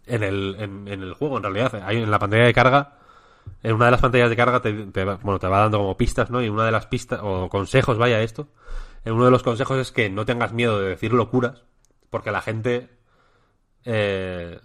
[0.05, 1.81] en, el, en, el juego, en realidad.
[1.85, 2.97] Hay en la pantalla de carga.
[3.63, 6.29] En una de las pantallas de carga te, te bueno, te va dando como pistas,
[6.29, 6.43] ¿no?
[6.43, 8.49] Y una de las pistas, o consejos, vaya esto.
[9.05, 11.63] Uno de los consejos es que no tengas miedo de decir locuras,
[12.09, 12.89] porque la gente
[13.85, 14.59] eh,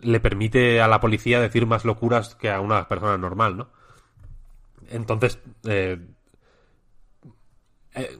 [0.00, 3.70] le permite a la policía decir más locuras que a una persona normal, ¿no?
[4.88, 5.98] Entonces, eh,
[7.96, 8.18] eh,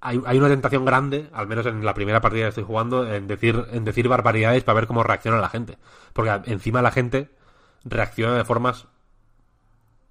[0.00, 3.66] hay, una tentación grande, al menos en la primera partida que estoy jugando, en decir,
[3.70, 5.78] en decir barbaridades para ver cómo reacciona la gente.
[6.12, 7.30] Porque encima la gente
[7.84, 8.88] reacciona de formas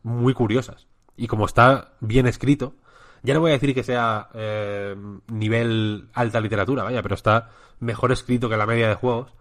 [0.03, 0.87] muy curiosas.
[1.17, 2.75] Y como está bien escrito,
[3.21, 4.95] ya no voy a decir que sea eh,
[5.27, 9.33] nivel alta literatura, vaya, pero está mejor escrito que la media de juegos.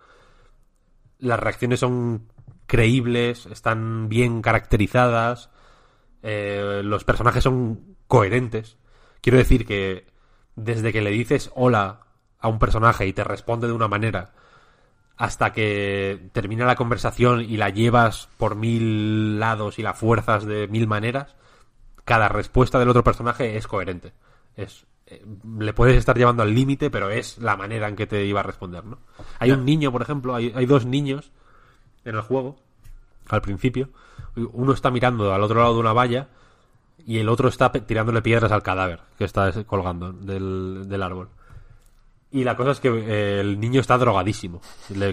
[1.19, 2.27] Las reacciones son
[2.67, 5.51] creíbles, están bien caracterizadas,
[6.23, 8.79] eh, los personajes son coherentes.
[9.21, 10.07] Quiero decir que
[10.57, 12.01] desde que le dices hola
[12.39, 14.33] a un personaje y te responde de una manera
[15.17, 20.67] hasta que termina la conversación y la llevas por mil lados y la fuerzas de
[20.67, 21.37] mil maneras,
[22.07, 24.15] cada respuesta del otro personaje es coherente.
[24.57, 25.23] Es, eh,
[25.59, 28.45] le puedes estar llevando al límite, pero es la manera en que te iba a
[28.45, 28.99] responder, ¿no?
[29.39, 31.33] Hay un niño, por ejemplo, hay, hay dos niños
[32.07, 32.57] en el juego,
[33.29, 33.91] al principio.
[34.37, 36.29] Uno está mirando al otro lado de una valla
[37.07, 41.29] y el otro está tirándole piedras al cadáver que está es- colgando del, del árbol.
[42.33, 44.61] Y la cosa es que eh, el niño está drogadísimo.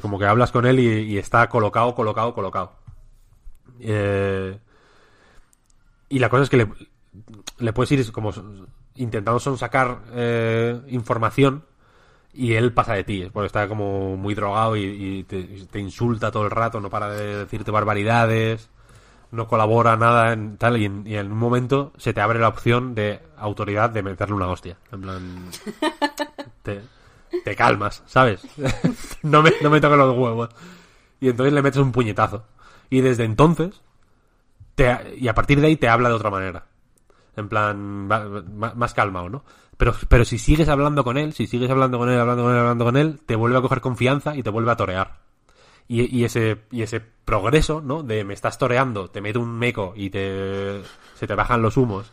[0.01, 2.73] Como que hablas con él y, está colocado, colocado, colocado.
[3.79, 4.57] Eh,
[6.09, 6.67] y la cosa es que
[7.59, 8.31] le, puedes ir como
[8.95, 11.65] intentando sonsacar eh, información
[12.33, 16.31] y él pasa de ti, porque está como muy drogado y, y te, te insulta
[16.31, 18.69] todo el rato, no para de decirte barbaridades,
[19.37, 22.49] no colabora nada en tal, y en, y en un momento se te abre la
[22.49, 24.77] opción de autoridad de meterle una hostia.
[24.91, 25.49] En plan,
[26.63, 26.81] te,
[27.43, 28.45] te calmas, ¿sabes?
[29.23, 30.49] no, me, no me toques los huevos.
[31.21, 32.43] Y entonces le metes un puñetazo.
[32.89, 33.81] Y desde entonces,
[34.75, 36.65] te, y a partir de ahí te habla de otra manera.
[37.35, 39.43] En plan, va- más calmado, ¿no?
[39.77, 42.59] Pero, pero si sigues hablando con él, si sigues hablando con él, hablando con él,
[42.59, 45.26] hablando con él, te vuelve a coger confianza y te vuelve a torear.
[45.89, 48.03] Y, ese, y ese progreso, ¿no?
[48.03, 50.81] De me estás toreando, te meto un meco y te,
[51.15, 52.11] se te bajan los humos.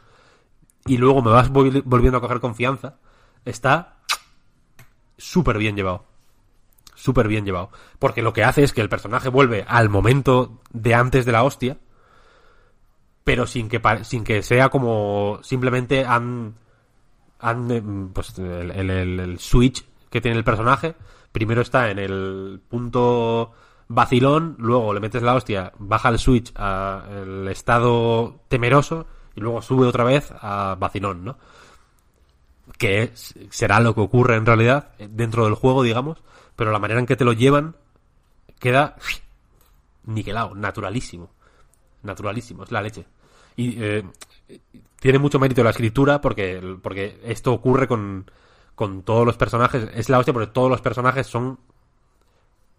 [0.87, 2.99] Y luego me vas volvi- volviendo a coger confianza.
[3.45, 3.97] Está
[5.17, 6.05] súper bien llevado.
[6.95, 7.71] Súper bien llevado.
[7.99, 11.43] Porque lo que hace es que el personaje vuelve al momento de antes de la
[11.43, 11.79] hostia
[13.25, 16.55] pero sin que sin que sea como simplemente han
[17.41, 17.83] han eh,
[18.13, 20.95] pues el- el switch que tiene el personaje
[21.33, 23.53] primero está en el punto
[23.95, 29.87] vacilón luego le metes la hostia baja el switch al estado temeroso y luego sube
[29.87, 31.39] otra vez a vacilón no
[32.79, 33.13] que
[33.51, 36.23] será lo que ocurre en realidad dentro del juego digamos
[36.57, 37.77] pero la manera en que te lo llevan
[38.59, 38.97] queda
[40.05, 41.31] niquelado naturalísimo
[42.05, 43.07] naturalísimo, es la leche.
[43.57, 44.05] Y eh,
[45.01, 48.31] tiene mucho mérito la escritura porque, porque esto ocurre con,
[48.75, 49.89] con todos los personajes.
[49.95, 51.59] Es la hostia porque todos los personajes son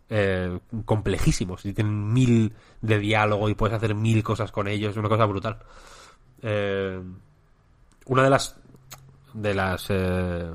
[0.10, 4.92] eh, complejísimos y tienen mil de diálogo y puedes hacer mil cosas con ellos.
[4.92, 5.60] Es una cosa brutal.
[6.42, 7.02] Eh,
[8.06, 8.60] una de las
[9.34, 10.50] de las eh,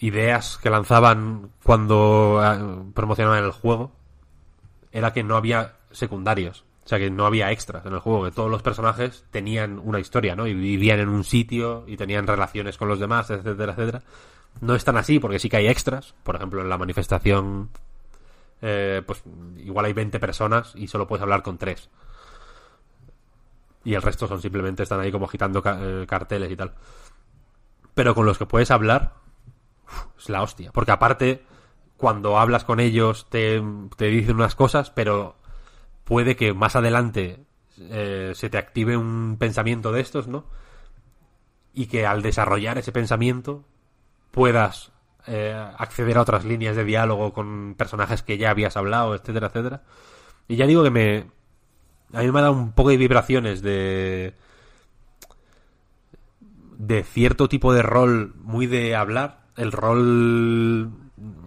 [0.00, 3.92] ideas que lanzaban cuando eh, promocionaban el juego
[4.90, 6.64] era que no había secundarios.
[6.84, 10.00] O sea, que no había extras en el juego, que todos los personajes tenían una
[10.00, 10.48] historia, ¿no?
[10.48, 14.02] Y vivían en un sitio y tenían relaciones con los demás, etcétera, etcétera.
[14.60, 16.14] No es tan así, porque sí que hay extras.
[16.22, 17.70] Por ejemplo, en la manifestación,
[18.60, 19.22] eh, pues
[19.56, 21.90] igual hay 20 personas y solo puedes hablar con tres.
[23.84, 26.74] Y el resto son simplemente, están ahí como agitando eh, carteles y tal.
[27.94, 29.14] Pero con los que puedes hablar,
[30.18, 30.70] es la hostia.
[30.72, 31.44] Porque aparte,
[31.96, 33.62] cuando hablas con ellos te,
[33.96, 35.36] te dicen unas cosas, pero
[36.04, 37.44] puede que más adelante
[37.78, 40.44] eh, se te active un pensamiento de estos, ¿no?
[41.72, 43.64] Y que al desarrollar ese pensamiento
[44.32, 44.90] puedas
[45.28, 49.82] eh, acceder a otras líneas de diálogo con personajes que ya habías hablado, etcétera, etcétera.
[50.48, 51.30] Y ya digo que me...
[52.12, 54.34] A mí me ha dado un poco de vibraciones de...
[56.76, 59.44] de cierto tipo de rol muy de hablar.
[59.56, 60.90] El rol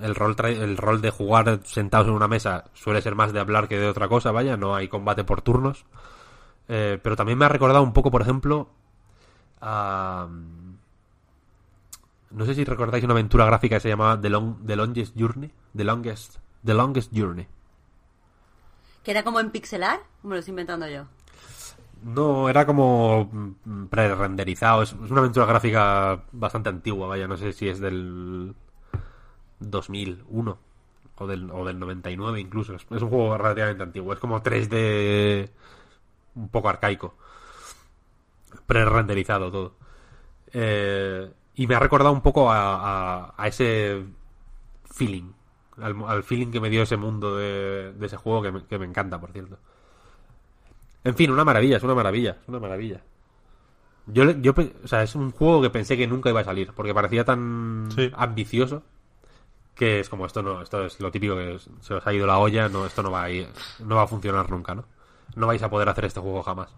[0.02, 3.68] el rol el rol de jugar sentados en una mesa suele ser más de hablar
[3.68, 5.86] que de otra cosa, vaya, no hay combate por turnos.
[6.68, 8.70] Eh, pero también me ha recordado un poco, por ejemplo,
[9.62, 10.28] a...
[12.32, 15.52] No sé si recordáis una aventura gráfica que se llamaba The, Long, The Longest Journey.
[15.76, 17.48] The Longest, The Longest Journey.
[19.04, 21.06] Que era como en pixelar, me lo estoy inventando yo.
[22.04, 24.84] No, era como mm, pre-renderizado.
[24.84, 27.28] Es, una aventura gráfica bastante antigua, vaya.
[27.28, 28.54] No sé si es del
[29.60, 30.58] 2001
[31.18, 32.76] o del, o del 99 incluso.
[32.76, 34.14] Es, es un juego relativamente antiguo.
[34.14, 35.50] Es como 3D
[36.36, 37.16] un poco arcaico.
[38.68, 39.76] Pre-renderizado todo.
[40.54, 44.03] Eh, y me ha recordado un poco a, a- a ese
[44.86, 45.32] feeling.
[45.82, 48.80] Al, al feeling que me dio ese mundo de, de ese juego que me, que
[48.80, 49.57] me encanta, por cierto.
[51.03, 53.02] En fin, una maravilla, es una maravilla, es una maravilla.
[54.07, 54.53] Yo, yo,
[54.84, 57.90] o sea, es un juego que pensé que nunca iba a salir, porque parecía tan
[57.95, 58.11] Sí.
[58.15, 58.84] ambicioso
[59.76, 62.26] que es como esto no, esto es lo típico que es- se os ha ido
[62.26, 63.49] la olla, no, esto no va a ir-
[63.80, 64.86] no va a funcionar nunca, ¿no?
[65.36, 66.73] No vais a poder hacer este juego jamás.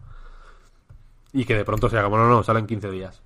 [1.34, 3.22] Y que de pronto sea como, no, no, sale en 15 días.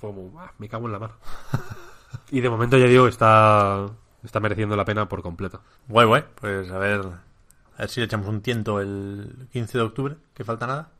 [0.00, 1.14] Como, "Ah, me cago en la mano.
[2.30, 3.86] y de momento ya digo está,
[4.22, 5.60] está mereciendo la pena por completo.
[5.88, 6.24] Guay, guay.
[6.40, 10.44] Pues a ver, a ver si le echamos un tiento el 15 de octubre, que
[10.44, 10.90] falta nada.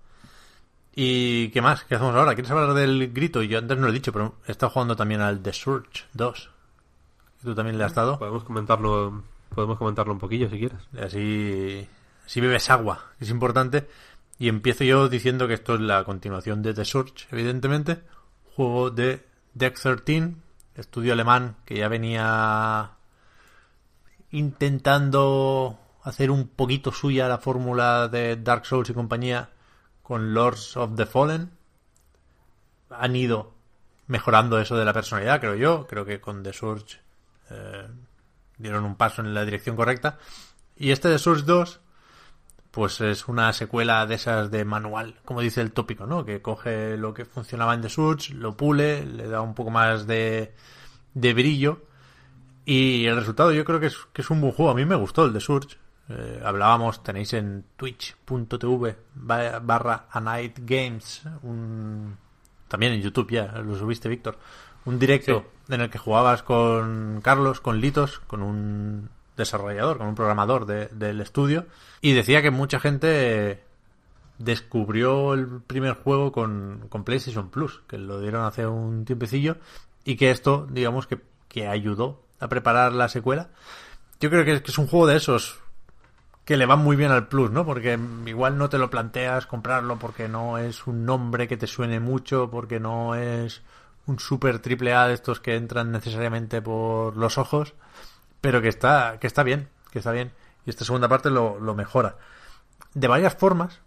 [0.95, 1.85] ¿Y qué más?
[1.85, 2.35] ¿Qué hacemos ahora?
[2.35, 3.43] ¿Quieres hablar del grito?
[3.43, 6.51] Yo antes no lo he dicho, pero he estado jugando también al The Surge 2.
[7.43, 8.19] ¿Tú también le has dado?
[8.19, 9.23] Podemos comentarlo,
[9.55, 10.79] podemos comentarlo un poquillo si quieres.
[10.99, 11.87] Así,
[12.25, 13.87] así bebes agua, es importante.
[14.39, 18.01] Y empiezo yo diciendo que esto es la continuación de The Surge, evidentemente.
[18.57, 19.23] Juego de
[19.53, 20.33] Deck 13,
[20.77, 22.93] estudio alemán que ya venía
[24.31, 29.51] intentando hacer un poquito suya la fórmula de Dark Souls y compañía
[30.03, 31.51] con Lords of the Fallen.
[32.89, 33.53] Han ido
[34.07, 35.87] mejorando eso de la personalidad, creo yo.
[35.87, 37.01] Creo que con The Surge
[37.51, 37.87] eh,
[38.57, 40.17] dieron un paso en la dirección correcta.
[40.79, 41.81] Y este de Surge 2,
[42.77, 46.27] pues es una secuela de esas de manual, como dice el tópico, ¿no?
[46.27, 50.07] Que coge lo que funcionaba en The Surge, lo pule, le da un poco más
[50.07, 50.53] de,
[51.15, 51.81] de brillo.
[52.67, 54.73] Y el resultado yo creo que es, que es un buen juego.
[54.73, 55.79] A mí me gustó el de Surge.
[56.11, 62.15] Eh, hablábamos, tenéis en twitch.tv ba- barra a night games un,
[62.69, 64.39] también en YouTube ya, lo subiste Víctor,
[64.85, 70.15] un directo en el que jugabas con Carlos, con Litos, con un desarrollador, con un
[70.15, 71.67] programador de- del estudio
[72.01, 73.63] y decía que mucha gente
[74.39, 79.57] descubrió el primer juego con, con PlayStation Plus, que lo dieron hace un tiempecillo
[80.05, 83.49] y que esto, digamos, que, que ayudó a preparar la secuela.
[84.21, 85.59] Yo creo que es, que es un juego de esos
[86.45, 87.67] que le van muy bien al Plus, ¿no?
[87.67, 91.99] Porque igual no te lo planteas comprarlo porque no es un nombre que te suene
[91.99, 93.63] mucho, porque no es
[94.07, 97.75] un super triple A de estos que entran necesariamente por los ojos,
[98.47, 100.31] pero que está, que está bien, que está bien.
[100.65, 102.15] Y esta segunda parte lo, mejora.
[102.95, 103.81] De varias formas,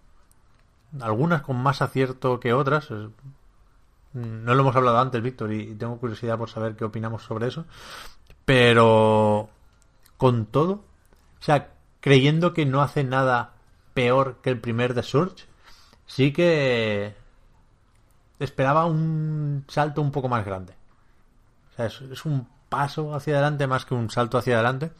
[0.99, 2.89] algunas con más acierto que otras.
[2.91, 7.67] No lo hemos hablado antes, Víctor, y tengo curiosidad por saber qué opinamos sobre eso.
[8.43, 9.49] Pero
[10.17, 10.83] con todo,
[11.39, 11.69] o sea,
[12.01, 13.53] creyendo que no hace nada
[13.93, 15.45] peor que el primer de Surge,
[16.05, 17.15] sí que
[18.39, 20.73] esperaba un salto un poco más grande.
[21.71, 24.91] O sea, es un paso hacia adelante más que un salto hacia adelante.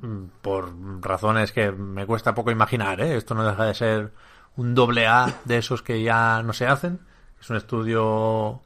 [0.00, 0.72] Mm, Por
[1.04, 3.16] razones que me cuesta poco imaginar, ¿eh?
[3.16, 4.12] Esto no deja de ser
[4.56, 7.00] un doble A de esos que ya no se hacen.
[7.40, 8.62] Es un estudio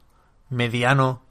[0.51, 1.22] mediano,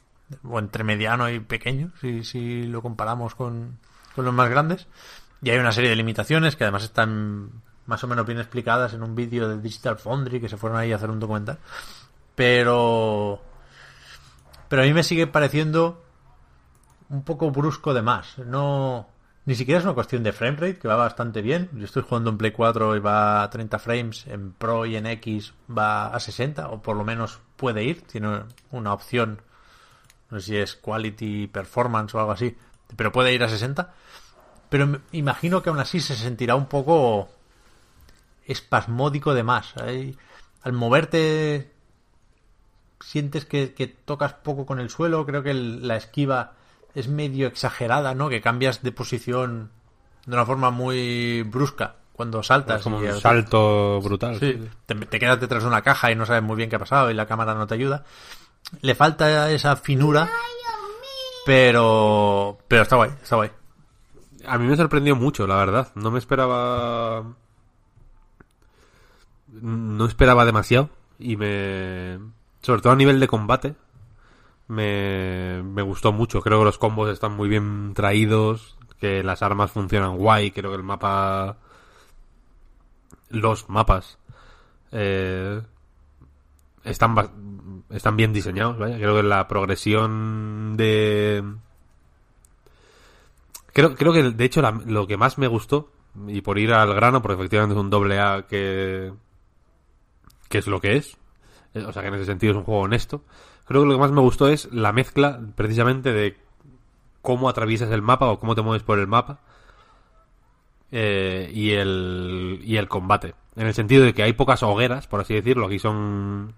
[0.44, 3.80] o entre mediano y pequeño, si, si lo comparamos con,
[4.16, 4.88] con los más grandes.
[5.42, 7.52] Y hay una serie de limitaciones que además están
[7.86, 10.92] más o menos bien explicadas en un vídeo de Digital Foundry que se fueron ahí
[10.92, 11.60] a hacer un documental.
[12.36, 13.42] Pero.
[14.68, 16.05] Pero a mí me sigue pareciendo
[17.10, 18.38] un poco brusco de más.
[18.40, 19.08] No.
[19.46, 21.70] Ni siquiera es una cuestión de framerate, que va bastante bien.
[21.74, 25.06] Yo estoy jugando en Play 4 y va a 30 frames, en Pro y en
[25.06, 28.02] X va a 60, o por lo menos puede ir.
[28.02, 28.42] Tiene
[28.72, 29.42] una opción,
[30.32, 32.58] no sé si es Quality Performance o algo así,
[32.96, 33.94] pero puede ir a 60.
[34.70, 37.30] Pero imagino que aún así se sentirá un poco
[38.48, 39.76] espasmódico de más.
[39.78, 41.72] Al moverte
[43.00, 45.26] sientes que, tocas poco con el suelo.
[45.26, 46.54] Creo que la esquiva
[46.96, 48.30] es medio exagerada, ¿no?
[48.30, 49.70] Que cambias de posición
[50.26, 52.78] de una forma muy brusca cuando saltas.
[52.78, 54.40] Es como y- un salto brutal.
[54.40, 56.80] Sí, te, te quedas detrás de una caja y no sabes muy bien qué ha
[56.80, 58.04] pasado y la cámara no te ayuda.
[58.82, 60.28] Le falta esa finura,
[61.46, 63.52] pero pero está guay, está guay.
[64.48, 65.90] A mí me sorprendió mucho, la verdad.
[65.96, 67.24] No me esperaba.
[69.62, 70.90] No esperaba demasiado.
[71.20, 72.20] Y me.
[72.62, 73.76] Sobre todo a nivel de combate.
[74.68, 76.42] Me, me gustó mucho.
[76.42, 78.78] Creo que los combos están muy bien traídos.
[79.00, 80.52] Que las armas funcionan guay.
[80.52, 81.58] Creo que el mapa.
[83.30, 84.18] Los mapas.
[84.92, 85.62] eh,
[86.84, 88.78] están, están bien diseñados.
[88.78, 91.44] Creo que la progresión de
[93.76, 95.92] Creo, creo que de hecho lo que más me gustó,
[96.28, 99.12] y por ir al grano, porque efectivamente es un doble A que,
[100.48, 101.18] que es lo que es,
[101.74, 103.26] eh, o sea que en ese sentido es un juego honesto,
[103.66, 106.38] creo que lo que más me gustó es la mezcla precisamente de
[107.22, 109.40] cómo atraviesas el mapa o cómo te mueves por el mapa
[110.92, 113.36] eh, y, el, y el combate.
[113.56, 116.54] En el sentido de que hay pocas hogueras, por así decirlo, aquí son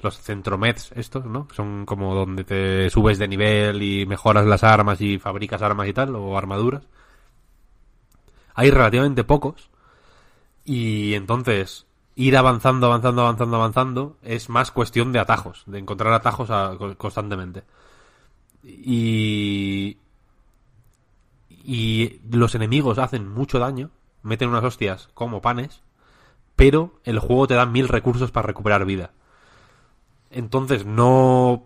[0.00, 1.48] los centromeds estos, ¿no?
[1.54, 5.92] Son como donde te subes de nivel y mejoras las armas y fabricas armas y
[5.92, 6.84] tal, o armaduras.
[8.54, 9.70] Hay relativamente pocos.
[10.64, 11.86] Y entonces,
[12.18, 16.50] ir avanzando, avanzando, avanzando, avanzando es más cuestión de atajos, de encontrar atajos
[16.96, 17.62] constantemente.
[18.64, 19.98] Y.
[21.48, 23.90] Y los enemigos hacen mucho daño,
[24.22, 25.82] meten unas hostias como panes,
[26.56, 29.12] pero el juego te da mil recursos para recuperar vida.
[30.30, 31.62] Entonces no.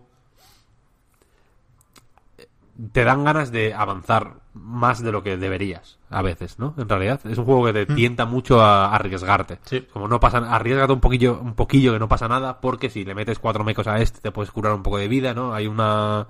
[2.91, 6.73] Te dan ganas de avanzar más de lo que deberías, a veces, ¿no?
[6.77, 9.59] En realidad, es un juego que te tienta mucho a arriesgarte.
[9.63, 9.87] Sí.
[9.91, 13.15] Como no pasa, arriesgate un poquillo, un poquillo que no pasa nada, porque si le
[13.15, 15.53] metes cuatro mecos a este te puedes curar un poco de vida, ¿no?
[15.53, 16.27] Hay una,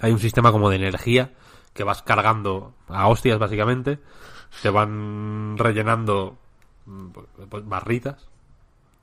[0.00, 1.32] hay un sistema como de energía
[1.72, 4.00] que vas cargando a hostias básicamente,
[4.62, 6.38] te van rellenando
[6.86, 7.08] mm,
[7.48, 8.28] pues, barritas,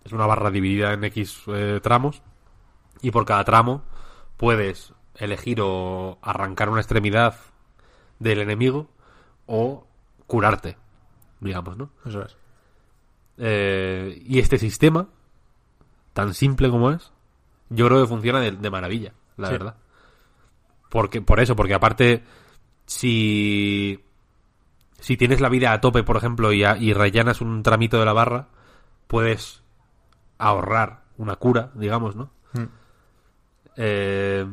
[0.04, 2.22] es una barra dividida en X eh, tramos
[3.02, 3.84] y por cada tramo
[4.38, 7.36] puedes elegir o arrancar una extremidad
[8.20, 8.90] del enemigo
[9.46, 9.86] o
[10.28, 10.78] curarte,
[11.40, 11.90] digamos, ¿no?
[12.06, 12.36] Eso es.
[13.38, 15.08] Eh, y este sistema,
[16.14, 17.12] tan simple como es,
[17.70, 19.54] yo creo que funciona de, de maravilla, la Sí.
[19.54, 19.76] verdad.
[20.90, 22.24] Porque, por eso, porque aparte,
[22.86, 24.04] si,
[25.00, 28.06] si tienes la vida a tope, por ejemplo, y, a- y rellenas un tramito de
[28.06, 28.48] la barra,
[29.08, 29.64] puedes
[30.38, 32.30] ahorrar una cura, digamos, ¿no?
[32.54, 32.64] Mm.
[33.78, 34.46] Eh,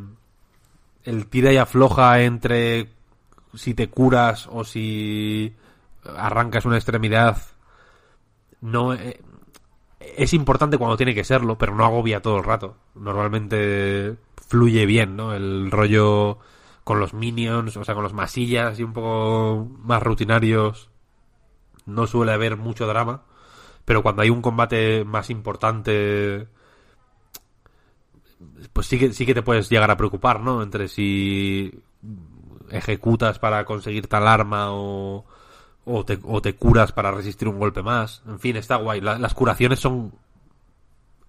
[1.05, 2.89] el tira y afloja entre
[3.55, 5.55] si te curas o si
[6.05, 7.37] arrancas una extremidad
[8.61, 9.21] no eh,
[10.01, 12.77] es importante cuando tiene que serlo, pero no agobia todo el rato.
[12.95, 14.17] Normalmente
[14.49, 15.35] fluye bien, ¿no?
[15.35, 16.39] El rollo
[16.85, 20.91] con los minions, o sea, con los masillas y un poco más rutinarios,
[21.87, 23.23] no suele haber mucho drama.
[23.85, 26.49] Pero cuando hay un combate más importante,
[28.73, 30.63] pues sí que, sí que te puedes llegar a preocupar, ¿no?
[30.63, 31.83] Entre si
[32.71, 35.25] ejecutas para conseguir tal arma o,
[35.85, 38.23] o, te, o te curas para resistir un golpe más.
[38.27, 39.01] En fin, está guay.
[39.01, 40.13] La- las curaciones son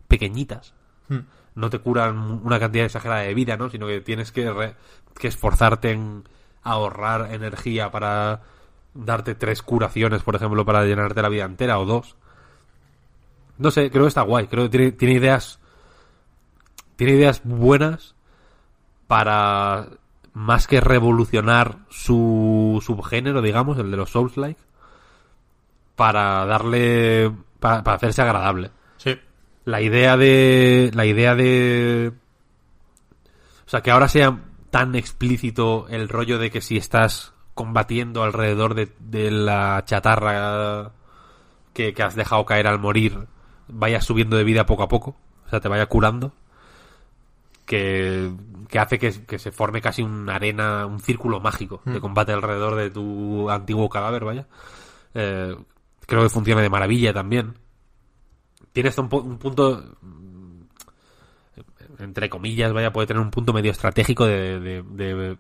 [0.08, 0.74] pequeñitas.
[1.10, 1.20] Mm.
[1.56, 3.70] No te curan una cantidad exagerada de vida, ¿no?
[3.70, 4.76] Sino que tienes que, re-
[5.20, 6.24] que esforzarte en
[6.64, 8.42] ahorrar energía para
[8.94, 12.16] darte tres curaciones, por ejemplo, para llenarte la vida entera o dos.
[13.58, 14.48] No sé, creo que está guay.
[14.48, 15.60] Creo que tiene, tiene ideas.
[17.02, 18.14] Tiene ideas buenas
[19.08, 19.88] para
[20.34, 24.62] más que revolucionar su subgénero, digamos, el de los Souls-like,
[25.96, 27.32] para darle.
[27.60, 28.70] Para, para hacerse agradable.
[28.98, 29.18] Sí.
[29.66, 30.92] La idea de.
[30.94, 32.14] La idea de.
[33.66, 34.38] O sea, que ahora sea
[34.70, 40.92] tan explícito el rollo de que si estás combatiendo alrededor de, de la chatarra
[41.74, 43.26] que, que has dejado caer al morir,
[43.68, 45.16] vayas subiendo de vida poco a poco,
[45.48, 46.34] o sea, te vaya curando,
[47.66, 48.32] que,
[48.70, 52.76] que hace que, que se forme casi una arena, un círculo mágico de combate alrededor
[52.76, 54.48] de tu antiguo cadáver, vaya.
[55.14, 55.56] Eh,
[56.06, 57.54] creo que funciona de maravilla también.
[58.74, 60.62] Tiene hasta un, pu- un punto, mm,
[62.00, 65.38] entre comillas, vaya, puede tener un punto medio estratégico de, de, de,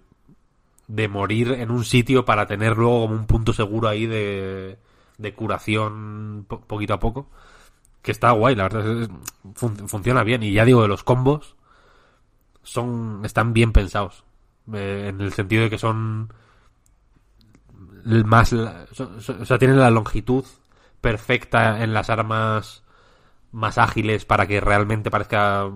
[0.87, 4.77] de morir en un sitio para tener luego como un punto seguro ahí de,
[5.17, 7.29] de curación po- poquito a poco.
[8.01, 9.09] Que está guay, la verdad, es- es-
[9.55, 10.43] fun- funciona bien.
[10.43, 11.55] Y ya digo, de los combos
[12.63, 14.23] son están bien pensados.
[14.73, 16.31] Eh, en el sentido de que son
[18.25, 20.43] más la- son- son- o sea tienen la longitud
[21.01, 22.83] perfecta en las armas
[23.51, 25.69] más ágiles para que realmente parezca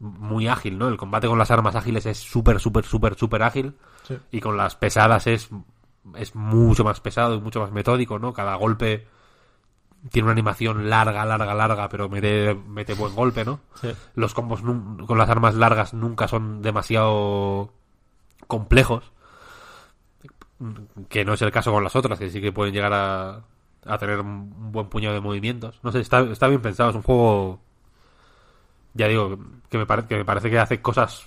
[0.00, 0.88] muy ágil, ¿no?
[0.88, 3.74] El combate con las armas ágiles es súper, súper, súper, súper ágil
[4.06, 4.18] Sí.
[4.32, 5.48] y con las pesadas es,
[6.16, 8.32] es mucho más pesado y mucho más metódico, ¿no?
[8.32, 9.06] Cada golpe
[10.10, 13.60] tiene una animación larga, larga, larga, pero mete, mete buen golpe, ¿no?
[13.80, 13.88] Sí.
[14.14, 17.72] Los combos con las armas largas nunca son demasiado
[18.46, 19.10] complejos,
[21.08, 23.40] que no es el caso con las otras, que sí que pueden llegar a,
[23.86, 25.78] a tener un buen puñado de movimientos.
[25.82, 27.60] No sé, está, está bien pensado, es un juego,
[28.94, 29.38] ya digo,
[29.70, 31.24] que me, pare- que me parece que hace cosas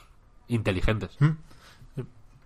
[0.48, 1.18] inteligentes.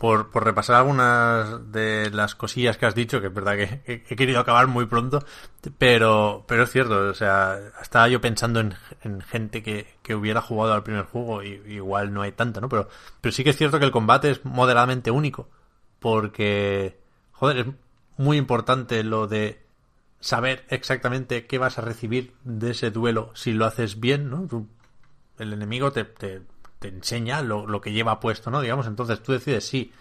[0.02, 4.16] Por, por repasar algunas de las cosillas que has dicho, que es verdad que he,
[4.16, 5.24] querido acabar muy pronto,
[5.78, 8.74] pero, pero es cierto, o sea, estaba yo pensando en,
[9.04, 12.68] en gente que, que hubiera jugado al primer juego y igual no hay tanta, ¿no?
[12.68, 12.90] Pero,
[13.22, 15.50] pero sí que es cierto que el combate es moderadamente único,
[16.00, 17.00] porque,
[17.32, 17.68] joder, es
[18.18, 19.62] muy importante lo de
[20.20, 24.48] saber exactamente qué vas a recibir de ese duelo si lo haces bien, ¿no?
[25.38, 26.42] El enemigo te,
[26.82, 28.60] te enseña lo, que lleva puesto, ¿no?
[28.60, 29.94] Digamos, entonces tú decides si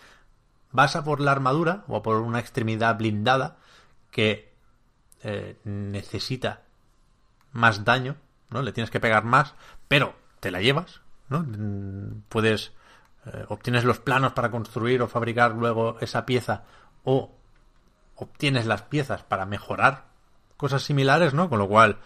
[0.72, 3.58] vas a por la armadura o a por una extremidad blindada
[4.10, 4.50] que
[5.22, 6.62] eh, necesita
[7.52, 8.16] más daño,
[8.48, 8.62] ¿no?
[8.62, 9.54] Le tienes que pegar más,
[9.88, 11.40] pero te la llevas, ¿no?
[11.40, 12.72] Mm, Puedes
[13.26, 16.64] eh, obtienes los planos para construir o fabricar luego esa pieza
[17.04, 17.30] o
[18.16, 20.06] obtienes las piezas para mejorar
[20.56, 21.50] cosas similares, ¿no?
[21.50, 21.98] Con lo cual,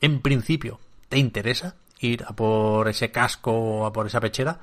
[0.00, 0.80] en principio,
[1.10, 4.58] te interesa ir a por ese casco o a por esa pechera.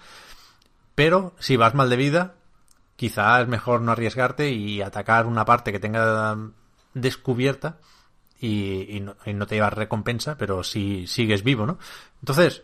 [0.95, 2.35] Pero si vas mal de vida,
[2.95, 6.37] quizá es mejor no arriesgarte y atacar una parte que tenga
[6.93, 7.77] descubierta
[8.41, 11.77] y, no, y no, te llevas recompensa, pero si sigues vivo, ¿no?
[12.21, 12.63] Entonces,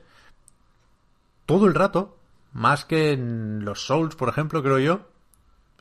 [1.45, 2.17] todo el rato,
[2.53, 5.07] más que en los Souls, por ejemplo, creo yo,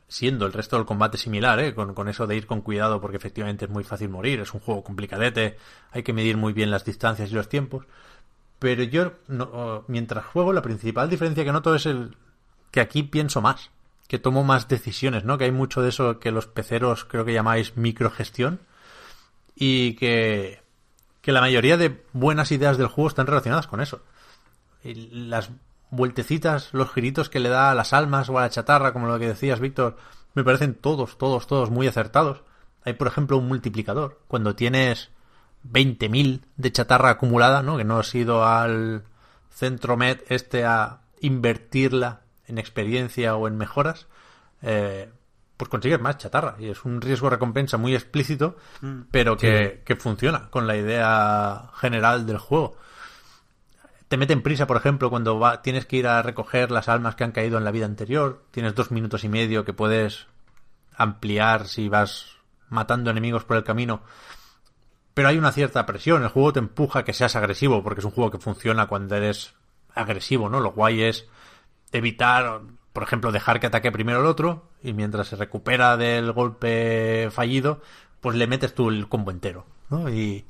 [0.07, 1.73] siendo el resto del combate similar, ¿eh?
[1.73, 4.59] con, con, eso de ir con cuidado porque efectivamente es muy fácil morir, es un
[4.59, 5.57] juego complicadete,
[5.91, 7.85] hay que medir muy bien las distancias y los tiempos.
[8.59, 12.15] Pero yo, no, mientras juego, la principal diferencia que noto es el
[12.71, 13.71] que aquí pienso más,
[14.07, 15.37] que tomo más decisiones, ¿no?
[15.37, 18.59] Que hay mucho de eso que los peceros creo que llamáis microgestión
[19.55, 20.61] y que,
[21.21, 24.01] que la mayoría de buenas ideas del juego están relacionadas con eso.
[24.83, 24.93] Y
[25.27, 25.49] las
[25.89, 29.17] vueltecitas, los giritos que le da a las almas o a la chatarra, como lo
[29.19, 29.97] que decías, Víctor,
[30.33, 32.43] me parecen todos, todos, todos muy acertados.
[32.83, 34.19] Hay, por ejemplo, un multiplicador.
[34.27, 35.09] Cuando tienes
[35.71, 37.77] 20.000 de chatarra acumulada, ¿no?
[37.77, 39.03] Que no has ido al
[39.49, 44.07] centro med este a invertirla en experiencia o en mejoras,
[44.61, 45.09] eh,
[45.57, 46.55] pues consigues más chatarra.
[46.59, 49.01] Y es un riesgo-recompensa muy explícito, mm.
[49.11, 49.81] pero que, sí.
[49.85, 52.77] que funciona con la idea general del juego
[54.07, 57.23] te meten prisa, por ejemplo, cuando va, tienes que ir a recoger las almas que
[57.23, 58.43] han caído en la vida anterior.
[58.51, 60.27] Tienes dos minutos y medio que puedes
[60.95, 62.37] ampliar si vas
[62.69, 64.03] matando enemigos por el camino.
[65.15, 66.21] Pero hay una cierta presión.
[66.21, 69.15] El juego te empuja a que seas agresivo, porque es un juego que funciona cuando
[69.15, 69.55] eres
[69.95, 70.59] agresivo, ¿no?
[70.59, 71.25] Lo guay es
[71.93, 72.61] evitar,
[72.91, 77.81] por ejemplo, dejar que ataque primero el otro y mientras se recupera del golpe fallido,
[78.19, 80.09] pues le metes tú el combo entero, ¿no?
[80.09, 80.45] Y,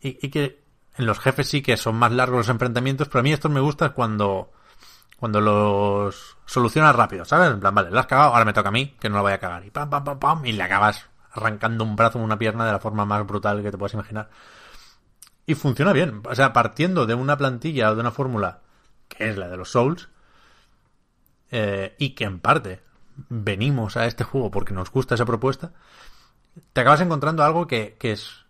[0.00, 0.62] y, que
[0.96, 3.60] en los jefes sí que son más largos los enfrentamientos, pero a mí estos me
[3.60, 4.52] gusta cuando
[5.18, 7.50] cuando los solucionas rápido, ¿sabes?
[7.50, 9.32] En plan, vale, la has cagado, ahora me toca a mí, que no la voy
[9.32, 9.66] a cagar.
[9.66, 12.72] Y pam, pam, pam, pam, y le acabas arrancando un brazo o una pierna de
[12.72, 14.30] la forma más brutal que te puedas imaginar.
[15.46, 16.22] Y funciona bien.
[16.24, 18.60] O sea, partiendo de una plantilla o de una fórmula
[19.08, 20.08] que es la de los Souls,
[21.50, 22.80] eh, y que en parte
[23.28, 25.72] venimos a este juego porque nos gusta esa propuesta,
[26.72, 28.46] te acabas encontrando algo que, que es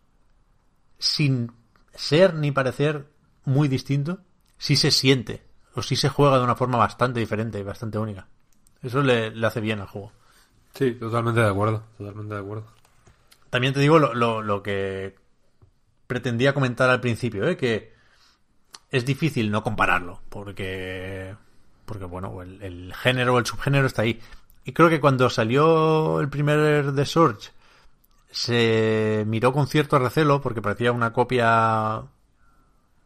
[0.98, 1.52] sin
[1.94, 3.06] ser ni parecer
[3.44, 4.20] muy distinto,
[4.58, 8.28] sí se siente o sí se juega de una forma bastante diferente y bastante única.
[8.82, 10.12] Eso le, le hace bien al juego.
[10.74, 12.64] Sí, totalmente de acuerdo, totalmente de acuerdo.
[13.50, 15.16] También te digo lo, lo, lo que
[16.06, 17.56] pretendía comentar al principio, ¿eh?
[17.56, 17.92] que
[18.90, 21.36] es difícil no compararlo, porque,
[21.86, 24.20] porque bueno, el, género o el subgénero está ahí.
[24.64, 27.50] Y creo que cuando salió el primer The Surge,
[28.30, 32.02] se miró con cierto recelo porque parecía una copia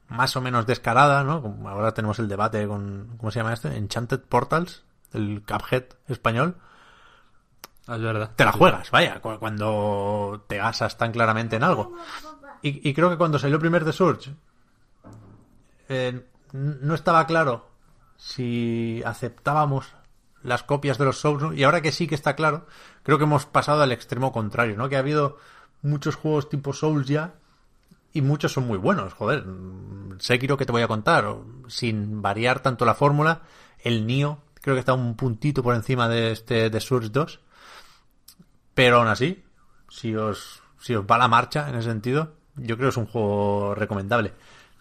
[0.08, 1.58] más o menos descarada, ¿no?
[1.66, 3.76] Ahora tenemos el debate con, ¿cómo se llama este?
[3.76, 4.82] Enchanted Portals,
[5.12, 6.56] el Cuphead español.
[7.86, 8.30] Es verdad.
[8.34, 11.94] Te la juegas, vaya, cuando te gasas tan claramente en algo.
[12.62, 14.34] Y, y creo que cuando salió el primer The Surge,
[15.88, 17.68] eh, no estaba claro
[18.16, 19.92] si aceptábamos
[20.42, 22.66] las copias de los Souls, y ahora que sí que está claro,
[23.02, 24.88] creo que hemos pasado al extremo contrario, ¿no?
[24.88, 25.38] Que ha habido
[25.82, 27.34] muchos juegos tipo Souls ya,
[28.12, 29.44] y muchos son muy buenos, joder.
[30.18, 31.26] Sekiro que te voy a contar,
[31.68, 33.42] sin variar tanto la fórmula,
[33.82, 37.40] el Nio creo que está un puntito por encima de este de Surge 2,
[38.74, 39.42] pero aún así,
[39.88, 43.06] si os, si os va la marcha en ese sentido, yo creo que es un
[43.06, 44.32] juego recomendable.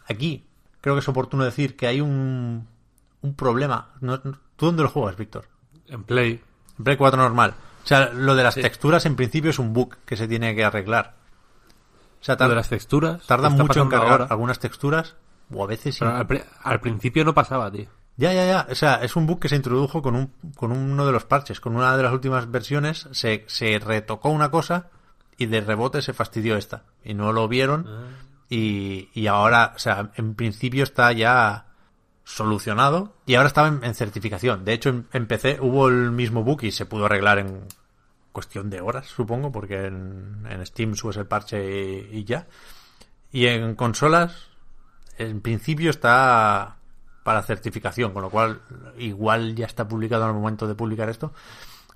[0.08, 0.46] Aquí,
[0.82, 2.68] creo que es oportuno decir que hay un,
[3.22, 3.94] un problema.
[4.00, 5.46] ¿Tú dónde lo juegas, Víctor?
[5.88, 6.42] En Play.
[6.78, 7.56] En Play 4 normal.
[7.84, 8.62] O sea, lo de las sí.
[8.62, 11.16] texturas en principio es un bug que se tiene que arreglar.
[12.22, 13.26] O sea, tarda, de las texturas.
[13.28, 14.26] Tarda mucho en cargar ahora.
[14.30, 15.16] algunas texturas.
[15.54, 16.06] O a veces sí.
[16.06, 16.26] Al,
[16.64, 17.88] al, principio no pasaba, tío.
[18.16, 18.68] Ya, ya, ya.
[18.70, 21.60] O sea, es un bug que se introdujo con, un, con uno de los parches.
[21.60, 24.90] Con una de las últimas versiones se, se retocó una cosa
[25.38, 26.84] y de rebote se fastidió esta.
[27.04, 27.86] Y no lo vieron.
[27.88, 28.08] Ah.
[28.50, 31.66] Y, y ahora, o sea, en principio está ya
[32.24, 34.64] solucionado y ahora estaba en, en certificación.
[34.64, 37.66] De hecho, en, en, PC hubo el mismo bug y se pudo arreglar en
[38.32, 42.48] cuestión de horas, supongo, porque en, en Steam subes el parche y, y, ya.
[43.32, 44.50] Y en consolas,
[45.18, 46.78] en principio está
[47.24, 48.62] para certificación, con lo cual
[48.98, 51.34] igual ya está publicado en el momento de publicar esto.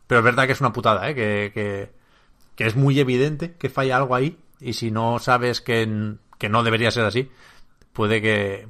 [0.08, 1.16] Pero es verdad que es una putada, ¿eh?
[1.16, 1.92] que,
[2.56, 6.64] que, es muy evidente que falla algo ahí y si no sabes que, que no
[6.64, 7.30] debería ser así,
[7.94, 8.68] puede que,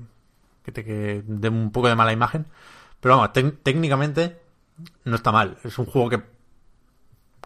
[0.63, 2.47] que te que dé un poco de mala imagen.
[2.99, 3.31] Pero vamos,
[3.63, 4.41] técnicamente
[5.05, 5.57] no está mal.
[5.63, 6.23] Es un juego que,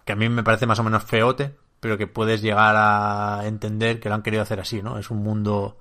[0.06, 4.00] que a mí me parece más o menos feote, pero que puedes llegar a entender
[4.00, 4.98] que lo han querido hacer así, ¿no?
[4.98, 5.78] Es un mundo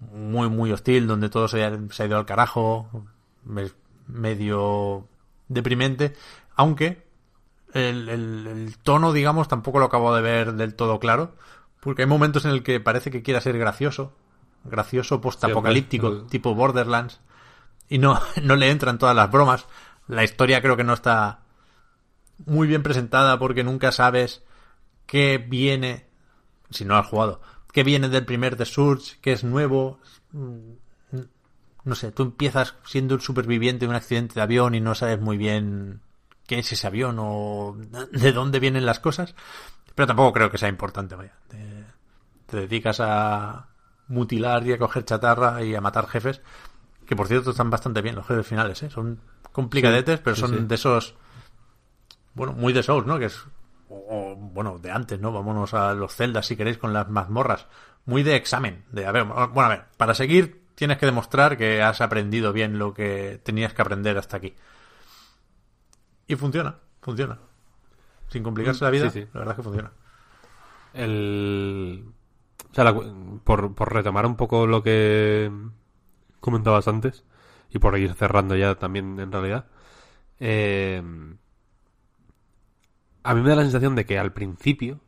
[0.00, 2.88] muy, muy hostil, donde todo se ha, se ha ido al carajo,
[4.06, 5.06] medio
[5.48, 6.14] deprimente,
[6.54, 7.06] aunque
[7.72, 11.34] el, el, el, tono, digamos, tampoco lo acabo de ver del todo claro,
[11.80, 14.12] Porque hay momentos en el que parece que quiera ser gracioso,
[14.64, 16.28] gracioso postapocalíptico, hombre.
[16.30, 17.20] tipo Borderlands,
[17.88, 19.66] y no, no le entran todas las bromas.
[20.06, 21.40] La historia creo que no está
[22.46, 24.42] muy bien presentada porque nunca sabes
[25.06, 26.06] qué viene,
[26.70, 27.40] si no has jugado,
[27.72, 30.00] qué viene del primer The Surge, qué es nuevo.
[30.32, 30.72] Mm,
[31.84, 35.20] No sé, tú empiezas siendo un superviviente de un accidente de avión y no sabes
[35.20, 36.00] muy bien
[36.46, 37.76] qué es ese avión o
[38.12, 39.34] de dónde vienen las cosas.
[39.94, 41.34] Pero tampoco creo que sea importante, vaya.
[41.48, 41.84] Te,
[42.46, 43.68] te dedicas a
[44.08, 46.40] mutilar y a coger chatarra y a matar jefes.
[47.06, 48.90] Que por cierto están bastante bien los jefes finales, ¿eh?
[48.90, 49.18] Son
[49.52, 50.64] complicadetes, Sí, pero sí, son sí.
[50.66, 51.14] de esos.
[52.34, 53.18] Bueno, muy de Souls, ¿no?
[53.18, 53.44] Que es.
[53.88, 53.96] O,
[54.32, 55.32] o, bueno, de antes, ¿no?
[55.32, 57.66] Vámonos a los celdas si queréis con las mazmorras.
[58.04, 58.84] Muy de examen.
[58.90, 62.78] De, a ver, bueno, a ver, para seguir tienes que demostrar que has aprendido bien
[62.78, 64.54] lo que tenías que aprender hasta aquí.
[66.26, 67.38] Y funciona, funciona.
[68.28, 69.28] Sin complicarse la vida, Sí, sí.
[69.32, 69.92] la verdad es que funciona.
[70.92, 72.04] El...
[72.70, 72.94] O sea, la
[73.44, 75.50] por, por retomar un poco lo que
[76.40, 77.24] comentabas antes
[77.70, 79.66] y por ir cerrando ya también en realidad,
[80.38, 81.02] eh,
[83.28, 85.00] a mí me da la sensación de que al principio,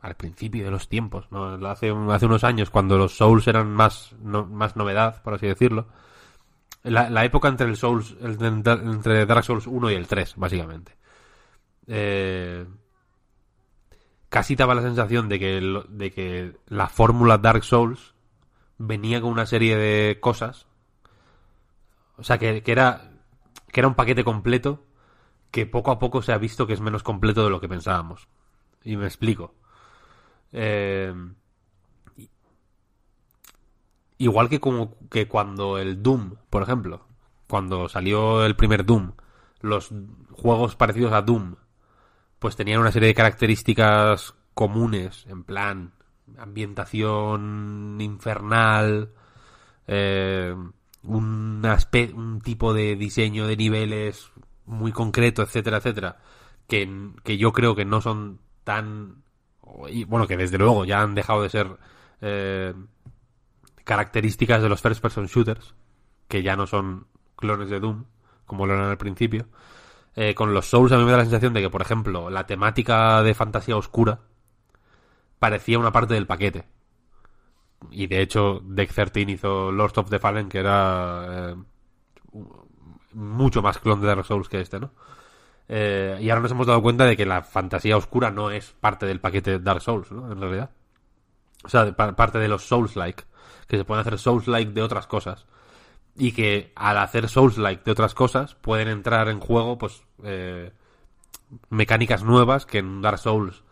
[0.00, 1.54] al principio de los tiempos, ¿no?
[1.68, 5.86] hace, un- hace unos años cuando los Souls eran más, más novedad, por así decirlo,
[6.82, 10.96] la, época entre el Souls, entre Dark Souls 1 y el 3, básicamente.
[11.86, 12.66] Eh,
[14.28, 18.16] casi daba la sensación de que, de que la fórmula Dark Souls
[18.78, 20.66] venía con una serie de cosas.
[22.16, 23.12] O sea, que, que era,
[23.70, 24.82] que era un paquete completo
[25.50, 28.28] que poco a poco se ha visto que es menos completo de lo que pensábamos.
[28.84, 29.54] Y me explico.
[30.52, 31.14] Eh,
[34.18, 37.06] igual que como que cuando el Doom, por ejemplo,
[37.48, 39.12] cuando salió el primer Doom,
[39.60, 39.90] los
[40.32, 41.56] juegos parecidos a Doom
[42.38, 45.92] pues tenían una serie de características comunes, en plan
[46.38, 49.10] ambientación infernal,
[49.86, 50.54] eh,
[51.04, 51.62] un,
[52.14, 54.30] un tipo de diseño de niveles
[54.66, 56.18] muy concreto, etcétera, etcétera,
[56.66, 59.22] que, que yo creo que no son tan...
[59.88, 61.76] Y bueno, que desde luego ya han dejado de ser
[62.20, 62.74] eh,
[63.84, 65.74] características de los first person shooters,
[66.28, 67.06] que ya no son
[67.36, 68.04] clones de Doom,
[68.44, 69.46] como lo eran al principio.
[70.14, 72.46] Eh, con los Souls a mí me da la sensación de que, por ejemplo, la
[72.46, 74.20] temática de fantasía oscura
[75.38, 76.64] parecía una parte del paquete.
[77.90, 81.56] Y de hecho, Deck 13 hizo Lords of the Fallen, que era eh,
[83.16, 84.90] mucho más clon de Dark Souls que este, ¿no?
[85.68, 89.06] Eh, y ahora nos hemos dado cuenta de que la fantasía oscura no es parte
[89.06, 90.30] del paquete de Dark Souls, ¿no?
[90.30, 90.70] En realidad.
[91.64, 93.24] O sea, de pa- parte de los Souls-like.
[93.66, 95.46] Que se pueden hacer Souls-like de otras cosas
[96.14, 100.72] y que al hacer Souls-like de otras cosas pueden entrar en juego pues eh,
[101.70, 103.62] mecánicas nuevas que en Dark Souls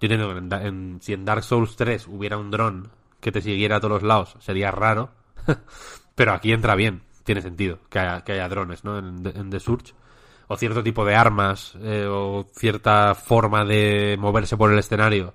[0.00, 2.90] yo entiendo que en, en- si en Dark Souls 3 hubiera un dron
[3.20, 5.10] que te siguiera a todos lados sería raro
[6.14, 8.98] pero aquí entra bien tiene sentido que haya, que haya drones ¿no?
[8.98, 9.94] en, The Surge
[10.46, 15.34] o cierto tipo de armas eh, o cierta forma de moverse por el escenario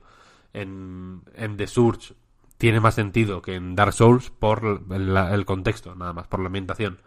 [0.53, 1.21] en,
[1.57, 2.13] The Surge
[2.57, 6.99] tiene más sentido que en Dark Souls por el contexto, nada más, por la ambientación.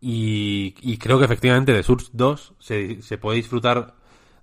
[0.00, 3.94] Y, y creo que efectivamente The Surge 2 se, se puede disfrutar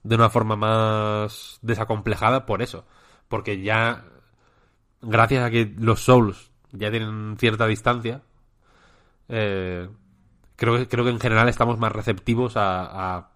[0.04, 2.86] de una forma más desacomplejada por eso.
[3.28, 4.06] Porque ya,
[5.02, 8.24] gracias a que los Souls ya tienen cierta distancia,
[9.30, 9.90] eh,
[10.56, 13.30] creo, que, creo que en general estamos más receptivos a,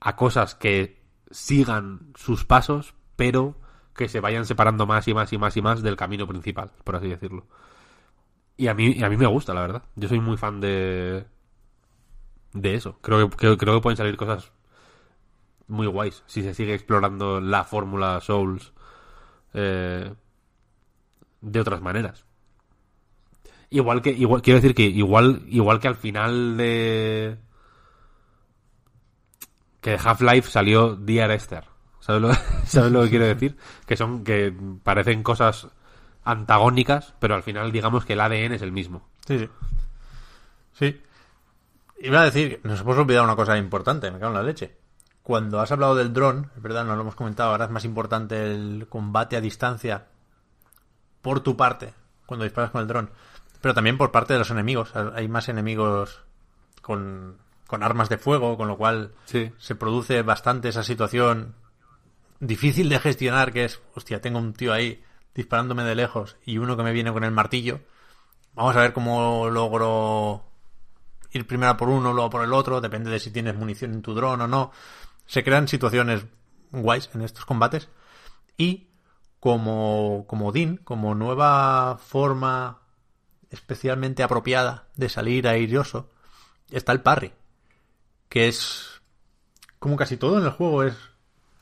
[0.00, 3.56] a, cosas que sigan sus pasos, pero
[3.94, 6.96] que se vayan separando más y más y más y más del camino principal, por
[6.96, 7.46] así decirlo.
[8.56, 9.82] Y a mí, a mí me gusta, la verdad.
[9.96, 11.26] Yo soy muy fan de.
[12.52, 12.98] de eso.
[13.02, 14.52] Creo que, creo, creo que pueden salir cosas
[15.68, 18.72] muy guays si se sigue explorando la fórmula Souls
[19.54, 20.14] eh,
[21.40, 22.25] de otras maneras.
[23.70, 27.38] Igual que, igual, quiero decir que igual, igual que al final de
[29.80, 31.38] que Half-Life salió Dear.
[32.00, 32.34] ¿Sabes lo,
[32.66, 33.56] ¿Sabes lo que quiero decir?
[33.86, 34.52] Que son, que
[34.82, 35.68] parecen cosas
[36.24, 39.08] antagónicas, pero al final digamos que el ADN es el mismo.
[39.26, 39.48] Sí, sí.
[40.72, 41.02] Sí.
[42.00, 44.76] Iba a decir, nos hemos olvidado una cosa importante, me cago en la leche.
[45.22, 48.52] Cuando has hablado del dron, es verdad, no lo hemos comentado, ahora es más importante
[48.52, 50.06] el combate a distancia
[51.22, 51.94] por tu parte,
[52.26, 53.10] cuando disparas con el dron.
[53.60, 54.94] Pero también por parte de los enemigos.
[55.14, 56.22] Hay más enemigos
[56.82, 59.52] con, con armas de fuego, con lo cual Sí.
[59.58, 61.54] se produce bastante esa situación
[62.38, 65.02] difícil de gestionar, que es, hostia, tengo un tío ahí
[65.34, 67.80] disparándome de lejos y uno que me viene con el martillo.
[68.54, 70.44] Vamos a ver cómo logro
[71.32, 74.14] ir primero por uno, luego por el otro, depende de si tienes munición en tu
[74.14, 74.70] dron o no.
[75.26, 76.24] Se crean situaciones
[76.70, 77.88] guays en estos combates.
[78.56, 78.88] Y
[79.40, 82.78] como, como DIN, como nueva forma
[83.56, 86.10] especialmente apropiada de salir airoso,
[86.70, 87.32] está el parry,
[88.28, 89.00] que es
[89.78, 90.96] como casi todo en el juego es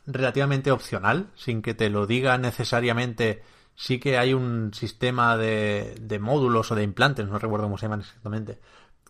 [0.07, 3.43] relativamente opcional, sin que te lo diga necesariamente.
[3.77, 7.87] Sí que hay un sistema de, de módulos o de implantes, no recuerdo cómo se
[7.87, 8.61] llaman exactamente,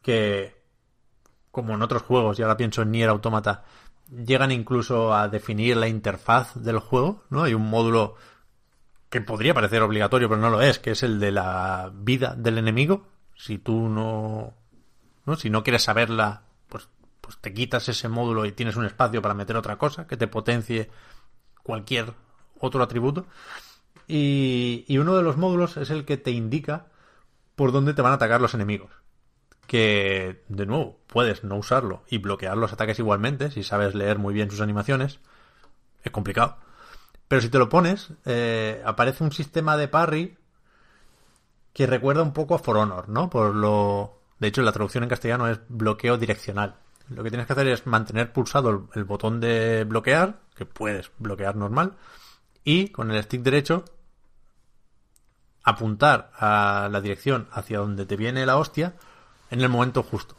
[0.01, 0.57] que,
[1.51, 3.65] como en otros juegos, y ahora pienso en Nier Automata,
[4.11, 7.43] llegan incluso a definir la interfaz del juego, ¿no?
[7.43, 8.17] Hay un módulo
[9.15, 12.59] que podría parecer obligatorio, pero no lo es, que es el de la vida del
[12.59, 13.07] enemigo.
[13.37, 14.55] Si tú no,
[15.25, 16.89] no si no quieres saberla, pues,
[17.21, 20.27] pues te quitas ese módulo y tienes un espacio para meter otra cosa que te
[20.27, 20.91] potencie
[21.63, 22.13] cualquier
[22.59, 23.29] otro atributo.
[24.09, 26.89] Y, y uno de los módulos es el que te indica
[27.55, 28.91] por dónde te van a atacar los enemigos.
[29.69, 34.35] Que, de nuevo, puedes no usarlo y bloquear los ataques igualmente, si sabes leer muy
[34.35, 35.21] bien sus animaciones.
[36.03, 36.64] Es complicado.
[37.35, 40.39] Pero si te lo pones, eh, aparece un sistema de parry
[41.73, 43.29] que recuerda un poco a For Honor, ¿no?
[43.29, 44.21] Por lo...
[44.39, 46.77] De hecho, la traducción en castellano es bloqueo direccional.
[47.09, 51.11] Lo que tienes que hacer es mantener pulsado el, el botón de bloquear, que puedes
[51.19, 51.97] bloquear normal,
[52.63, 53.85] y con el stick derecho
[55.65, 58.95] apuntar a la dirección hacia donde te viene la hostia
[59.51, 60.37] en el momento justo.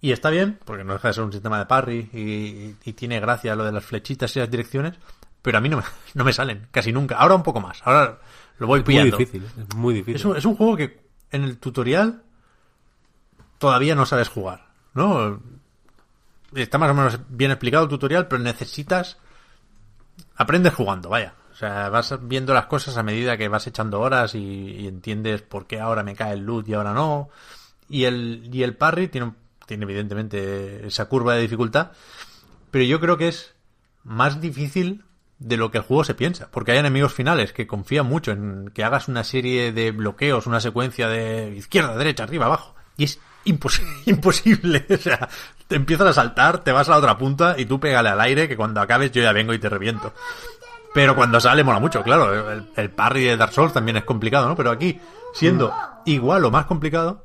[0.00, 3.18] Y está bien, porque no deja de ser un sistema de parry y, y tiene
[3.18, 4.94] gracia lo de las flechitas y las direcciones,
[5.42, 5.82] pero a mí no me,
[6.14, 7.16] no me salen, casi nunca.
[7.16, 8.18] Ahora un poco más, ahora
[8.58, 9.16] lo voy Muy pillando.
[9.16, 10.16] difícil, es muy difícil.
[10.16, 11.00] Es un, es un juego que
[11.30, 12.22] en el tutorial
[13.58, 15.40] todavía no sabes jugar, ¿no?
[16.54, 19.18] Está más o menos bien explicado el tutorial, pero necesitas...
[20.36, 21.34] Aprendes jugando, vaya.
[21.52, 25.42] O sea, vas viendo las cosas a medida que vas echando horas y, y entiendes
[25.42, 27.28] por qué ahora me cae el loot y ahora no.
[27.88, 29.34] Y el, y el parry tiene,
[29.66, 31.92] tiene evidentemente esa curva de dificultad,
[32.70, 33.54] pero yo creo que es
[34.04, 35.04] más difícil
[35.40, 38.70] de lo que el juego se piensa, porque hay enemigos finales que confían mucho en
[38.72, 43.18] que hagas una serie de bloqueos, una secuencia de izquierda, derecha, arriba, abajo, y es
[43.46, 45.28] impos- imposible, o sea,
[45.66, 48.48] te empiezan a saltar, te vas a la otra punta y tú pégale al aire
[48.48, 50.12] que cuando acabes yo ya vengo y te reviento.
[50.92, 54.48] Pero cuando sale mola mucho, claro, el, el parry de Dark Souls también es complicado,
[54.48, 54.56] ¿no?
[54.56, 55.00] Pero aquí,
[55.32, 55.72] siendo
[56.04, 57.24] igual o más complicado,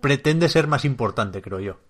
[0.00, 1.80] pretende ser más importante, creo yo.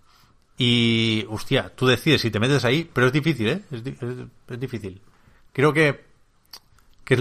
[0.58, 3.62] Y, hostia, tú decides si te metes ahí, pero es difícil, ¿eh?
[3.70, 5.00] Es, di- es- es difícil.
[5.52, 6.04] Creo que,
[7.04, 7.20] que es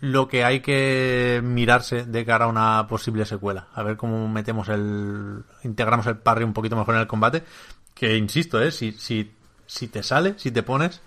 [0.00, 3.68] lo que hay que mirarse de cara a una posible secuela.
[3.74, 7.44] A ver cómo metemos el, integramos el parry un poquito mejor en el combate.
[7.94, 8.72] Que, insisto, ¿eh?
[8.72, 9.32] Si, si,
[9.66, 11.00] si te sale, si te pones,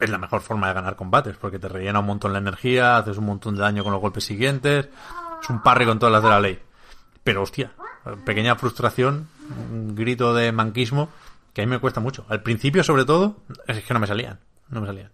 [0.00, 3.16] es la mejor forma de ganar combates, porque te rellena un montón la energía, haces
[3.16, 4.88] un montón de daño con los golpes siguientes,
[5.40, 6.58] es un parry con todas las de la ley.
[7.22, 7.70] Pero hostia,
[8.24, 9.28] pequeña frustración,
[9.70, 11.08] un grito de manquismo
[11.52, 12.24] que a mí me cuesta mucho.
[12.28, 13.36] Al principio, sobre todo,
[13.66, 14.40] es que no me salían.
[14.70, 15.10] No me salían.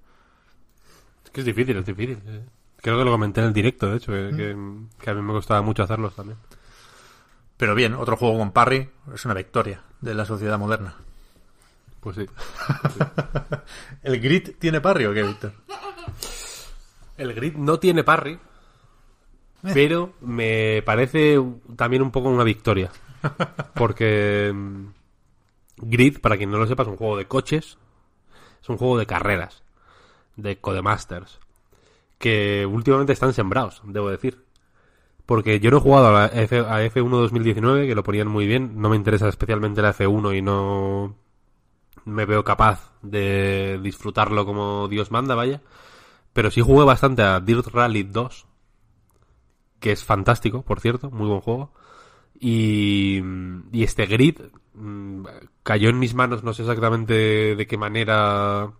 [1.25, 2.19] Es que es difícil, es difícil.
[2.27, 2.45] eh.
[2.81, 4.57] Creo que lo comenté en el directo, de hecho, que, que-
[5.01, 6.39] que a mí me costaba mucho hacerlos también.
[7.57, 10.95] Pero bien, otro juego con parry es una victoria de la sociedad moderna.
[12.01, 12.27] Pues sí.
[14.05, 15.53] ¿El grit tiene parry o qué, Víctor?
[17.17, 18.39] El grid no tiene parry,
[19.75, 21.43] pero me parece
[21.75, 22.93] también un poco una victoria.
[23.75, 24.87] Porque mm,
[25.79, 27.79] Grid, para quien no lo sepa, es un juego de coches,
[28.63, 29.63] es un juego de carreras,
[30.37, 31.39] de Codemasters,
[32.19, 34.45] que últimamente están sembrados, debo decir.
[35.27, 38.47] Porque yo no he jugado a, la F, a F1 2019, que lo ponían muy
[38.47, 41.17] bien, no me interesa especialmente la F1 y no
[42.07, 45.61] me veo capaz de disfrutarlo como Dios manda, vaya.
[46.33, 48.47] Pero sí jugué bastante a Dirt Rally 2,
[49.81, 51.73] que es fantástico, por cierto, muy buen juego.
[52.41, 53.21] Y,
[53.73, 54.41] y este grid
[54.75, 55.25] mm,
[55.63, 58.73] cayó en mis manos, no sé exactamente de qué manera,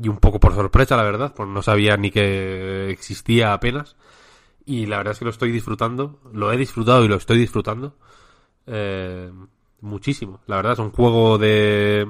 [0.00, 3.96] y un poco por sorpresa, la verdad, pues no sabía ni que existía apenas.
[4.64, 7.96] Y la verdad es que lo estoy disfrutando, lo he disfrutado y lo estoy disfrutando
[8.66, 9.32] eh,
[9.80, 10.40] muchísimo.
[10.46, 12.06] La verdad es un juego de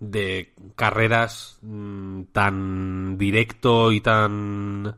[0.00, 4.96] de carreras mm, tan directo y tan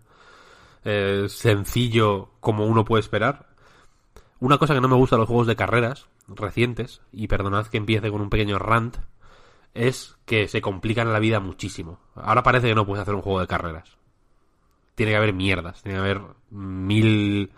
[0.85, 3.50] eh, sencillo como uno puede esperar.
[4.41, 7.77] Una cosa que no me gusta de los juegos de carreras recientes, y perdonad que
[7.77, 8.97] empiece con un pequeño rant,
[9.75, 12.01] es que se complican la vida muchísimo.
[12.15, 13.97] Ahora parece que no puedes hacer un juego de carreras.
[14.95, 17.53] Tiene que haber mierdas, tiene que haber mil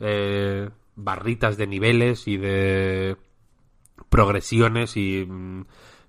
[0.00, 3.16] eh, barritas de niveles y de
[4.08, 5.66] progresiones y mm,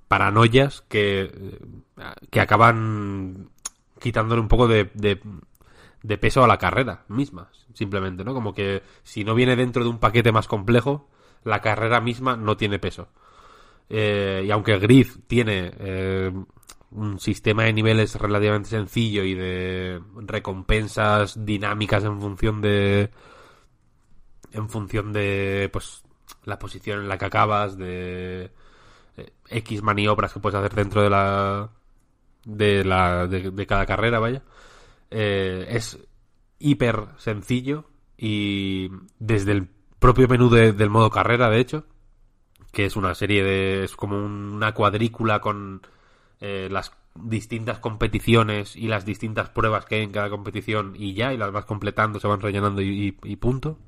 [0.07, 1.60] paranoias que, eh,
[2.30, 3.49] que acaban
[3.99, 5.19] quitándole un poco de, de,
[6.06, 8.34] de peso a la carrera misma, simplemente, ¿no?
[8.34, 11.10] Como que si no viene dentro de un paquete más complejo,
[11.44, 13.07] la carrera misma no tiene peso.
[13.90, 16.32] Eh, y aunque Grid tiene eh,
[16.91, 23.11] un sistema de niveles relativamente sencillo y de recompensas dinámicas en función de
[24.53, 26.03] en función de pues
[26.45, 28.52] la posición en la que acabas de
[29.18, 31.69] eh, X maniobras que puedes hacer dentro de la
[32.45, 34.41] de la de, cada carrera vaya
[35.18, 35.98] eh, es
[36.60, 37.86] hiper sencillo
[38.18, 41.86] y desde el propio menú del modo carrera de hecho
[42.74, 45.82] que es una serie de es como una cuadrícula con
[46.42, 51.34] eh, las distintas competiciones y las distintas pruebas que hay en cada competición y ya,
[51.34, 53.80] y las vas completando, se van rellenando y, punto.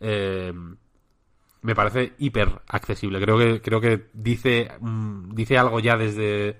[0.00, 0.52] Eh,
[1.62, 3.20] me parece hiper accesible.
[3.20, 6.58] Creo que, creo que dice, mm, dice algo ya desde,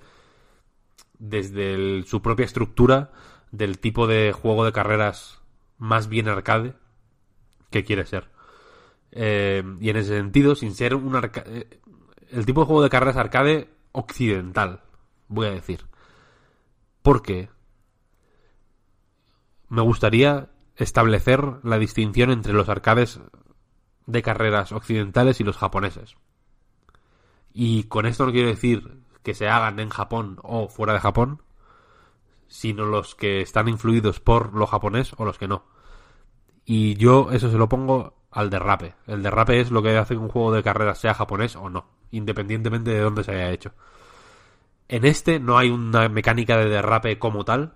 [1.18, 3.10] desde su propia estructura
[3.52, 5.40] del tipo de juego de carreras
[5.78, 6.74] más bien arcade
[7.70, 8.28] que quiere ser.
[9.12, 11.68] Eh, y en ese sentido, sin ser un arcade,
[12.30, 14.82] el tipo de juego de carreras arcade occidental,
[15.28, 15.86] voy a decir.
[17.02, 17.48] Porque
[19.68, 23.20] me gustaría establecer la distinción entre los arcades
[24.06, 26.16] de carreras occidentales y los japoneses.
[27.52, 31.42] Y con esto no quiero decir que se hagan en Japón o fuera de Japón,
[32.50, 35.64] sino los que están influidos por lo japonés o los que no.
[36.64, 38.94] Y yo eso se lo pongo al derrape.
[39.06, 41.86] El derrape es lo que hace que un juego de carreras sea japonés o no,
[42.10, 43.72] independientemente de dónde se haya hecho.
[44.88, 47.74] En este no hay una mecánica de derrape como tal,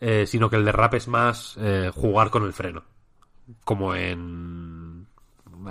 [0.00, 2.84] eh, sino que el derrape es más eh, jugar con el freno,
[3.64, 5.06] como en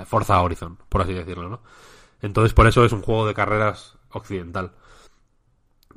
[0.05, 1.61] Forza Horizon, por así decirlo, ¿no?
[2.21, 4.73] Entonces por eso es un juego de carreras occidental.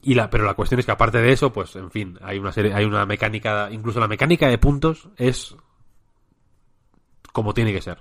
[0.07, 2.53] Y la, pero la cuestión es que aparte de eso, pues en fin, hay una
[2.53, 5.57] serie, hay una mecánica, incluso la mecánica de puntos es
[7.33, 7.99] como tiene que ser.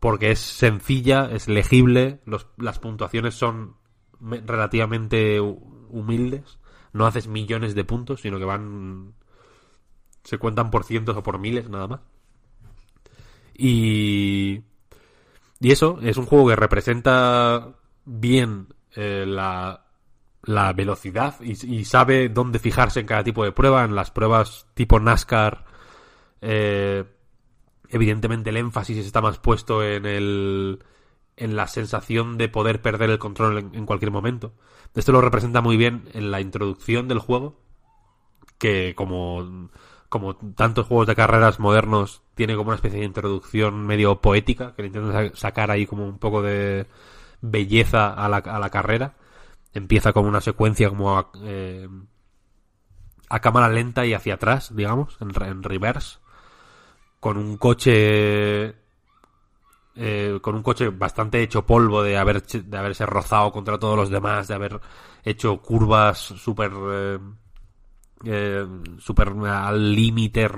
[0.00, 2.20] Porque es sencilla, es legible,
[2.56, 3.76] las puntuaciones son
[4.20, 6.58] relativamente humildes.
[6.94, 9.12] No haces millones de puntos, sino que van.
[10.24, 12.00] Se cuentan por cientos o por miles, nada más.
[13.54, 14.62] Y.
[15.60, 17.74] Y eso, es un juego que representa
[18.06, 19.87] bien eh, la,
[20.42, 23.84] la velocidad y, sabe dónde fijarse en cada tipo de prueba.
[23.84, 25.64] En las pruebas tipo NASCAR,
[26.40, 27.04] eh,
[27.88, 30.78] evidentemente el énfasis está más puesto en el
[31.38, 34.52] en la sensación de poder perder el control en, cualquier momento.
[34.94, 37.60] Esto lo representa muy bien en la introducción del juego,
[38.58, 39.70] que como,
[40.08, 44.82] como tantos juegos de carreras modernos tiene como una especie de introducción medio poética, que
[44.82, 46.86] le intentan sacar ahí como un poco de
[47.40, 49.14] belleza a la, a la carrera.
[49.72, 51.88] Empieza como una secuencia como a, eh,
[53.28, 56.18] a cámara lenta y hacia atrás, digamos, en, en reverse,
[57.20, 58.74] con un coche
[60.00, 64.10] eh, con un coche bastante hecho polvo de, haber, de haberse rozado contra todos los
[64.10, 64.80] demás, de haber
[65.24, 66.70] hecho curvas súper...
[66.90, 67.18] Eh,
[68.24, 68.66] eh,
[68.98, 70.48] súper al límite,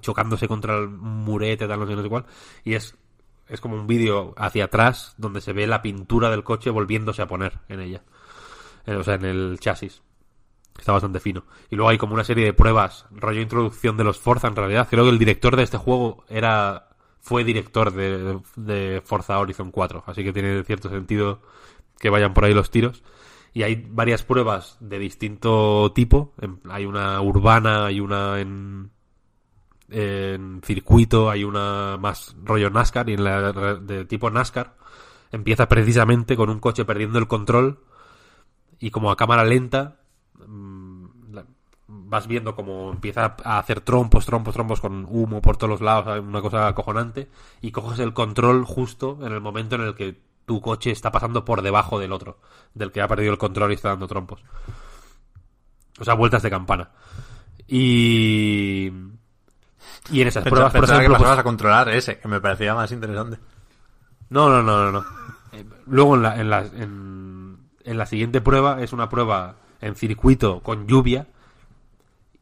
[0.00, 2.26] chocándose contra el murete, tal, no sé, no sé cuál.
[2.64, 2.94] Y es,
[3.48, 7.26] es como un vídeo hacia atrás donde se ve la pintura del coche volviéndose a
[7.26, 8.02] poner en ella.
[8.96, 10.02] O sea, en el chasis.
[10.78, 11.44] Está bastante fino.
[11.68, 14.88] Y luego hay como una serie de pruebas, rollo introducción de los Forza en realidad.
[14.88, 16.88] Creo que el director de este juego era
[17.20, 21.42] fue director de, de Forza Horizon 4, así que tiene cierto sentido
[21.98, 23.02] que vayan por ahí los tiros.
[23.52, 26.34] Y hay varias pruebas de distinto tipo.
[26.70, 28.90] Hay una urbana, hay una en,
[29.90, 34.76] en circuito, hay una más rollo NASCAR y en la de tipo NASCAR
[35.32, 37.80] empieza precisamente con un coche perdiendo el control
[38.80, 40.00] y como a cámara lenta
[42.10, 46.20] vas viendo como empieza a hacer trompos, trompos, trompos con humo por todos los lados,
[46.20, 47.28] una cosa acojonante,
[47.60, 51.44] y coges el control justo en el momento en el que tu coche está pasando
[51.44, 52.38] por debajo del otro,
[52.74, 54.42] del que ha perdido el control y está dando trompos.
[56.00, 56.90] O sea, vueltas de campana.
[57.68, 58.90] Y...
[60.10, 61.16] Y en esas pruebas, por ejemplo...
[61.16, 63.38] Que pues a controlar ese, que me parecía más interesante.
[64.30, 65.04] No, no, no, no, no.
[65.52, 67.39] Eh, luego en la, en la, en,
[67.84, 71.26] en la siguiente prueba es una prueba en circuito con lluvia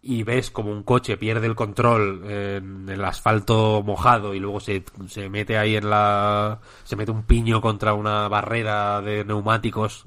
[0.01, 4.85] y ves como un coche pierde el control en el asfalto mojado y luego se,
[5.09, 6.60] se mete ahí en la...
[6.85, 10.06] se mete un piño contra una barrera de neumáticos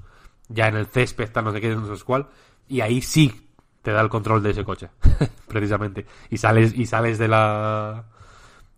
[0.53, 2.27] ya en el césped, está no sé qué, no sé cuál,
[2.67, 3.49] y ahí sí
[3.81, 4.89] te da el control de ese coche,
[5.47, 6.05] precisamente.
[6.29, 8.05] Y sales, y sales de la...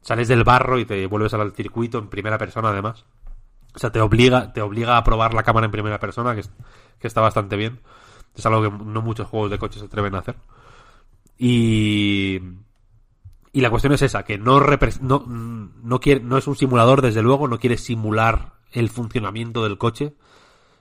[0.02, 3.06] sales del barro y te vuelves al circuito en primera persona además.
[3.76, 6.44] O sea, te obliga, te obliga a probar la cámara en primera persona, que,
[7.00, 7.80] que está bastante bien.
[8.36, 10.36] Es algo que no muchos juegos de coches se atreven a hacer.
[11.38, 12.40] Y,
[13.52, 17.22] y la cuestión es esa, que no, no, no, quiere, no es un simulador, desde
[17.22, 20.16] luego, no quiere simular el funcionamiento del coche,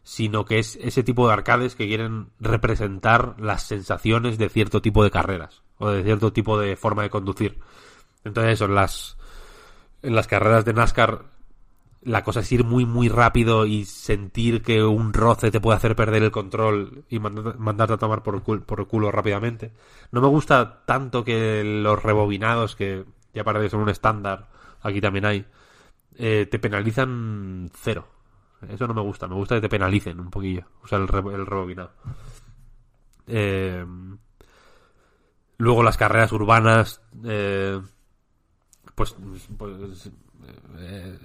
[0.02, 5.04] sino que es ese tipo de arcades que quieren representar las sensaciones de cierto tipo
[5.04, 7.58] de carreras o de cierto tipo de forma de conducir.
[8.24, 9.16] Entonces, eso, en las,
[10.02, 11.31] en las carreras de NASCAR
[12.04, 15.94] la cosa es ir muy muy rápido y sentir que un roce te puede hacer
[15.94, 19.72] perder el control y mandarte a tomar por, por el culo rápidamente.
[20.10, 24.48] No me gusta tanto que los rebobinados, que ya parece son un estándar,
[24.82, 25.46] aquí también hay,
[26.16, 28.06] eh, te penalizan cero.
[28.68, 31.92] Eso no me gusta, me gusta que te penalicen un poquillo, usar el, el rebobinado.
[33.26, 33.84] Eh,
[35.58, 37.80] luego las carreras urbanas, eh,
[38.94, 39.16] pues,
[39.56, 40.10] pues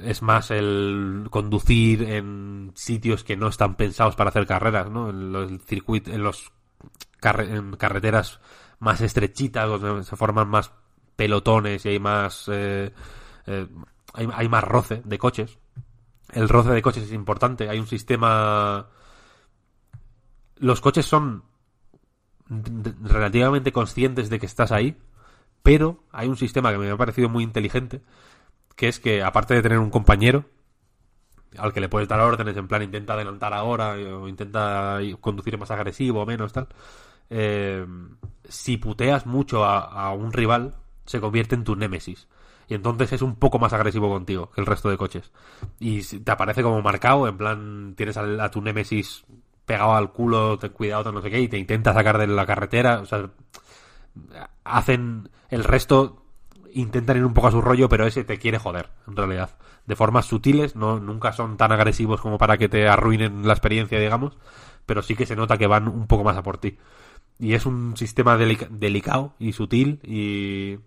[0.04, 5.10] es más el conducir en sitios que no están pensados para hacer carreras, ¿no?
[5.10, 6.52] En los circuitos, en los
[7.22, 8.40] en carreteras
[8.80, 10.72] más estrechitas donde se forman más
[11.16, 12.94] pelotones y hay más eh,
[13.48, 13.68] eh,
[14.14, 15.58] hay, hay, más roce de coches.
[16.32, 17.70] El roce de coches es importante.
[17.70, 18.88] Hay un sistema.
[20.58, 21.44] Los coches son
[22.50, 24.98] relativamente conscientes de que estás ahí,
[25.64, 28.02] pero hay un sistema que me ha parecido muy inteligente
[28.78, 30.46] que es que aparte de tener un compañero
[31.58, 35.72] al que le puedes dar órdenes en plan intenta adelantar ahora o intenta conducir más
[35.72, 36.68] agresivo o menos tal,
[37.30, 37.86] eh,
[38.48, 40.76] si puteas mucho a, un rival
[41.06, 42.28] se convierte en tu némesis.
[42.70, 45.32] Y entonces es un poco más agresivo contigo que el resto de coches.
[45.80, 49.26] Y te aparece como marcado en plan tienes a, tu némesis
[49.66, 53.00] pegado al culo, ten cuidado, no sé qué, y te intenta sacar de la carretera,
[53.00, 53.30] o sea,
[54.64, 56.27] hacen el resto
[56.74, 59.58] intentan ir un poco a su rollo, pero ese te quiere joder, en realidad.
[59.86, 64.00] De formas sutiles, no, nunca son tan agresivos como para que te arruinen la experiencia,
[64.00, 64.38] digamos,
[64.86, 66.78] pero sí que se nota que van un poco más a por ti.
[67.40, 70.80] Y es un sistema delicado y sutil y,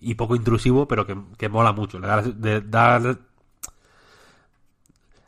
[0.00, 1.98] y poco intrusivo, pero que, mola mucho.
[1.98, 2.08] Le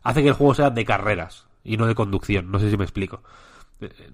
[0.03, 2.51] hace que el juego sea de carreras y no de conducción.
[2.51, 3.23] No sé si me explico.
[3.81, 4.11] Eh,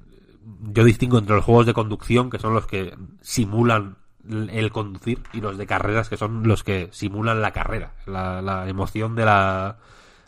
[0.72, 3.96] yo distingo entre los juegos de conducción, que son los que simulan
[4.28, 9.14] el conducir y los de carreras que son los que simulan la carrera, la, emoción
[9.14, 9.78] de la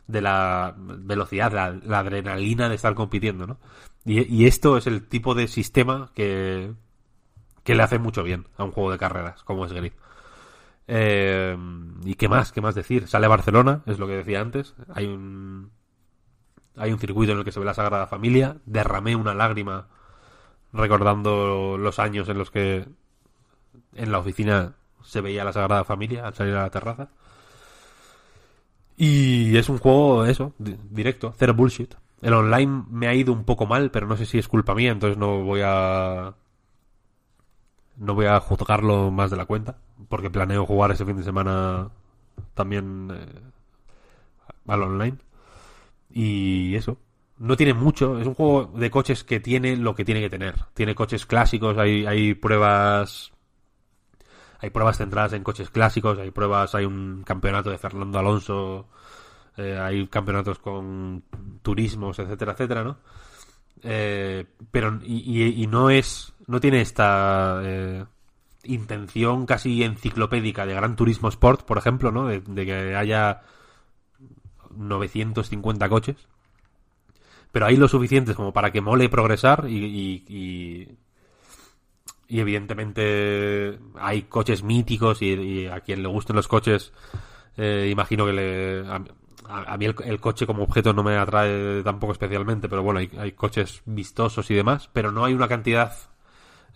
[0.06, 1.52] de la velocidad,
[1.84, 3.58] la, adrenalina de estar compitiendo, ¿no?
[4.04, 6.72] Y, esto es el tipo de sistema que,
[7.62, 9.92] que le hace mucho bien a un juego de carreras, como es Grid.
[10.88, 11.56] Eh,
[12.04, 12.50] ¿Y qué más?
[12.52, 13.06] ¿Qué más decir?
[13.06, 14.74] Sale Barcelona, es lo que decía antes.
[14.92, 15.70] Hay un,
[16.76, 18.56] hay un circuito en el que se ve la Sagrada Familia.
[18.66, 19.88] Derramé una lágrima
[20.72, 22.88] recordando los años en los que
[23.94, 27.08] en la oficina se veía la Sagrada Familia al salir a la terraza.
[28.96, 31.94] Y es un juego, eso, directo, cero bullshit.
[32.20, 34.92] El online me ha ido un poco mal, pero no sé si es culpa mía,
[34.92, 36.34] entonces no voy a.
[37.96, 39.76] No voy a juzgarlo más de la cuenta,
[40.08, 41.90] porque planeo jugar ese fin de semana
[42.54, 43.40] también eh,
[44.66, 45.18] al online.
[46.10, 46.98] Y eso.
[47.38, 50.54] No tiene mucho, es un juego de coches que tiene lo que tiene que tener.
[50.74, 53.32] Tiene coches clásicos, hay, hay pruebas
[54.62, 58.86] hay pruebas centradas en coches clásicos, hay pruebas, hay un campeonato de Fernando Alonso,
[59.56, 61.24] eh, hay campeonatos con
[61.62, 62.98] turismos, etcétera, etcétera, ¿no?
[63.82, 68.04] Eh, pero y, no es, no tiene esta eh,
[68.62, 72.28] intención casi enciclopédica de Gran Turismo Sport, por ejemplo, ¿no?
[72.28, 73.42] De, que haya
[74.76, 76.28] 950 coches.
[77.50, 81.01] Pero hay lo suficientes como para que mole progresar y y
[82.40, 86.92] evidentemente hay coches míticos y, a quien le gusten los coches,
[87.56, 88.84] eh, imagino que le...
[89.48, 93.82] A, mí el, coche como objeto no me atrae tampoco especialmente, pero bueno, hay, coches
[93.84, 95.92] vistosos y demás, pero no hay una cantidad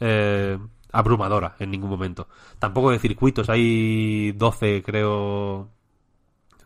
[0.00, 0.58] eh,
[0.92, 2.28] abrumadora en ningún momento.
[2.58, 5.70] Tampoco de circuitos, hay 12 creo,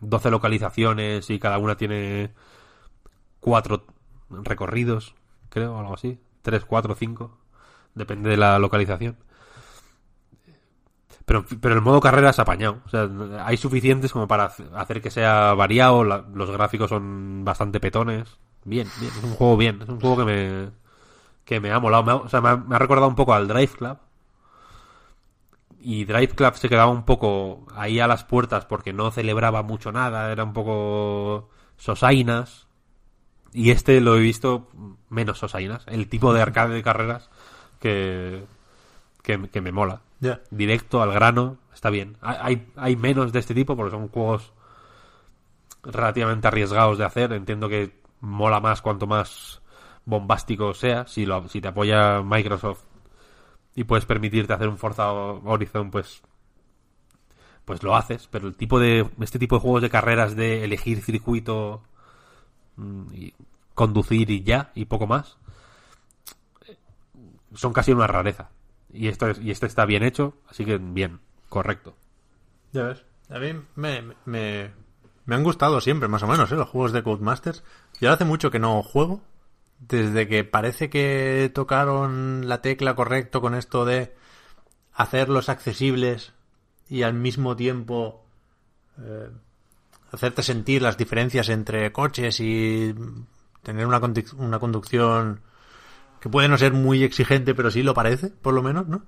[0.01, 2.33] 12 localizaciones y cada una tiene
[3.39, 3.85] cuatro
[4.29, 5.15] recorridos,
[5.49, 7.40] creo, algo así, 3, 4, 5
[7.95, 9.17] depende de la localización.
[11.25, 12.79] Pero, pero el modo carrera es apañado.
[12.85, 13.09] O sea,
[13.45, 16.03] hay suficientes como para hacer que sea variado.
[16.03, 18.37] los gráficos son bastante petones.
[18.65, 19.81] Bien, bien, es un juego bien.
[19.81, 20.69] Es un juego que me,
[21.45, 22.23] que me ha molado.
[22.23, 23.97] o sea, me ha, recordado un poco al Drive Club.
[25.79, 29.91] Y Drive Club se quedaba un poco ahí a las puertas porque no celebraba mucho
[29.91, 30.31] nada.
[30.31, 32.67] Era un poco sosainas.
[33.53, 34.69] Y este lo he visto
[35.09, 35.83] menos sosainas.
[35.87, 37.29] El tipo de arcade de carreras
[37.81, 38.45] que,
[39.23, 40.01] que, me mola.
[40.51, 42.15] Directo, al grano, está bien.
[42.21, 44.53] Hay, hay menos de este tipo porque son juegos
[45.83, 47.33] relativamente arriesgados de hacer.
[47.33, 49.61] Entiendo que mola más cuanto más
[50.05, 51.07] bombástico sea.
[51.07, 52.83] Si, lo, si te apoya Microsoft
[53.75, 56.21] y puedes permitirte hacer un Forza Horizon, pues
[57.65, 61.01] pues lo haces, pero el tipo de este tipo de juegos de carreras de elegir
[61.01, 61.83] circuito
[62.75, 63.33] mm, y
[63.73, 65.37] conducir y ya, y poco más,
[67.53, 68.49] son casi una rareza.
[68.93, 71.19] Y esto, es, y este está bien hecho, así que bien,
[71.49, 71.95] correcto.
[72.73, 73.05] Ya ves.
[73.29, 74.71] A mí me, me,
[75.25, 76.55] me han gustado siempre, más o menos, ¿eh?
[76.55, 77.63] los juegos de Codemasters.
[77.99, 79.21] Yo hace mucho que no juego.
[79.79, 84.13] Desde que parece que tocaron la tecla correcto con esto de
[84.93, 86.33] hacerlos accesibles
[86.87, 88.23] y al mismo tiempo
[88.99, 89.29] eh,
[90.11, 92.93] hacerte sentir las diferencias entre coches y
[93.63, 94.01] tener una,
[94.37, 95.41] una conducción
[96.21, 99.03] que puede no ser muy exigente, pero sí lo parece, por lo menos, ¿no?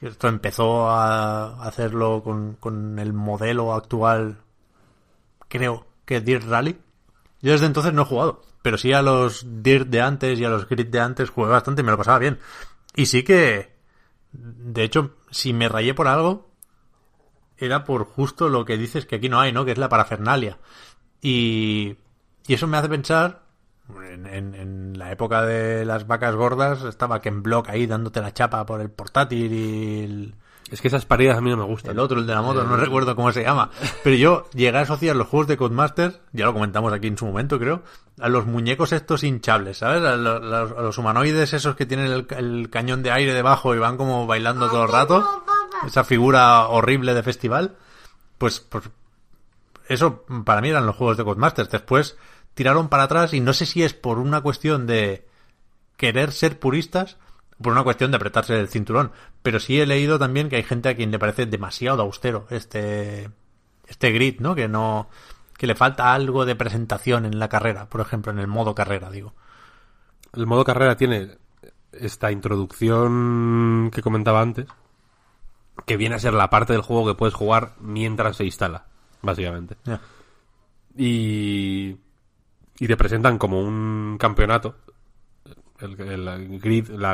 [0.00, 4.38] Esto empezó a hacerlo con, con el modelo actual,
[5.48, 6.78] creo que Dirt Rally.
[7.42, 10.48] Yo desde entonces no he jugado, pero sí a los Dirt de antes y a
[10.48, 12.38] los Grid de antes jugué bastante y me lo pasaba bien.
[12.94, 13.74] Y sí que,
[14.32, 16.48] de hecho, si me rayé por algo,
[17.56, 19.64] era por justo lo que dices que aquí no hay, ¿no?
[19.64, 20.58] Que es la parafernalia.
[21.20, 21.96] Y,
[22.46, 23.45] y eso me hace pensar,
[24.12, 28.32] en, en- en la época de las vacas gordas, estaba Ken Block ahí dándote la
[28.34, 30.34] chapa por el portátil y el,
[30.70, 31.92] Es que esas paridas a mí no me gustan.
[31.92, 33.70] el otro, el de la moto, no recuerdo cómo se llama.
[34.02, 37.26] Pero yo llegué a asociar los juegos de Codemasters, ya lo comentamos aquí en su
[37.26, 37.82] momento, creo,
[38.20, 40.02] a los muñecos estos hinchables, ¿sabes?
[40.02, 43.74] A los, los- a los humanoides esos que tienen el, el cañón de aire debajo
[43.74, 45.44] y van como bailando todo el rato.
[45.86, 47.76] Esa figura horrible de festival.
[48.38, 48.84] Pues, pues
[49.88, 51.70] eso para mí eran los juegos de Codemasters.
[51.70, 52.16] Después
[52.56, 55.28] tiraron para atrás y no sé si es por una cuestión de
[55.98, 57.18] querer ser puristas
[57.60, 59.12] o por una cuestión de apretarse el cinturón.
[59.42, 63.30] Pero sí he leído también que hay gente a quien le parece demasiado austero este,
[63.86, 64.54] este grid, ¿no?
[64.54, 65.10] Que no,
[65.58, 69.10] que le falta algo de presentación en la carrera, por ejemplo, en el modo carrera,
[69.10, 69.34] digo.
[70.32, 71.36] El modo carrera tiene
[71.92, 74.66] esta introducción que comentaba antes,
[75.84, 78.86] que viene a ser la parte del juego que puedes jugar mientras se instala,
[79.20, 79.76] básicamente.
[80.96, 81.98] Y,
[82.78, 84.76] y te presentan como un campeonato,
[85.80, 86.36] la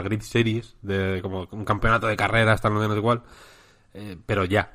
[0.03, 3.23] grid, series, de como un campeonato de carreras, tal, no sé cuál,
[3.95, 4.73] eh, pero ya.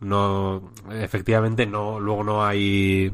[0.00, 3.12] No, efectivamente, no, luego no hay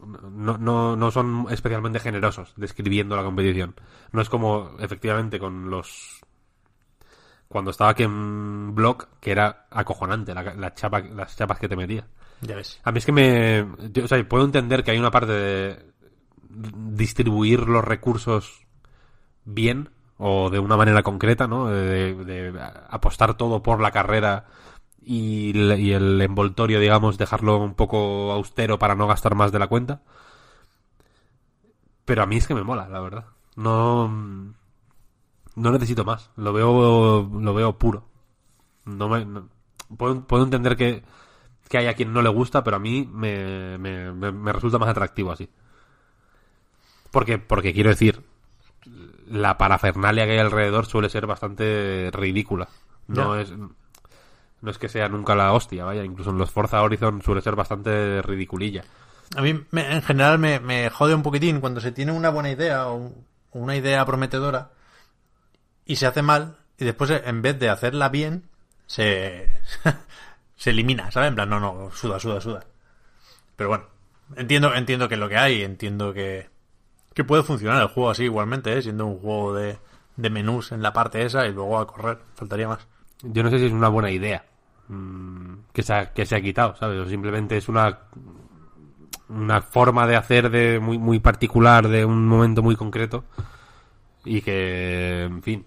[0.00, 3.74] no, no, no son especialmente generosos describiendo la competición.
[4.12, 6.20] No es como, efectivamente, con los...
[7.48, 12.06] Cuando estaba Ken Block, que era acojonante la, la chapa, las chapas que te metía.
[12.42, 12.80] Ya ves.
[12.84, 13.62] A mí es que me...
[13.62, 15.90] o sea, puedo entender que hay una parte de
[16.48, 18.66] distribuir los recursos
[19.44, 21.66] bien o de una manera concreta, ¿no?
[21.66, 22.52] De,
[22.88, 24.46] apostar todo por la carrera
[25.02, 29.68] y, y el envoltorio, digamos, dejarlo un poco austero para no gastar más de la
[29.68, 30.02] cuenta.
[32.04, 33.26] Pero a mí es que me mola, la verdad.
[33.56, 36.30] No, no necesito más.
[36.36, 38.04] Lo veo, lo veo puro.
[38.84, 39.26] No me,
[39.96, 41.04] puedo entender que,
[41.70, 44.76] que hay a quien no le gusta, pero a mí me, me, me- me resulta
[44.78, 45.48] más atractivo así.
[47.10, 48.22] Porque, porque quiero decir,
[49.28, 52.68] la parafernalia que hay alrededor suele ser bastante ridícula.
[53.08, 56.04] No es, no es que sea nunca la hostia, vaya.
[56.04, 58.84] Incluso en los Forza Horizon suele ser bastante ridiculilla.
[59.36, 62.50] A mí me- en general me, me jode un poquitín cuando se tiene una buena
[62.50, 63.12] idea o
[63.52, 64.70] una idea prometedora
[65.86, 68.44] y se hace mal y después en vez de hacerla bien
[68.86, 69.48] se,
[70.60, 71.30] se elimina, ¿sabes?
[71.30, 72.62] En plan, no, no, suda, suda, suda.
[73.56, 73.84] Pero bueno,
[74.36, 76.50] entiendo, entiendo que es lo que hay, entiendo que,
[77.14, 78.82] que puede funcionar el juego así igualmente, ¿eh?
[78.82, 79.78] siendo un juego de,
[80.16, 82.86] de menús en la parte esa y luego a correr, faltaría más.
[83.22, 84.44] Yo no sé si es una buena idea
[84.88, 87.00] mm, que, se ha, que se ha quitado, ¿sabes?
[87.00, 87.98] O simplemente es una
[89.30, 93.24] una forma de hacer de muy muy particular de un momento muy concreto
[94.24, 95.64] y que en fin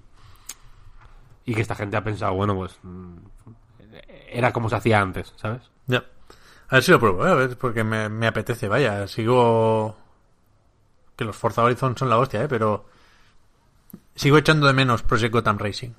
[1.45, 3.15] y que esta gente ha pensado bueno pues mm,
[4.33, 6.03] era como se hacía antes sabes Ya.
[6.69, 7.29] A ver si lo pruebo, ¿eh?
[7.29, 9.07] a ver, porque me, apetece, vaya.
[9.07, 9.95] Sigo.
[11.15, 12.47] Que los Forza Horizon son la hostia, ¿eh?
[12.47, 12.87] Pero.
[14.15, 15.91] Sigo echando de menos Project Gotham Racing.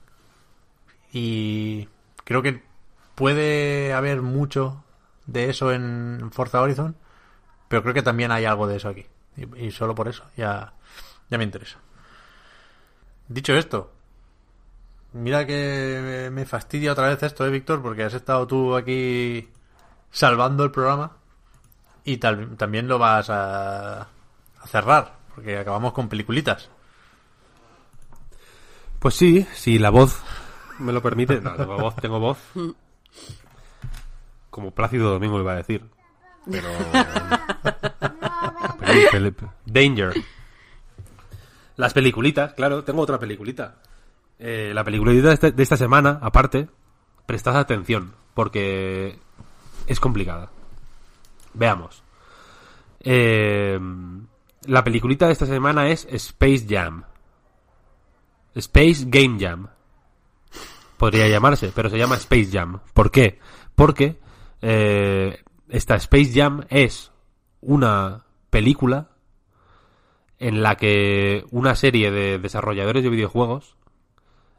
[1.13, 1.89] Y.
[2.25, 2.63] Creo que
[3.15, 4.83] puede haber mucho
[5.27, 6.97] de eso en Forza Horizon.
[7.69, 9.07] Pero creo que también hay algo de eso aquí.
[9.37, 10.75] Y, y solo por eso ya,
[11.31, 11.79] ya me interesa.
[13.29, 13.94] Dicho esto,
[15.15, 17.81] Mira que me fastidia otra vez esto, ¿eh, Víctor?
[17.81, 19.49] Porque has estado tú aquí
[20.11, 21.17] salvando el programa
[22.05, 26.69] y tal, también lo vas a, a cerrar, porque acabamos con peliculitas.
[28.99, 30.19] pues sí si la voz
[30.79, 32.39] me lo permite no tengo voz tengo voz
[34.49, 35.85] como Plácido Domingo iba a decir
[36.51, 36.71] pero
[39.67, 40.15] Danger
[41.77, 43.75] las peliculitas claro tengo otra peliculita
[44.47, 46.69] Eh, la peliculita de esta, de esta semana aparte
[47.25, 49.19] prestad atención porque
[49.87, 50.51] es complicada
[51.55, 52.03] veamos
[53.01, 53.81] Eh,
[54.67, 57.05] La peliculita de esta semana es Space Jam.
[58.55, 59.69] Space Game Jam.
[60.99, 62.81] Podría llamarse, pero se llama Space Jam.
[62.93, 63.39] ¿Por qué?
[63.75, 64.19] Porque
[64.61, 67.13] eh, esta Space Jam es
[67.63, 69.09] una película
[70.39, 73.77] en la que una serie de desarrolladores de videojuegos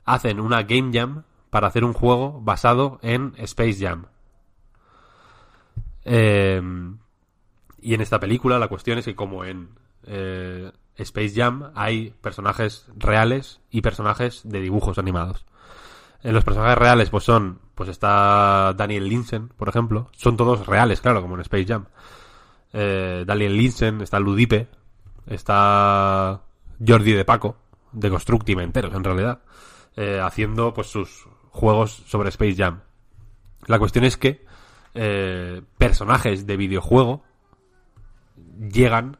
[0.06, 4.06] hacen una Game Jam para hacer un juego basado en Space Jam.
[6.04, 6.62] Eh,
[7.82, 9.70] y en esta película la cuestión es que como en
[10.06, 15.46] eh, Space Jam hay personajes reales y personajes de dibujos animados.
[16.24, 20.10] En los personajes reales pues son, pues está Daniel Linsen, por ejemplo.
[20.14, 21.86] Son todos reales, claro, como en Space Jam.
[22.74, 24.68] Eh, Daniel Linsen, está Ludipe,
[25.28, 26.42] está
[26.86, 27.58] Jordi de Paco,
[27.92, 29.40] de Constructive enteros en realidad,
[29.96, 32.82] eh, haciendo pues sus juegos sobre Space Jam.
[33.68, 34.46] La cuestión es que
[34.94, 37.24] eh, personajes de videojuego
[38.72, 39.18] llegan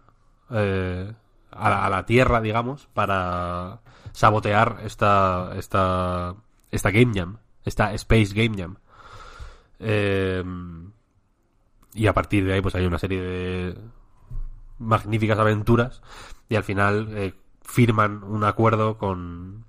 [0.50, 1.14] eh,
[1.52, 3.82] a, la, a la Tierra, digamos, para
[4.12, 6.36] sabotear esta, esta,
[6.72, 8.78] esta Game Jam, esta Space Game Jam.
[9.80, 10.44] Eh,
[11.94, 13.78] y a partir de ahí, pues hay una serie de
[14.78, 16.02] magníficas aventuras
[16.50, 19.65] y al final firman un acuerdo con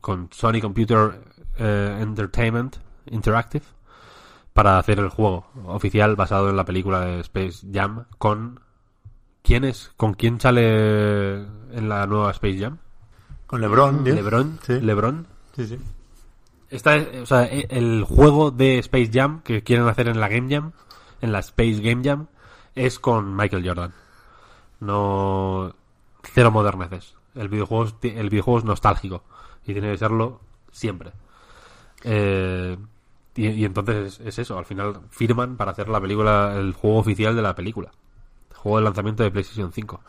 [0.00, 1.20] con Sony Computer
[1.58, 2.76] eh, Entertainment
[3.10, 3.64] Interactive
[4.52, 8.60] para hacer el juego oficial basado en la película de Space Jam con
[9.42, 12.78] quién es con quién sale en la nueva Space Jam
[13.46, 14.04] Con LeBron.
[14.04, 14.80] LeBron Sí.
[14.80, 15.26] LeBron
[15.56, 15.78] Sí, sí.
[16.70, 20.28] Esta es- o sea, e- el juego de Space Jam que quieren hacer en la
[20.28, 20.72] Game Jam,
[21.20, 22.26] en la Space Game Jam,
[22.74, 23.92] es con Michael Jordan.
[24.80, 25.74] No
[26.22, 27.14] cero moderneces.
[27.34, 29.22] El videojuego, es- el videojuego es nostálgico
[29.66, 31.12] y tiene que serlo siempre.
[32.04, 32.76] Eh,
[33.36, 37.34] y, entonces es, es eso, al final firman para hacer la película, el juego oficial
[37.34, 37.90] de la película.
[38.50, 40.00] El juego de lanzamiento de PlayStation 5.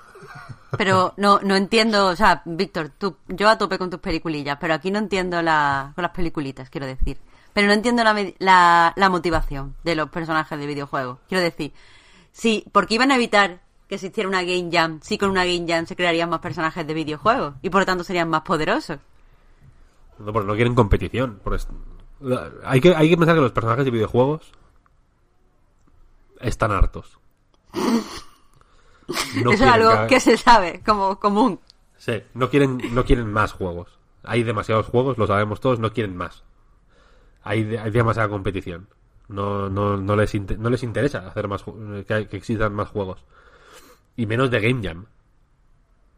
[0.78, 4.74] Pero no, no entiendo, o sea, Víctor, tú, yo a tope con tus peliculillas, pero
[4.74, 7.18] aquí no entiendo la, con las peliculitas, quiero decir.
[7.54, 11.20] Pero no entiendo la, la, la motivación de los personajes de videojuegos.
[11.30, 11.74] Quiero decir,
[12.32, 15.86] sí, porque iban a evitar que existiera una Game Jam, sí con una Game Jam
[15.86, 19.00] se crearían más personajes de videojuegos y por lo tanto serían más poderosos.
[20.20, 21.40] No, porque no quieren competición.
[21.44, 21.70] por est-
[22.20, 24.52] la- hay, que, hay que pensar que los personajes de videojuegos
[26.40, 27.18] están hartos.
[29.44, 31.60] No Eso es algo cada- que se sabe como común.
[31.98, 34.00] Sí, no quieren, no quieren más juegos.
[34.24, 36.44] Hay demasiados juegos, lo sabemos todos, no quieren más.
[37.44, 38.88] Hay, de- hay demasiada competición.
[39.28, 43.24] No, no, no, les, inte- no les interesa hacer más que, que existan más juegos.
[44.16, 45.06] Y menos de Game Jam.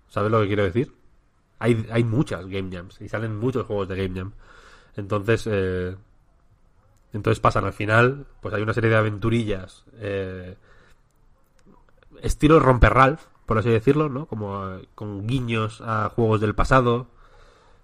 [0.10, 0.94] ¿Sabes lo que quiero decir?
[1.60, 4.34] Hay, hay muchas Game Jams y salen muchos juegos de Game Jam.
[4.96, 5.96] Entonces, eh,
[7.14, 10.56] entonces pasan al final, pues hay una serie de aventurillas eh,
[12.22, 14.26] estilo Romper Ralph, por así decirlo, ¿no?
[14.26, 17.08] Como eh, con guiños a juegos del pasado,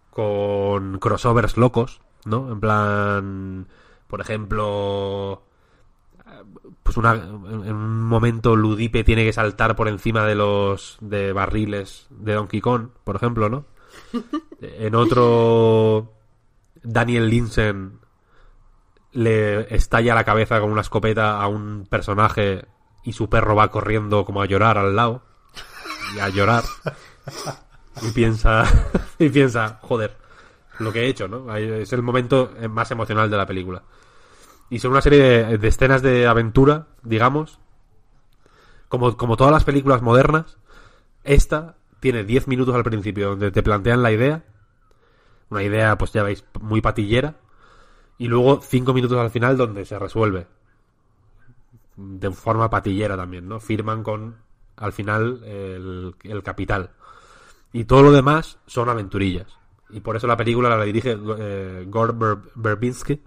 [0.09, 2.51] con crossovers locos, ¿no?
[2.51, 3.67] En plan,
[4.07, 5.43] por ejemplo,
[6.83, 12.07] pues una, en un momento Ludipe tiene que saltar por encima de los de barriles
[12.09, 13.65] de Donkey Kong, por ejemplo, ¿no?
[14.61, 16.13] En otro,
[16.81, 17.99] Daniel Linsen
[19.11, 22.65] le estalla la cabeza con una escopeta a un personaje
[23.03, 25.23] y su perro va corriendo como a llorar al lado.
[26.15, 26.63] Y a llorar.
[28.01, 28.63] Y piensa,
[29.19, 30.17] y piensa, joder,
[30.79, 31.53] lo que he hecho, ¿no?
[31.55, 33.83] Es el momento más emocional de la película.
[34.69, 35.19] Y son una serie
[35.57, 37.59] de, escenas de aventura, digamos.
[38.87, 40.57] Como, como todas las películas modernas,
[41.23, 44.43] esta tiene 10 minutos al principio donde te plantean la idea.
[45.49, 47.35] Una idea, pues ya veis, muy patillera.
[48.17, 50.47] Y luego 5 minutos al final donde se resuelve.
[51.95, 53.59] De forma patillera también, ¿no?
[53.59, 54.37] Firman con,
[54.77, 56.91] al final, el, el capital.
[57.71, 59.47] Y todo lo demás son aventurillas.
[59.89, 63.21] Y por eso la película la dirige eh, Gore Ver- Verbinski.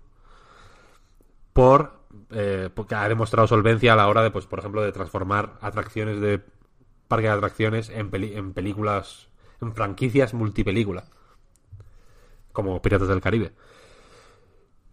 [1.57, 1.93] Por,
[2.31, 6.21] eh, porque ha demostrado solvencia a la hora de, pues, por ejemplo, de transformar atracciones
[6.21, 6.41] de
[7.09, 9.29] parque de atracciones en, peli- en películas,
[9.61, 11.05] en franquicias multipelícula.
[12.53, 13.53] Como Piratas del Caribe.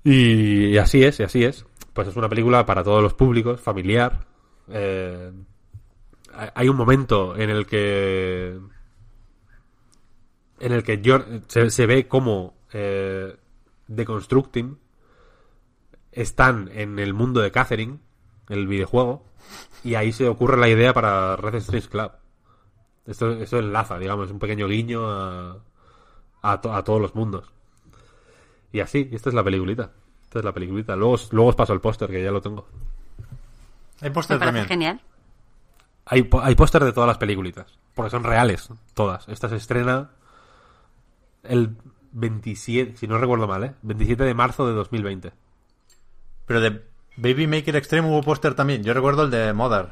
[0.03, 1.65] Y, así es, y así es.
[1.93, 4.25] Pues es una película para todos los públicos, familiar.
[4.69, 5.31] Eh,
[6.55, 8.59] hay- un momento en el que
[10.59, 13.35] en el que Jor- se, ve como eh,
[13.93, 14.77] The Constructing
[16.15, 17.99] están en el mundo de Catherine,
[18.49, 19.25] el videojuego,
[19.83, 22.11] y ahí se ocurre la idea para Red Street Club.
[23.05, 25.57] Esto, esto enlaza, digamos, un pequeño guiño a,
[26.41, 27.51] a, to- a todos los mundos.
[28.71, 29.91] Y así, esta es la peliculita.
[30.23, 30.95] Esta es la peliculita.
[30.95, 32.65] Luego, os- luego os paso el póster, que ya lo tengo.
[34.01, 34.65] Hay póster también.
[34.65, 35.01] genial.
[36.05, 37.77] Hay, po- hay póster de todas las peliculitas.
[37.93, 39.27] Porque son reales, todas.
[39.29, 40.11] Esta se estrena
[41.43, 41.75] el
[42.13, 43.73] 27, si no recuerdo mal, ¿eh?
[43.81, 45.33] 27 de marzo de 2020.
[46.45, 46.83] Pero de
[47.17, 48.83] Baby Maker Extreme hubo póster también.
[48.83, 49.89] Yo recuerdo el de Modern.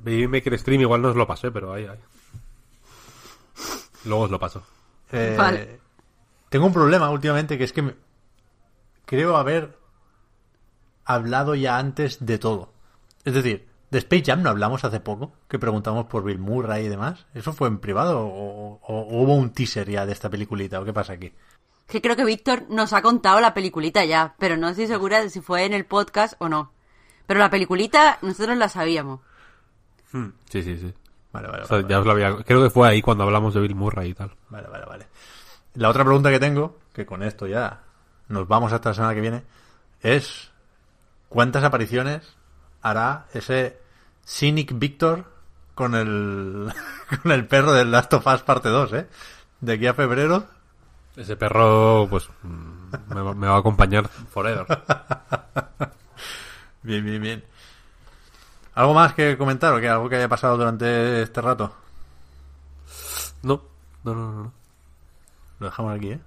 [0.00, 1.98] Baby Maker Stream igual no os lo pasé, pero ahí, ahí.
[4.04, 4.62] Luego os lo paso.
[5.12, 5.80] Eh, Vale.
[6.48, 7.94] Tengo un problema últimamente que es que me-
[9.04, 9.76] creo haber
[11.04, 12.72] hablado ya antes de todo.
[13.24, 16.88] Es decir, de Space Jam no hablamos hace poco, que preguntamos por Bill Murray y
[16.88, 17.26] demás.
[17.34, 20.84] ¿Eso fue en privado o, o- o hubo un teaser ya de esta peliculita o
[20.84, 21.32] qué pasa aquí?
[21.88, 25.30] Que creo que Víctor nos ha contado la peliculita ya, pero no estoy segura de
[25.30, 26.72] si fue en el podcast o no.
[27.26, 29.20] Pero la peliculita nosotros la sabíamos.
[30.50, 30.94] Sí, sí, sí.
[31.32, 32.36] Vale, vale, O sea, vale, ya os lo había...
[32.44, 34.34] Creo que fue ahí cuando hablamos de Bill Murray y tal.
[34.48, 35.06] vale, vale, vale.
[35.74, 37.82] La otra pregunta que tengo, que con esto ya
[38.28, 39.42] nos vamos hasta la semana que viene,
[40.02, 40.50] es
[41.28, 42.36] ¿cuántas apariciones
[42.82, 43.78] hará ese
[44.26, 45.24] Cynic Victor
[45.74, 46.72] con el
[47.22, 49.08] con el perro del Last of Us parte 2, eh?
[49.60, 50.46] De aquí a febrero.
[51.18, 54.66] Ese perro, pues, mm, me, va- me va a acompañar forever.
[56.82, 57.44] Bien, bien, bien.
[58.74, 61.74] ¿Algo más que comentar o que algo que haya pasado durante este rato?
[63.42, 63.60] No,
[64.04, 64.52] no, no, no.
[65.58, 66.20] Lo dejamos aquí, ¿eh?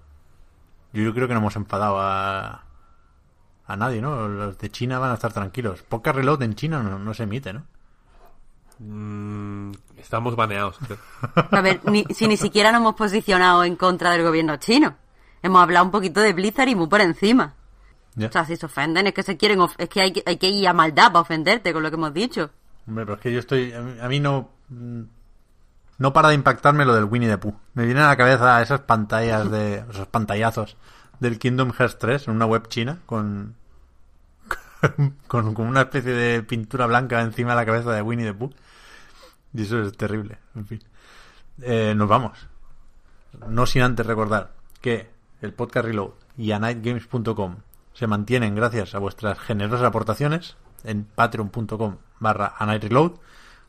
[0.94, 2.64] Yo, yo creo que no hemos enfadado a,
[3.66, 4.28] a nadie, ¿no?
[4.28, 5.82] Los de China van a estar tranquilos.
[5.84, 7.64] Podcast Reload en China no, no se emite, ¿no?
[8.84, 10.78] Mm, estamos baneados.
[10.80, 10.98] creo.
[11.52, 14.96] A ver, ni- si ni siquiera nos hemos posicionado en contra del gobierno chino.
[15.44, 17.54] Hemos hablado un poquito de Blizzard y muy por encima.
[18.18, 19.62] O sea, si se ofenden es que se quieren...
[19.62, 21.96] of- es que hay, que hay que ir a maldad para ofenderte con lo que
[21.96, 22.50] hemos dicho.
[22.88, 23.72] Hombre, pero es que yo estoy...
[23.74, 24.50] A mí, a mí no...
[25.98, 27.56] No para de impactarme lo del Winnie the Pooh.
[27.76, 29.84] Me vienen a la cabeza esas pantallas de...
[29.92, 30.76] Esos pantallazos
[31.20, 33.56] del Kingdom Hearts 3 en una web china con...
[35.28, 38.52] Con, con una especie de pintura blanca encima de la cabeza de Winnie the Pooh.
[39.54, 40.40] Y eso es terrible.
[40.56, 40.84] En fin.
[41.62, 42.48] Eh, nos vamos.
[43.48, 45.10] No sin antes recordar que
[45.42, 47.58] el podcast Reload y anightgames.com
[47.94, 53.14] se mantienen gracias a vuestras generosas aportaciones en patreon.com barra anightreload.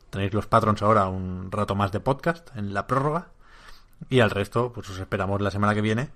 [0.09, 3.27] Tenéis los patrons ahora un rato más de podcast en la prórroga.
[4.09, 6.09] Y al resto, pues os esperamos la semana que viene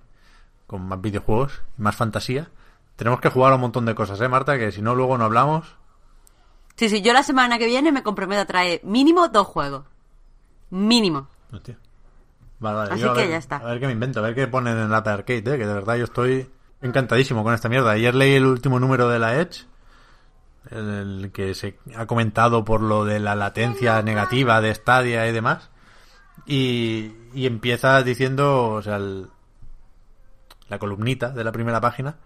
[0.66, 2.50] con más videojuegos y más fantasía.
[2.96, 4.58] Tenemos que jugar un montón de cosas, ¿eh, Marta?
[4.58, 5.77] Que si no, luego no hablamos.
[6.78, 9.84] Sí, sí, yo la semana que viene me comprometo a traer mínimo dos juegos.
[10.70, 11.28] Mínimo.
[11.52, 11.76] Hostia.
[12.60, 12.90] Vale, vale.
[12.92, 13.56] Así yo que ver- ya está.
[13.56, 15.42] A ver qué me invento, a ver qué ponen en la arcade, ¿eh?
[15.42, 16.48] que de verdad yo estoy
[16.82, 17.90] encantadísimo con esta mierda.
[17.92, 19.66] Ayer leí el último número de la Edge,
[20.70, 25.70] el que se ha comentado por lo de la latencia negativa de Stadia y demás.
[26.46, 29.28] Y, y empieza diciendo, o sea, el-
[30.68, 32.16] la columnita de la primera página,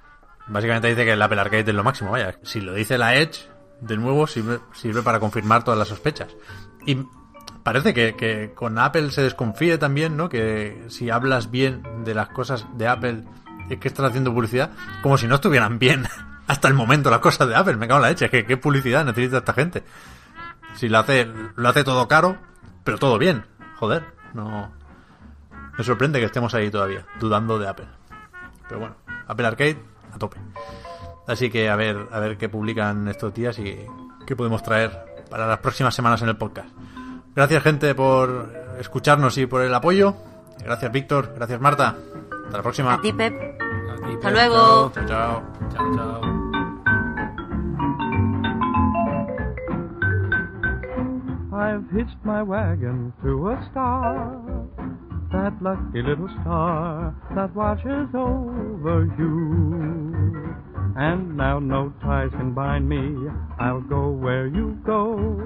[0.48, 2.10] básicamente dice que el Apple Arcade es lo máximo.
[2.10, 3.48] Vaya, si lo dice la Edge,
[3.82, 6.28] de nuevo sirve, sirve para confirmar todas las sospechas.
[6.86, 7.04] Y
[7.62, 10.28] parece que, que con Apple se desconfíe también, ¿no?
[10.28, 13.24] Que si hablas bien de las cosas de Apple,
[13.68, 14.70] es que estás haciendo publicidad,
[15.02, 16.06] como si no estuvieran bien
[16.46, 17.76] hasta el momento las cosas de Apple.
[17.76, 19.82] Me cago en la leche, que qué publicidad necesita esta gente.
[20.76, 22.38] Si lo hace, lo hace todo caro,
[22.84, 23.44] pero todo bien.
[23.76, 24.70] Joder, no.
[25.76, 27.86] Me sorprende que estemos ahí todavía, dudando de Apple.
[28.68, 28.96] Pero bueno,
[29.26, 29.78] Apple Arcade
[30.14, 30.38] a tope.
[31.26, 33.76] Así que a ver, a ver qué publican estos días y
[34.26, 34.90] qué podemos traer
[35.30, 36.68] para las próximas semanas en el podcast.
[37.34, 40.14] Gracias gente por escucharnos y por el apoyo.
[40.64, 41.96] Gracias Víctor, gracias Marta.
[42.44, 42.94] Hasta la próxima.
[42.94, 43.32] A ti, Pep.
[43.32, 44.92] Aquí, Hasta luego.
[44.94, 45.42] Chao, chao.
[45.74, 46.20] Chao, chao.
[51.54, 54.36] I've hitched my wagon to a star,
[55.32, 60.54] that lucky little star that watches over you.
[60.96, 65.40] And now no ties can bind me, I'll go where you go.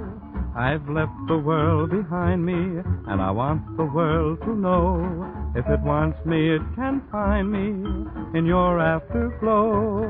[0.57, 5.53] I've left the world behind me, and I want the world to know.
[5.55, 10.05] If it wants me, it can find me in your afterglow.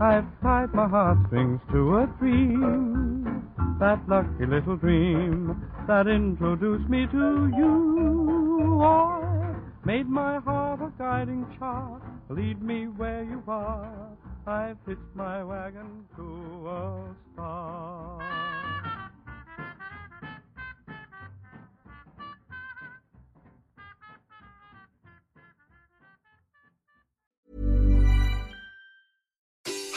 [0.00, 3.37] I've tied my heartstrings to a dream,
[3.80, 8.82] that lucky little dream that introduced me to you.
[8.82, 14.08] I made my heart a guiding chart, lead me where you are.
[14.46, 18.47] I've hitched my wagon to a star.